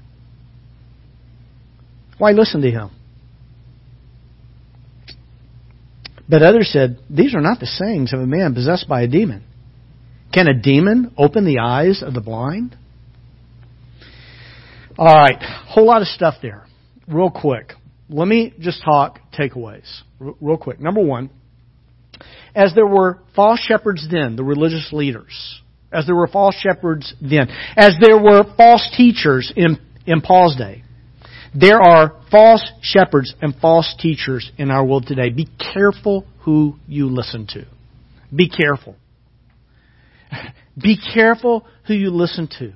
Why 2.19 2.33
listen 2.33 2.63
to 2.63 2.71
him? 2.71 2.91
But 6.29 6.43
others 6.43 6.71
said, 6.73 6.99
These 7.11 7.35
are 7.35 7.41
not 7.41 7.61
the 7.61 7.67
sayings 7.67 8.13
of 8.13 8.21
a 8.21 8.27
man 8.27 8.55
possessed 8.55 8.89
by 8.89 9.03
a 9.03 9.09
demon. 9.09 9.45
Can 10.33 10.49
a 10.49 10.55
demon 10.55 11.13
open 11.17 11.45
the 11.45 11.61
eyes 11.61 12.03
of 12.03 12.15
the 12.15 12.21
blind? 12.21 12.77
All 14.99 15.15
right, 15.15 15.43
whole 15.69 15.87
lot 15.87 16.01
of 16.01 16.09
stuff 16.09 16.35
there. 16.41 16.67
Real 17.07 17.31
quick. 17.31 17.75
Let 18.09 18.27
me 18.29 18.55
just 18.59 18.83
talk 18.83 19.19
takeaways. 19.39 19.87
real 20.19 20.57
quick. 20.57 20.81
Number 20.81 21.03
one, 21.03 21.31
as 22.55 22.75
there 22.75 22.87
were 22.87 23.19
false 23.35 23.61
shepherds 23.61 24.07
then, 24.11 24.37
the 24.37 24.45
religious 24.45 24.89
leaders, 24.93 25.61
as 25.93 26.07
there 26.07 26.17
were 26.17 26.29
false 26.29 26.55
shepherds 26.57 27.15
then, 27.21 27.49
as 27.77 27.95
there 28.01 28.19
were 28.19 28.45
false 28.57 28.89
teachers 28.97 29.53
in, 29.55 29.79
in 30.07 30.23
Paul's 30.23 30.57
day, 30.57 30.83
there 31.55 31.81
are 31.81 32.23
false 32.31 32.65
shepherds 32.81 33.35
and 33.43 33.55
false 33.57 33.95
teachers 33.99 34.51
in 34.57 34.71
our 34.71 34.85
world 34.85 35.07
today. 35.07 35.31
Be 35.31 35.49
careful 35.75 36.27
who 36.41 36.77
you 36.87 37.09
listen 37.09 37.47
to. 37.49 37.67
Be 38.35 38.49
careful. 38.49 38.97
Be 40.83 40.99
careful 41.15 41.67
who 41.87 41.95
you 41.95 42.11
listen 42.11 42.49
to. 42.59 42.73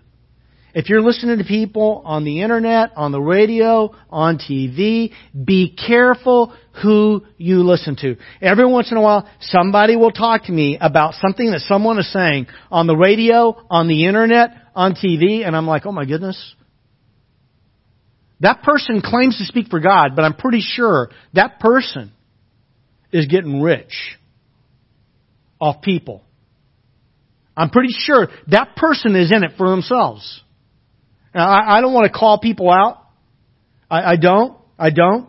If 0.74 0.88
you're 0.88 1.02
listening 1.02 1.38
to 1.38 1.44
people 1.44 2.02
on 2.04 2.24
the 2.24 2.42
internet, 2.42 2.92
on 2.96 3.10
the 3.12 3.20
radio, 3.20 3.94
on 4.08 4.38
TV, 4.38 5.12
be 5.44 5.74
careful 5.74 6.54
who 6.82 7.24
you 7.36 7.64
listen 7.64 7.96
to. 7.96 8.16
Every 8.40 8.66
once 8.66 8.90
in 8.90 8.96
a 8.96 9.00
while, 9.00 9.28
somebody 9.40 9.96
will 9.96 10.12
talk 10.12 10.44
to 10.44 10.52
me 10.52 10.78
about 10.80 11.14
something 11.14 11.50
that 11.50 11.60
someone 11.62 11.98
is 11.98 12.12
saying 12.12 12.46
on 12.70 12.86
the 12.86 12.96
radio, 12.96 13.60
on 13.68 13.88
the 13.88 14.06
internet, 14.06 14.50
on 14.74 14.94
TV, 14.94 15.44
and 15.46 15.56
I'm 15.56 15.66
like, 15.66 15.86
oh 15.86 15.92
my 15.92 16.04
goodness. 16.04 16.54
That 18.40 18.62
person 18.62 19.02
claims 19.02 19.38
to 19.38 19.44
speak 19.44 19.68
for 19.68 19.80
God, 19.80 20.16
but 20.16 20.24
I'm 20.24 20.34
pretty 20.34 20.60
sure 20.60 21.10
that 21.34 21.60
person 21.60 22.12
is 23.12 23.26
getting 23.26 23.60
rich 23.60 24.16
off 25.60 25.82
people. 25.82 26.22
I'm 27.56 27.70
pretty 27.70 27.92
sure 27.92 28.28
that 28.46 28.76
person 28.76 29.16
is 29.16 29.32
in 29.32 29.42
it 29.42 29.52
for 29.58 29.68
themselves. 29.68 30.42
Now, 31.34 31.48
I, 31.48 31.78
I 31.78 31.80
don't 31.80 31.92
want 31.92 32.12
to 32.12 32.18
call 32.18 32.38
people 32.38 32.70
out. 32.70 33.06
I, 33.90 34.12
I 34.12 34.16
don't. 34.16 34.56
I 34.78 34.90
don't. 34.90 35.28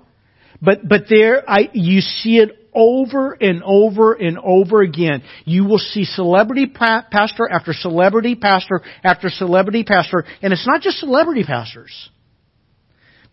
But, 0.61 0.87
but 0.87 1.03
there, 1.09 1.49
I, 1.49 1.69
you 1.73 2.01
see 2.01 2.37
it 2.37 2.57
over 2.73 3.33
and 3.33 3.63
over 3.63 4.13
and 4.13 4.37
over 4.37 4.81
again. 4.81 5.23
You 5.45 5.65
will 5.65 5.79
see 5.79 6.05
celebrity 6.05 6.67
pastor 6.67 7.49
after 7.49 7.73
celebrity 7.73 8.35
pastor 8.35 8.81
after 9.03 9.29
celebrity 9.29 9.83
pastor, 9.83 10.23
and 10.41 10.53
it's 10.53 10.65
not 10.65 10.81
just 10.81 10.99
celebrity 10.99 11.43
pastors. 11.43 12.09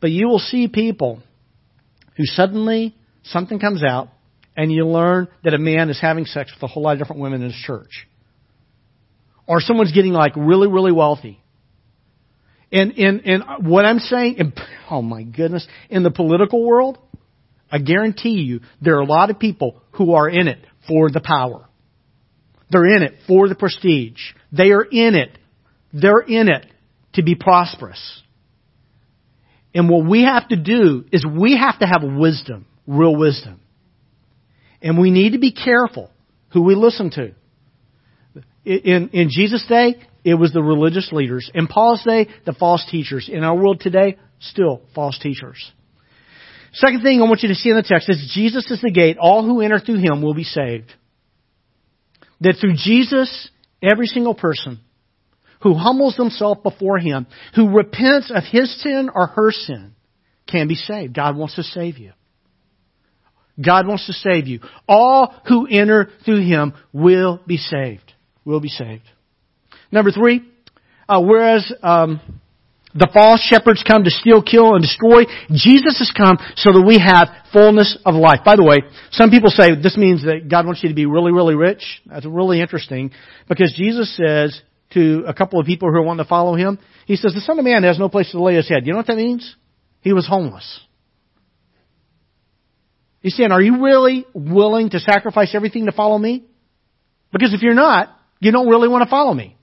But 0.01 0.11
you 0.11 0.29
will 0.29 0.39
see 0.39 0.69
people 0.69 1.23
who 2.17 2.25
suddenly 2.25 2.95
something 3.25 3.59
comes 3.59 3.83
out 3.85 4.09
and 4.57 4.73
you 4.73 4.87
learn 4.87 5.29
that 5.45 5.55
a 5.55 5.59
man 5.59 5.91
is 5.91 6.01
having 6.01 6.25
sex 6.25 6.53
with 6.55 6.63
a 6.63 6.67
whole 6.67 6.83
lot 6.83 6.93
of 6.93 6.99
different 6.99 7.23
women 7.23 7.43
in 7.43 7.51
his 7.51 7.61
church. 7.65 8.07
Or 9.47 9.61
someone's 9.61 9.93
getting 9.93 10.13
like 10.13 10.33
really, 10.37 10.69
really 10.69 10.93
wealthy. 10.93 11.41
And, 12.71 12.93
and, 12.99 13.23
and 13.25 13.67
what 13.67 13.85
I'm 13.85 13.99
saying, 13.99 14.53
oh 14.91 15.03
my 15.03 15.23
goodness, 15.23 15.67
in 15.89 16.03
the 16.03 16.11
political 16.11 16.65
world, 16.67 16.99
I 17.71 17.79
guarantee 17.79 18.41
you 18.41 18.61
there 18.81 18.97
are 18.97 19.03
a 19.03 19.07
lot 19.07 19.31
of 19.31 19.39
people 19.39 19.83
who 19.93 20.15
are 20.15 20.29
in 20.29 20.49
it 20.49 20.59
for 20.87 21.11
the 21.11 21.21
power. 21.21 21.67
They're 22.71 22.95
in 22.97 23.03
it 23.03 23.15
for 23.27 23.49
the 23.49 23.55
prestige. 23.55 24.21
They 24.53 24.71
are 24.73 24.83
in 24.85 25.15
it. 25.15 25.39
They're 25.93 26.21
in 26.21 26.49
it 26.49 26.67
to 27.15 27.23
be 27.23 27.35
prosperous. 27.35 28.23
And 29.75 29.89
what 29.89 30.07
we 30.07 30.25
have 30.25 30.49
to 30.49 30.57
do 30.57 31.05
is 31.13 31.25
we 31.25 31.57
have 31.57 31.79
to 31.79 31.87
have 31.87 32.03
wisdom, 32.03 32.67
real 32.87 33.17
wisdom. 33.17 33.61
And 34.83 34.99
we 34.99 35.11
need 35.11 35.33
to 35.33 35.39
be 35.39 35.53
careful 35.53 36.11
who 36.53 36.63
we 36.63 36.75
listen 36.75 37.11
to. 37.11 37.35
In, 38.65 39.11
in 39.13 39.31
Jesus' 39.31 39.65
day, 39.69 39.97
it 40.29 40.35
was 40.35 40.53
the 40.53 40.63
religious 40.63 41.11
leaders. 41.11 41.51
In 41.55 41.67
Paul's 41.69 42.05
day, 42.05 42.29
the 42.45 42.53
false 42.53 42.85
teachers. 42.91 43.31
In 43.33 43.45
our 43.45 43.57
world 43.57 43.81
today, 43.81 44.19
still 44.41 44.83
false 44.95 45.19
teachers. 45.19 45.73
Second 46.75 47.03
thing 47.03 47.21
I 47.21 47.25
want 47.25 47.43
you 47.43 47.49
to 47.49 47.55
see 47.55 47.71
in 47.71 47.77
the 47.77 47.83
text 47.83 48.11
is 48.11 48.31
Jesus 48.35 48.71
is 48.71 48.83
the 48.83 48.91
gate. 48.91 49.17
All 49.19 49.43
who 49.43 49.63
enter 49.63 49.79
through 49.79 50.01
him 50.01 50.21
will 50.21 50.35
be 50.35 50.45
saved. 50.45 50.93
That 52.41 52.57
through 52.61 52.75
Jesus, 52.77 53.49
every 53.83 54.07
single 54.07 54.35
person 54.35 54.81
who 55.63 55.75
humbles 55.75 56.17
themselves 56.17 56.61
before 56.63 56.99
him, 56.99 57.27
who 57.55 57.71
repents 57.71 58.31
of 58.33 58.45
his 58.45 58.83
sin 58.83 59.11
or 59.13 59.29
her 59.29 59.51
sin, 59.51 59.95
can 60.47 60.69
be 60.69 60.75
saved. 60.75 61.15
God 61.15 61.37
wants 61.37 61.57
to 61.57 61.63
save 61.63 61.97
you. 61.97 62.13
God 63.61 63.89
wants 63.89 64.07
to 64.07 64.13
save 64.13 64.47
you. 64.47 64.61
All 64.87 65.35
who 65.47 65.67
enter 65.67 66.11
through 66.25 66.47
him 66.47 66.75
will 66.93 67.41
be 67.47 67.57
saved. 67.57 68.13
Will 68.45 68.61
be 68.61 68.69
saved. 68.69 69.03
Number 69.91 70.11
three, 70.11 70.43
uh, 71.09 71.21
whereas 71.23 71.73
um, 71.83 72.21
the 72.95 73.09
false 73.13 73.41
shepherds 73.41 73.85
come 73.87 74.05
to 74.05 74.11
steal, 74.11 74.43
kill, 74.43 74.75
and 74.75 74.83
destroy. 74.83 75.25
Jesus 75.51 75.99
has 75.99 76.13
come 76.17 76.39
so 76.57 76.73
that 76.73 76.85
we 76.87 76.99
have 76.99 77.29
fullness 77.53 77.97
of 78.05 78.15
life. 78.15 78.41
By 78.45 78.57
the 78.57 78.65
way, 78.65 78.79
some 79.13 79.31
people 79.31 79.51
say 79.51 79.75
this 79.81 79.97
means 79.97 80.25
that 80.25 80.49
God 80.51 80.67
wants 80.67 80.83
you 80.83 80.89
to 80.89 80.95
be 80.95 81.07
really, 81.07 81.33
really 81.33 81.55
rich. 81.55 81.83
That's 82.07 82.27
really 82.27 82.61
interesting 82.61 83.13
because 83.49 83.75
Jesus 83.77 84.15
says 84.17 84.61
to 84.95 85.25
a 85.27 85.35
couple 85.35 85.61
of 85.61 85.67
people 85.67 85.93
who 85.93 86.03
wanting 86.03 86.25
to 86.25 86.29
follow 86.29 86.55
him, 86.55 86.79
He 87.07 87.17
says, 87.17 87.35
the 87.35 87.41
Son 87.41 87.59
of 87.59 87.65
Man 87.65 87.83
has 87.83 87.99
no 87.99 88.09
place 88.09 88.31
to 88.33 88.43
lay 88.43 88.55
his 88.55 88.69
head. 88.69 88.87
You 88.87 88.93
know 88.93 88.99
what 88.99 89.07
that 89.09 89.17
means? 89.17 89.55
He 90.01 90.13
was 90.13 90.27
homeless. 90.27 90.81
He's 93.21 93.37
saying, 93.37 93.53
are 93.53 93.61
you 93.61 93.83
really 93.83 94.25
willing 94.33 94.91
to 94.91 95.01
sacrifice 95.01 95.55
everything 95.55 95.87
to 95.87 95.93
follow 95.93 96.17
me? 96.17 96.45
Because 97.33 97.53
if 97.53 97.61
you're 97.61 97.75
not, 97.75 98.09
you 98.41 98.53
don't 98.53 98.69
really 98.69 98.89
want 98.89 99.05
to 99.05 99.11
follow 99.11 99.35
me. 99.35 99.58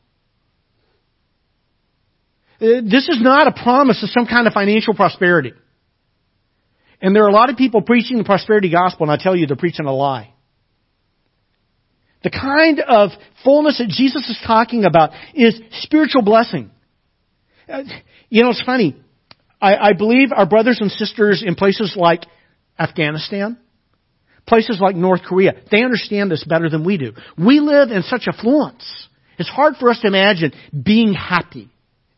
Uh, 2.61 2.81
this 2.83 3.09
is 3.09 3.21
not 3.21 3.47
a 3.47 3.63
promise 3.63 4.01
of 4.03 4.09
some 4.09 4.25
kind 4.25 4.47
of 4.47 4.53
financial 4.53 4.93
prosperity. 4.93 5.53
And 7.01 7.15
there 7.15 7.23
are 7.23 7.29
a 7.29 7.33
lot 7.33 7.49
of 7.49 7.57
people 7.57 7.81
preaching 7.81 8.17
the 8.17 8.23
prosperity 8.23 8.71
gospel, 8.71 9.09
and 9.09 9.11
I 9.11 9.21
tell 9.21 9.35
you, 9.35 9.45
they're 9.45 9.57
preaching 9.57 9.85
a 9.85 9.93
lie. 9.93 10.33
The 12.23 12.31
kind 12.31 12.79
of 12.79 13.11
fullness 13.43 13.77
that 13.77 13.89
Jesus 13.89 14.27
is 14.29 14.39
talking 14.47 14.85
about 14.85 15.11
is 15.33 15.59
spiritual 15.81 16.23
blessing. 16.23 16.71
Uh, 17.69 17.83
you 18.29 18.43
know, 18.43 18.49
it's 18.49 18.63
funny. 18.63 18.95
I, 19.61 19.75
I 19.75 19.93
believe 19.93 20.29
our 20.35 20.47
brothers 20.47 20.79
and 20.81 20.91
sisters 20.91 21.43
in 21.45 21.55
places 21.55 21.93
like 21.95 22.25
Afghanistan, 22.79 23.57
places 24.47 24.79
like 24.81 24.95
North 24.95 25.21
Korea, 25.23 25.53
they 25.71 25.83
understand 25.83 26.31
this 26.31 26.43
better 26.43 26.69
than 26.69 26.83
we 26.83 26.97
do. 26.97 27.13
We 27.37 27.59
live 27.59 27.91
in 27.91 28.01
such 28.03 28.27
affluence. 28.27 29.07
It's 29.37 29.49
hard 29.49 29.75
for 29.79 29.89
us 29.89 29.99
to 30.01 30.07
imagine 30.07 30.53
being 30.83 31.13
happy 31.13 31.69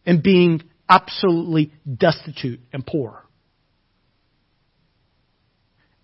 and 0.08 0.24
being 0.24 0.64
absolutely 0.90 1.72
destitute 1.86 2.62
and 2.72 2.84
poor. 2.84 3.24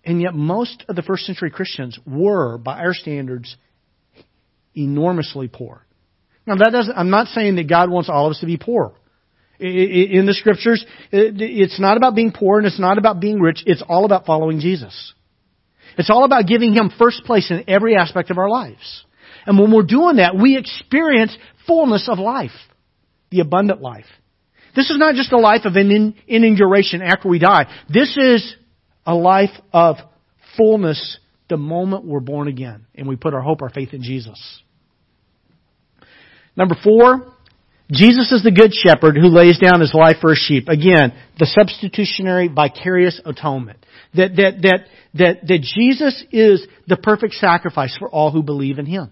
And 0.04 0.20
yet 0.20 0.34
most 0.34 0.84
of 0.86 0.94
the 0.94 1.02
first 1.02 1.24
century 1.24 1.50
Christians 1.50 1.98
were, 2.06 2.58
by 2.58 2.78
our 2.80 2.92
standards, 2.92 3.56
enormously 4.74 5.48
poor. 5.48 5.86
Now 6.46 6.56
that 6.56 6.70
doesn't, 6.70 6.94
I'm 6.94 7.08
not 7.08 7.28
saying 7.28 7.56
that 7.56 7.68
God 7.68 7.90
wants 7.90 8.10
all 8.10 8.26
of 8.26 8.32
us 8.32 8.40
to 8.40 8.46
be 8.46 8.58
poor. 8.58 8.92
In 9.58 10.26
the 10.26 10.34
scriptures, 10.34 10.84
it's 11.10 11.80
not 11.80 11.96
about 11.96 12.14
being 12.14 12.32
poor 12.32 12.58
and 12.58 12.66
it's 12.66 12.78
not 12.78 12.98
about 12.98 13.20
being 13.20 13.40
rich. 13.40 13.62
It's 13.64 13.82
all 13.88 14.04
about 14.04 14.26
following 14.26 14.60
Jesus. 14.60 15.14
It's 15.96 16.10
all 16.10 16.24
about 16.24 16.46
giving 16.46 16.74
Him 16.74 16.90
first 16.98 17.24
place 17.24 17.50
in 17.50 17.64
every 17.68 17.96
aspect 17.96 18.30
of 18.30 18.36
our 18.36 18.50
lives. 18.50 19.04
And 19.46 19.58
when 19.58 19.72
we're 19.72 19.84
doing 19.84 20.16
that, 20.16 20.36
we 20.36 20.58
experience 20.58 21.34
fullness 21.66 22.08
of 22.10 22.18
life 22.18 22.50
the 23.34 23.40
abundant 23.40 23.82
life. 23.82 24.06
This 24.76 24.90
is 24.90 24.98
not 24.98 25.14
just 25.14 25.32
a 25.32 25.38
life 25.38 25.62
of 25.64 25.74
an 25.74 26.14
duration 26.56 27.02
after 27.02 27.28
we 27.28 27.38
die. 27.38 27.66
This 27.92 28.16
is 28.16 28.56
a 29.04 29.14
life 29.14 29.50
of 29.72 29.96
fullness 30.56 31.18
the 31.48 31.56
moment 31.56 32.04
we're 32.04 32.20
born 32.20 32.48
again 32.48 32.86
and 32.94 33.08
we 33.08 33.16
put 33.16 33.34
our 33.34 33.42
hope, 33.42 33.60
our 33.62 33.70
faith 33.70 33.92
in 33.92 34.02
Jesus. 34.02 34.62
Number 36.56 36.76
four, 36.82 37.32
Jesus 37.90 38.32
is 38.32 38.42
the 38.42 38.52
good 38.52 38.72
shepherd 38.72 39.16
who 39.16 39.28
lays 39.28 39.58
down 39.58 39.80
his 39.80 39.92
life 39.92 40.16
for 40.20 40.30
his 40.30 40.38
sheep. 40.38 40.68
Again, 40.68 41.12
the 41.38 41.46
substitutionary 41.46 42.48
vicarious 42.48 43.20
atonement. 43.24 43.84
That, 44.14 44.36
that, 44.36 44.62
that, 44.62 44.80
that, 45.14 45.46
that 45.46 45.60
Jesus 45.60 46.24
is 46.30 46.66
the 46.86 46.96
perfect 46.96 47.34
sacrifice 47.34 47.96
for 47.98 48.08
all 48.08 48.30
who 48.30 48.42
believe 48.42 48.78
in 48.78 48.86
him. 48.86 49.10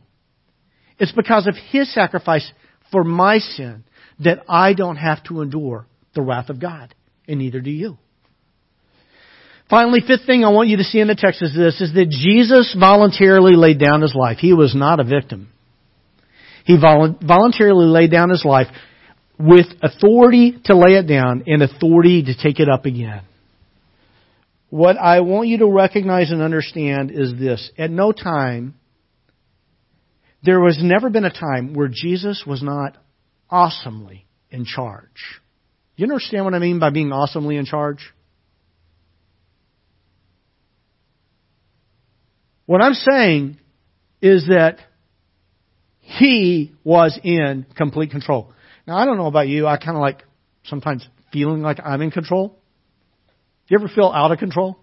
It's 0.99 1.13
because 1.13 1.49
of 1.49 1.55
his 1.71 1.93
sacrifice 1.93 2.51
for 2.93 3.03
my 3.03 3.39
sin 3.39 3.85
that 4.21 4.45
I 4.49 4.75
don't 4.75 4.97
have 4.97 5.23
to 5.25 5.41
endure 5.41 5.87
the 6.15 6.23
wrath 6.23 6.49
of 6.51 6.61
God, 6.61 6.95
and 7.27 7.39
neither 7.39 7.61
do 7.61 7.71
you. 7.71 7.99
Finally, 9.71 10.01
fifth 10.07 10.27
thing 10.27 10.45
I 10.45 10.51
want 10.51 10.69
you 10.69 10.77
to 10.77 10.85
see 10.85 11.01
in 11.01 11.09
the 11.09 11.15
text 11.15 11.41
is 11.41 11.55
this, 11.57 11.81
is 11.81 11.95
that 11.95 12.11
Jesus 12.11 12.77
voluntarily 12.79 13.57
laid 13.57 13.79
down 13.79 14.03
his 14.03 14.15
life. 14.15 14.37
He 14.39 14.53
was 14.53 14.75
not 14.75 15.01
a 15.01 15.05
victim. 15.05 15.49
He 16.65 16.77
voluntarily 16.77 17.87
laid 17.87 18.11
down 18.11 18.29
his 18.29 18.45
life 18.45 18.67
with 19.39 19.67
authority 19.83 20.59
to 20.67 20.77
lay 20.77 20.97
it 20.97 21.09
down 21.09 21.45
and 21.47 21.63
authority 21.63 22.23
to 22.25 22.35
take 22.37 22.61
it 22.61 22.69
up 22.69 22.85
again. 22.85 23.23
What 24.69 24.97
I 24.97 25.21
want 25.21 25.49
you 25.49 25.59
to 25.59 25.67
recognize 25.67 26.31
and 26.31 26.41
understand 26.41 27.11
is 27.11 27.33
this. 27.39 27.71
At 27.77 27.91
no 27.91 28.13
time, 28.13 28.75
there 30.43 30.61
was 30.61 30.79
never 30.83 31.11
been 31.11 31.25
a 31.25 31.33
time 31.33 31.75
where 31.75 31.89
Jesus 31.89 32.45
was 32.47 32.63
not 32.63 32.97
awesomely 33.53 34.27
in 34.51 34.65
charge. 34.65 35.41
You 35.97 36.05
understand 36.07 36.45
what 36.45 36.55
I 36.55 36.59
mean 36.59 36.81
by 36.81 36.91
being 36.91 37.13
awesomely 37.13 37.57
in 37.57 37.67
charge? 37.67 38.13
What 42.67 42.81
I'm 42.81 42.95
saying 42.95 43.59
is 44.23 44.47
that 44.49 44.79
he 46.01 46.73
was 46.83 47.19
in 47.23 47.67
complete 47.77 48.11
control. 48.11 48.53
Now, 48.87 48.97
I 48.97 49.05
don't 49.05 49.19
know 49.19 49.27
about 49.27 49.49
you. 49.49 49.67
I 49.67 49.77
kind 49.77 49.97
of 49.97 50.01
like 50.01 50.23
sometimes 50.65 51.07
feeling 51.33 51.63
like 51.63 51.79
I'm 51.85 52.01
in 52.03 52.11
control. 52.11 52.49
Do 52.49 53.75
you 53.75 53.79
ever 53.79 53.89
feel 53.89 54.09
out 54.09 54.33
of 54.33 54.39
control? 54.39 54.79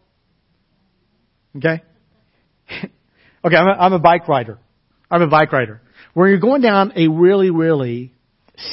Okay? 1.57 1.81
okay, 3.43 3.55
I'm 3.55 3.67
a, 3.67 3.71
I'm 3.71 3.93
a 3.93 3.99
bike 3.99 4.27
rider. 4.27 4.59
I'm 5.09 5.21
a 5.21 5.27
bike 5.27 5.51
rider. 5.51 5.81
When 6.13 6.29
you're 6.29 6.39
going 6.39 6.61
down 6.61 6.93
a 6.95 7.07
really, 7.07 7.49
really 7.49 8.13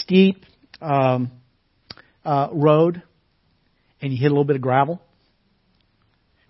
steep 0.01 0.45
um, 0.81 1.31
uh, 2.25 2.49
road 2.53 3.03
and 4.01 4.13
you 4.13 4.19
hit 4.19 4.27
a 4.27 4.35
little 4.35 4.45
bit 4.45 4.57
of 4.57 4.63
gravel, 4.63 5.01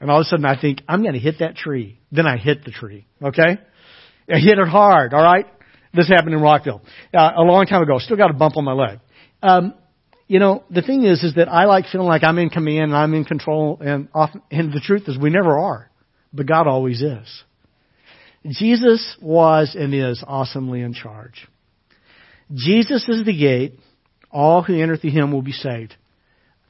and 0.01 0.11
all 0.11 0.21
of 0.21 0.23
a 0.23 0.29
sudden 0.29 0.45
I 0.45 0.61
think, 0.61 0.83
I'm 0.89 1.03
going 1.03 1.15
to 1.15 1.21
hit 1.21 1.37
that 1.41 1.57
tree. 1.57 1.99
Then 2.13 2.27
I 2.27 2.37
hit 2.37 2.65
the 2.65 2.71
tree. 2.71 3.07
Okay? 3.23 3.59
I 4.29 4.39
hit 4.39 4.59
it 4.59 4.69
hard, 4.69 5.15
alright? 5.15 5.47
This 5.95 6.09
happened 6.09 6.35
in 6.35 6.41
Rockville. 6.41 6.83
Uh, 7.15 7.31
a 7.37 7.43
long 7.43 7.67
time 7.67 7.83
ago. 7.83 7.99
Still 7.99 8.17
got 8.17 8.31
a 8.31 8.35
bump 8.35 8.57
on 8.57 8.65
my 8.65 8.73
leg. 8.73 9.01
Um, 9.43 9.75
you 10.27 10.41
know, 10.41 10.65
the 10.71 10.83
thing 10.83 11.05
is, 11.05 11.23
is 11.23 11.37
that 11.37 11.49
I 11.49 11.65
like 11.65 11.87
feeling 11.87 12.09
like 12.09 12.25
I'm 12.25 12.39
in 12.39 12.51
command 12.51 12.91
and 12.91 12.97
I'm 12.97 13.15
in 13.15 13.25
control 13.25 13.79
and 13.81 14.09
often, 14.13 14.43
and 14.51 14.73
the 14.73 14.81
truth 14.81 15.05
is 15.07 15.17
we 15.17 15.31
never 15.31 15.57
are. 15.57 15.91
But 16.33 16.47
God 16.47 16.67
always 16.67 17.01
is. 17.01 17.45
Jesus 18.45 19.17
was 19.23 19.75
and 19.79 19.95
is 19.95 20.23
awesomely 20.27 20.83
in 20.83 20.93
charge. 20.93 21.47
Jesus 22.53 23.09
is 23.09 23.25
the 23.25 23.37
gate. 23.37 23.79
All 24.31 24.63
who 24.63 24.81
enter 24.81 24.97
through 24.97 25.11
him 25.11 25.33
will 25.33 25.43
be 25.43 25.53
saved. 25.53 25.95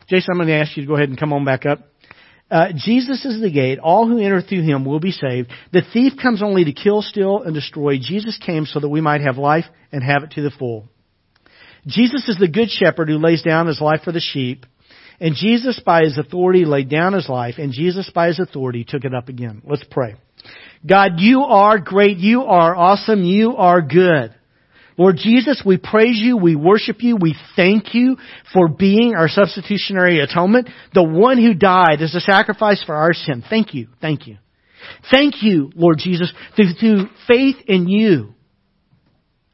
Jason, 0.08 0.28
I'm 0.30 0.38
going 0.38 0.48
to 0.48 0.54
ask 0.54 0.76
you 0.76 0.84
to 0.84 0.86
go 0.86 0.94
ahead 0.94 1.08
and 1.08 1.18
come 1.18 1.32
on 1.32 1.44
back 1.44 1.66
up. 1.66 1.80
Uh, 2.48 2.68
Jesus 2.76 3.24
is 3.24 3.40
the 3.40 3.50
gate. 3.50 3.80
All 3.80 4.06
who 4.06 4.18
enter 4.18 4.40
through 4.40 4.62
him 4.62 4.84
will 4.84 5.00
be 5.00 5.10
saved. 5.10 5.50
The 5.72 5.82
thief 5.92 6.12
comes 6.20 6.42
only 6.42 6.64
to 6.64 6.72
kill, 6.72 7.02
steal, 7.02 7.42
and 7.42 7.54
destroy. 7.54 7.98
Jesus 7.98 8.38
came 8.38 8.66
so 8.66 8.78
that 8.78 8.88
we 8.88 9.00
might 9.00 9.20
have 9.20 9.36
life 9.36 9.64
and 9.90 10.02
have 10.02 10.22
it 10.22 10.30
to 10.32 10.42
the 10.42 10.52
full. 10.56 10.88
Jesus 11.86 12.28
is 12.28 12.36
the 12.38 12.48
good 12.48 12.70
shepherd 12.70 13.08
who 13.08 13.18
lays 13.18 13.42
down 13.42 13.66
his 13.66 13.80
life 13.80 14.02
for 14.04 14.12
the 14.12 14.20
sheep. 14.20 14.64
And 15.18 15.34
Jesus, 15.34 15.80
by 15.84 16.02
his 16.02 16.18
authority, 16.18 16.64
laid 16.64 16.88
down 16.90 17.14
his 17.14 17.28
life, 17.28 17.54
and 17.58 17.72
Jesus, 17.72 18.10
by 18.14 18.28
his 18.28 18.38
authority, 18.38 18.84
took 18.86 19.04
it 19.04 19.14
up 19.14 19.28
again. 19.28 19.62
Let's 19.64 19.84
pray. 19.90 20.14
God, 20.86 21.12
you 21.18 21.40
are 21.40 21.78
great. 21.78 22.18
You 22.18 22.42
are 22.42 22.76
awesome. 22.76 23.24
You 23.24 23.56
are 23.56 23.80
good. 23.80 24.34
Lord 24.98 25.16
Jesus, 25.18 25.62
we 25.64 25.76
praise 25.76 26.18
you, 26.18 26.38
we 26.38 26.56
worship 26.56 26.96
you, 27.00 27.16
we 27.20 27.36
thank 27.54 27.94
you 27.94 28.16
for 28.52 28.68
being 28.68 29.14
our 29.14 29.28
substitutionary 29.28 30.20
atonement, 30.20 30.70
the 30.94 31.02
one 31.02 31.36
who 31.36 31.52
died 31.52 32.00
as 32.00 32.14
a 32.14 32.20
sacrifice 32.20 32.82
for 32.82 32.94
our 32.94 33.12
sin. 33.12 33.44
Thank 33.48 33.74
you, 33.74 33.88
thank 34.00 34.26
you. 34.26 34.38
Thank 35.10 35.42
you, 35.42 35.70
Lord 35.74 35.98
Jesus, 35.98 36.32
through, 36.54 36.72
through 36.80 37.08
faith 37.28 37.56
in 37.66 37.88
you, 37.88 38.34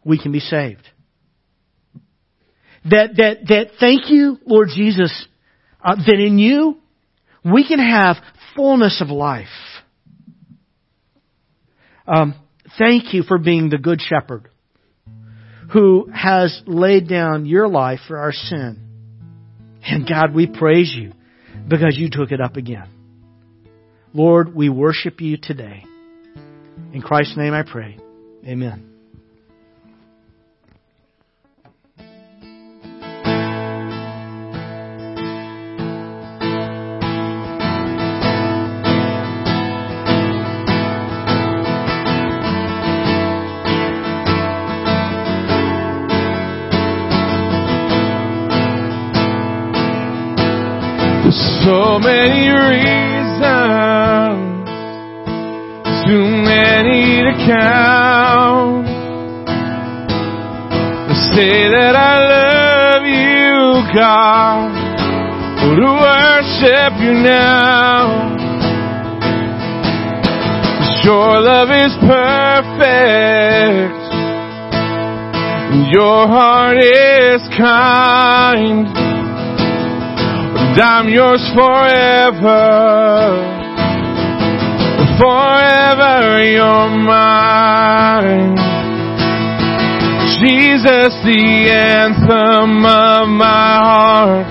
we 0.04 0.20
can 0.20 0.30
be 0.30 0.40
saved. 0.40 0.86
That, 2.84 3.16
that, 3.16 3.36
that, 3.48 3.66
thank 3.80 4.10
you, 4.10 4.38
Lord 4.44 4.68
Jesus, 4.74 5.26
uh, 5.82 5.96
that 5.96 6.18
in 6.18 6.38
you, 6.38 6.78
we 7.44 7.66
can 7.66 7.78
have 7.78 8.16
fullness 8.54 9.00
of 9.00 9.08
life. 9.08 9.46
Um, 12.06 12.34
thank 12.78 13.14
you 13.14 13.22
for 13.22 13.38
being 13.38 13.70
the 13.70 13.78
good 13.78 14.00
shepherd 14.00 14.51
who 15.72 16.10
has 16.12 16.62
laid 16.66 17.08
down 17.08 17.46
your 17.46 17.68
life 17.68 18.00
for 18.06 18.18
our 18.18 18.32
sin. 18.32 18.78
And 19.84 20.06
God, 20.06 20.34
we 20.34 20.46
praise 20.46 20.94
you 20.96 21.12
because 21.68 21.96
you 21.96 22.08
took 22.10 22.30
it 22.30 22.40
up 22.40 22.56
again. 22.56 22.88
Lord, 24.12 24.54
we 24.54 24.68
worship 24.68 25.20
you 25.20 25.38
today. 25.40 25.84
In 26.92 27.00
Christ's 27.02 27.36
name 27.36 27.54
I 27.54 27.62
pray. 27.62 27.98
Amen. 28.46 28.91
Many 52.02 52.50
reasons, 52.50 53.42
too 56.04 56.26
many 56.42 57.22
to 57.22 57.32
count. 57.46 58.86
To 61.08 61.14
say 61.34 61.68
that 61.70 61.94
I 61.94 62.14
love 62.34 63.04
you, 63.06 63.82
God, 63.94 64.70
or 65.62 65.74
to 65.76 65.88
worship 66.02 66.92
you 67.00 67.14
now. 67.22 68.32
Your 71.04 71.40
love 71.40 71.70
is 71.70 71.92
perfect. 72.06 72.82
And 75.72 75.92
Your 75.92 76.28
heart 76.28 76.78
is 76.78 77.42
kind 77.58 79.11
and 80.72 80.80
I'm 80.80 81.08
yours 81.08 81.42
forever. 81.54 82.56
Forever 85.20 86.42
you're 86.42 86.88
mine. 87.04 88.56
Jesus, 90.40 91.12
the 91.28 91.68
anthem 91.68 92.86
of 92.86 93.28
my 93.28 93.78
heart. 93.84 94.46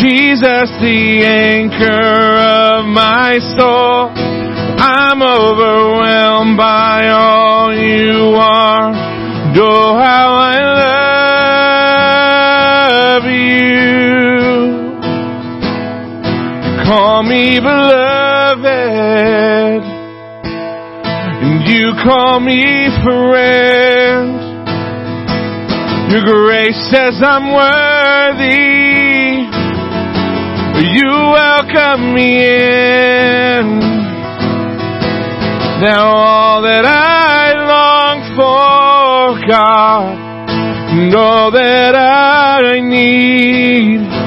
Jesus, 0.00 0.68
the 0.84 1.24
anchor 1.24 1.88
of 1.88 2.84
my 2.84 3.38
soul. 3.56 4.12
I'm 4.78 5.22
overwhelmed 5.22 6.58
by 6.58 7.08
all 7.08 7.74
you 7.74 8.36
are. 8.36 8.92
Oh, 9.60 9.98
how 9.98 10.37
beloved, 17.60 18.64
and 21.42 21.66
you 21.68 21.92
call 22.04 22.40
me 22.40 22.88
friend. 23.04 24.38
Your 26.10 26.24
grace 26.24 26.78
says 26.90 27.20
I'm 27.22 27.52
worthy. 27.52 28.88
You 30.94 31.10
welcome 31.10 32.14
me 32.14 32.44
in. 32.44 33.78
Now 35.80 36.06
all 36.06 36.62
that 36.62 36.84
I 36.84 37.52
long 37.66 38.22
for, 38.34 39.46
God, 39.48 40.18
and 40.48 41.14
all 41.14 41.50
that 41.52 41.94
I 41.94 42.80
need 42.80 44.17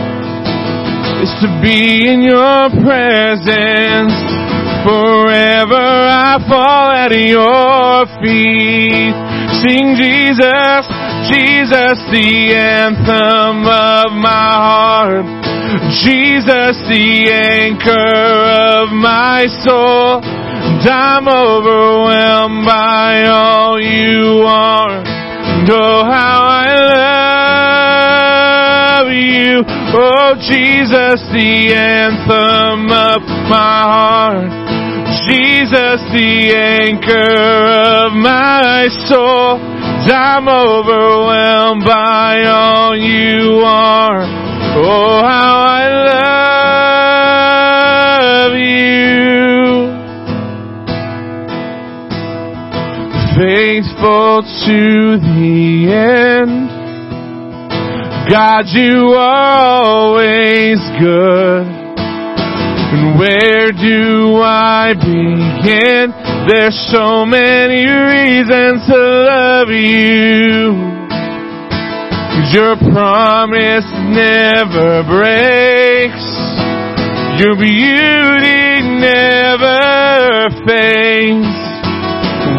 to 1.41 1.49
be 1.57 2.05
in 2.05 2.21
your 2.21 2.69
presence. 2.85 4.13
Forever 4.85 5.73
I 5.73 6.37
fall 6.45 6.89
at 6.93 7.09
your 7.09 8.05
feet. 8.21 9.13
Sing 9.61 9.97
Jesus, 9.97 10.85
Jesus, 11.33 11.97
the 12.13 12.53
anthem 12.53 13.65
of 13.65 14.13
my 14.21 14.53
heart. 14.53 15.25
Jesus, 16.05 16.77
the 16.85 17.33
anchor 17.33 17.89
of 17.89 18.93
my 18.93 19.45
soul. 19.65 20.21
And 20.21 20.85
I'm 20.89 21.27
overwhelmed 21.27 22.65
by 22.65 23.25
all 23.25 23.81
you 23.81 23.90
Oh, 29.93 30.35
Jesus, 30.39 31.19
the 31.35 31.75
anthem 31.75 32.87
of 32.87 33.27
my 33.51 33.83
heart. 33.83 34.47
Jesus, 35.27 35.99
the 36.15 36.55
anchor 36.55 37.35
of 37.35 38.13
my 38.13 38.87
soul. 39.09 39.59
I'm 40.07 40.47
overwhelmed 40.47 41.83
by 41.85 42.43
all 42.47 42.95
you 42.95 43.61
are. 43.65 44.23
Oh, 44.77 45.21
how 45.21 45.59
I 45.59 45.89
love 48.47 48.55
you. 48.55 49.91
Faithful 53.35 54.41
to 54.65 55.19
the 55.19 55.91
end. 55.91 56.60
God, 58.31 58.63
you 58.67 59.11
are 59.11 59.83
always 59.83 60.79
good. 61.03 61.67
And 61.67 63.19
where 63.19 63.73
do 63.73 64.39
I 64.39 64.93
begin? 64.95 66.15
There's 66.47 66.79
so 66.95 67.25
many 67.25 67.83
reasons 67.83 68.87
to 68.87 68.95
love 68.95 69.67
you. 69.67 70.79
Your 72.55 72.77
promise 72.95 73.91
never 74.15 75.03
breaks. 75.03 76.23
Your 77.43 77.59
beauty 77.59 78.79
never 78.95 80.55
fades. 80.63 81.51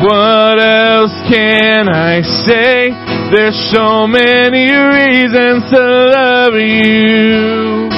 What 0.05 0.61
else 0.61 1.17
can 1.33 1.89
I 1.89 2.21
say? 2.45 3.12
There's 3.33 3.57
so 3.73 4.07
many 4.07 4.69
reasons 4.69 5.65
to 5.73 5.81
love 5.81 6.53
you. 6.53 7.89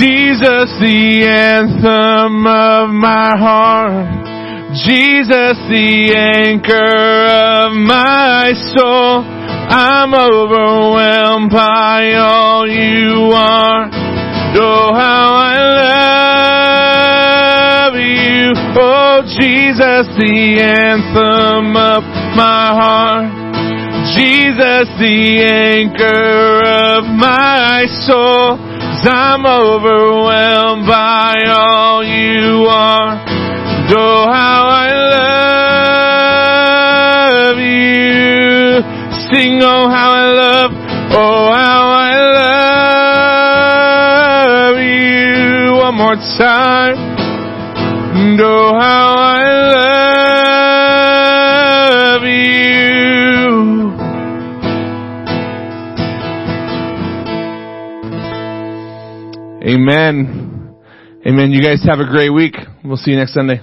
Jesus, 0.00 0.72
the 0.80 1.28
anthem 1.28 2.46
of 2.46 2.88
my 2.96 3.36
heart. 3.36 4.08
Jesus, 4.72 5.58
the 5.68 6.16
anchor 6.16 7.28
of 7.28 7.72
my 7.76 8.54
soul. 8.74 9.20
I'm 9.68 10.14
overwhelmed 10.14 11.50
by 11.52 12.14
all 12.14 12.66
you 12.66 13.32
are. 13.36 13.90
Oh, 14.56 14.94
how 14.94 15.34
I 15.36 15.58
love 17.84 18.00
you. 18.00 18.54
Oh, 18.80 19.20
Jesus, 19.38 20.08
the 20.16 20.60
anthem 20.62 21.76
of 21.76 22.09
my 22.40 22.72
heart. 22.72 23.28
Jesus, 24.16 24.88
the 24.96 25.44
anchor 25.44 26.64
of 26.64 27.04
my 27.04 27.84
soul. 28.08 28.56
I'm 29.02 29.44
overwhelmed 29.44 30.86
by 30.86 31.34
all 31.52 32.02
you 32.02 32.64
are. 32.64 33.20
Oh, 33.92 34.24
how 34.32 34.68
I 34.68 34.88
love 37.44 37.58
you. 37.58 38.80
Sing, 39.28 39.60
oh, 39.62 39.88
how 39.92 40.10
I 40.12 40.24
love, 40.44 40.72
oh, 41.12 41.52
how 41.52 41.92
I 41.92 42.12
love 44.68 44.78
you. 44.80 45.76
One 45.76 45.94
more 45.94 46.16
time. 46.38 46.96
Oh, 48.40 48.72
how 48.80 49.14
I 49.18 49.42
love 49.74 50.29
Amen. 59.62 60.74
Amen. 61.26 61.50
You 61.50 61.62
guys 61.62 61.84
have 61.84 62.00
a 62.00 62.06
great 62.06 62.30
week. 62.30 62.54
We'll 62.82 62.96
see 62.96 63.10
you 63.10 63.18
next 63.18 63.34
Sunday. 63.34 63.60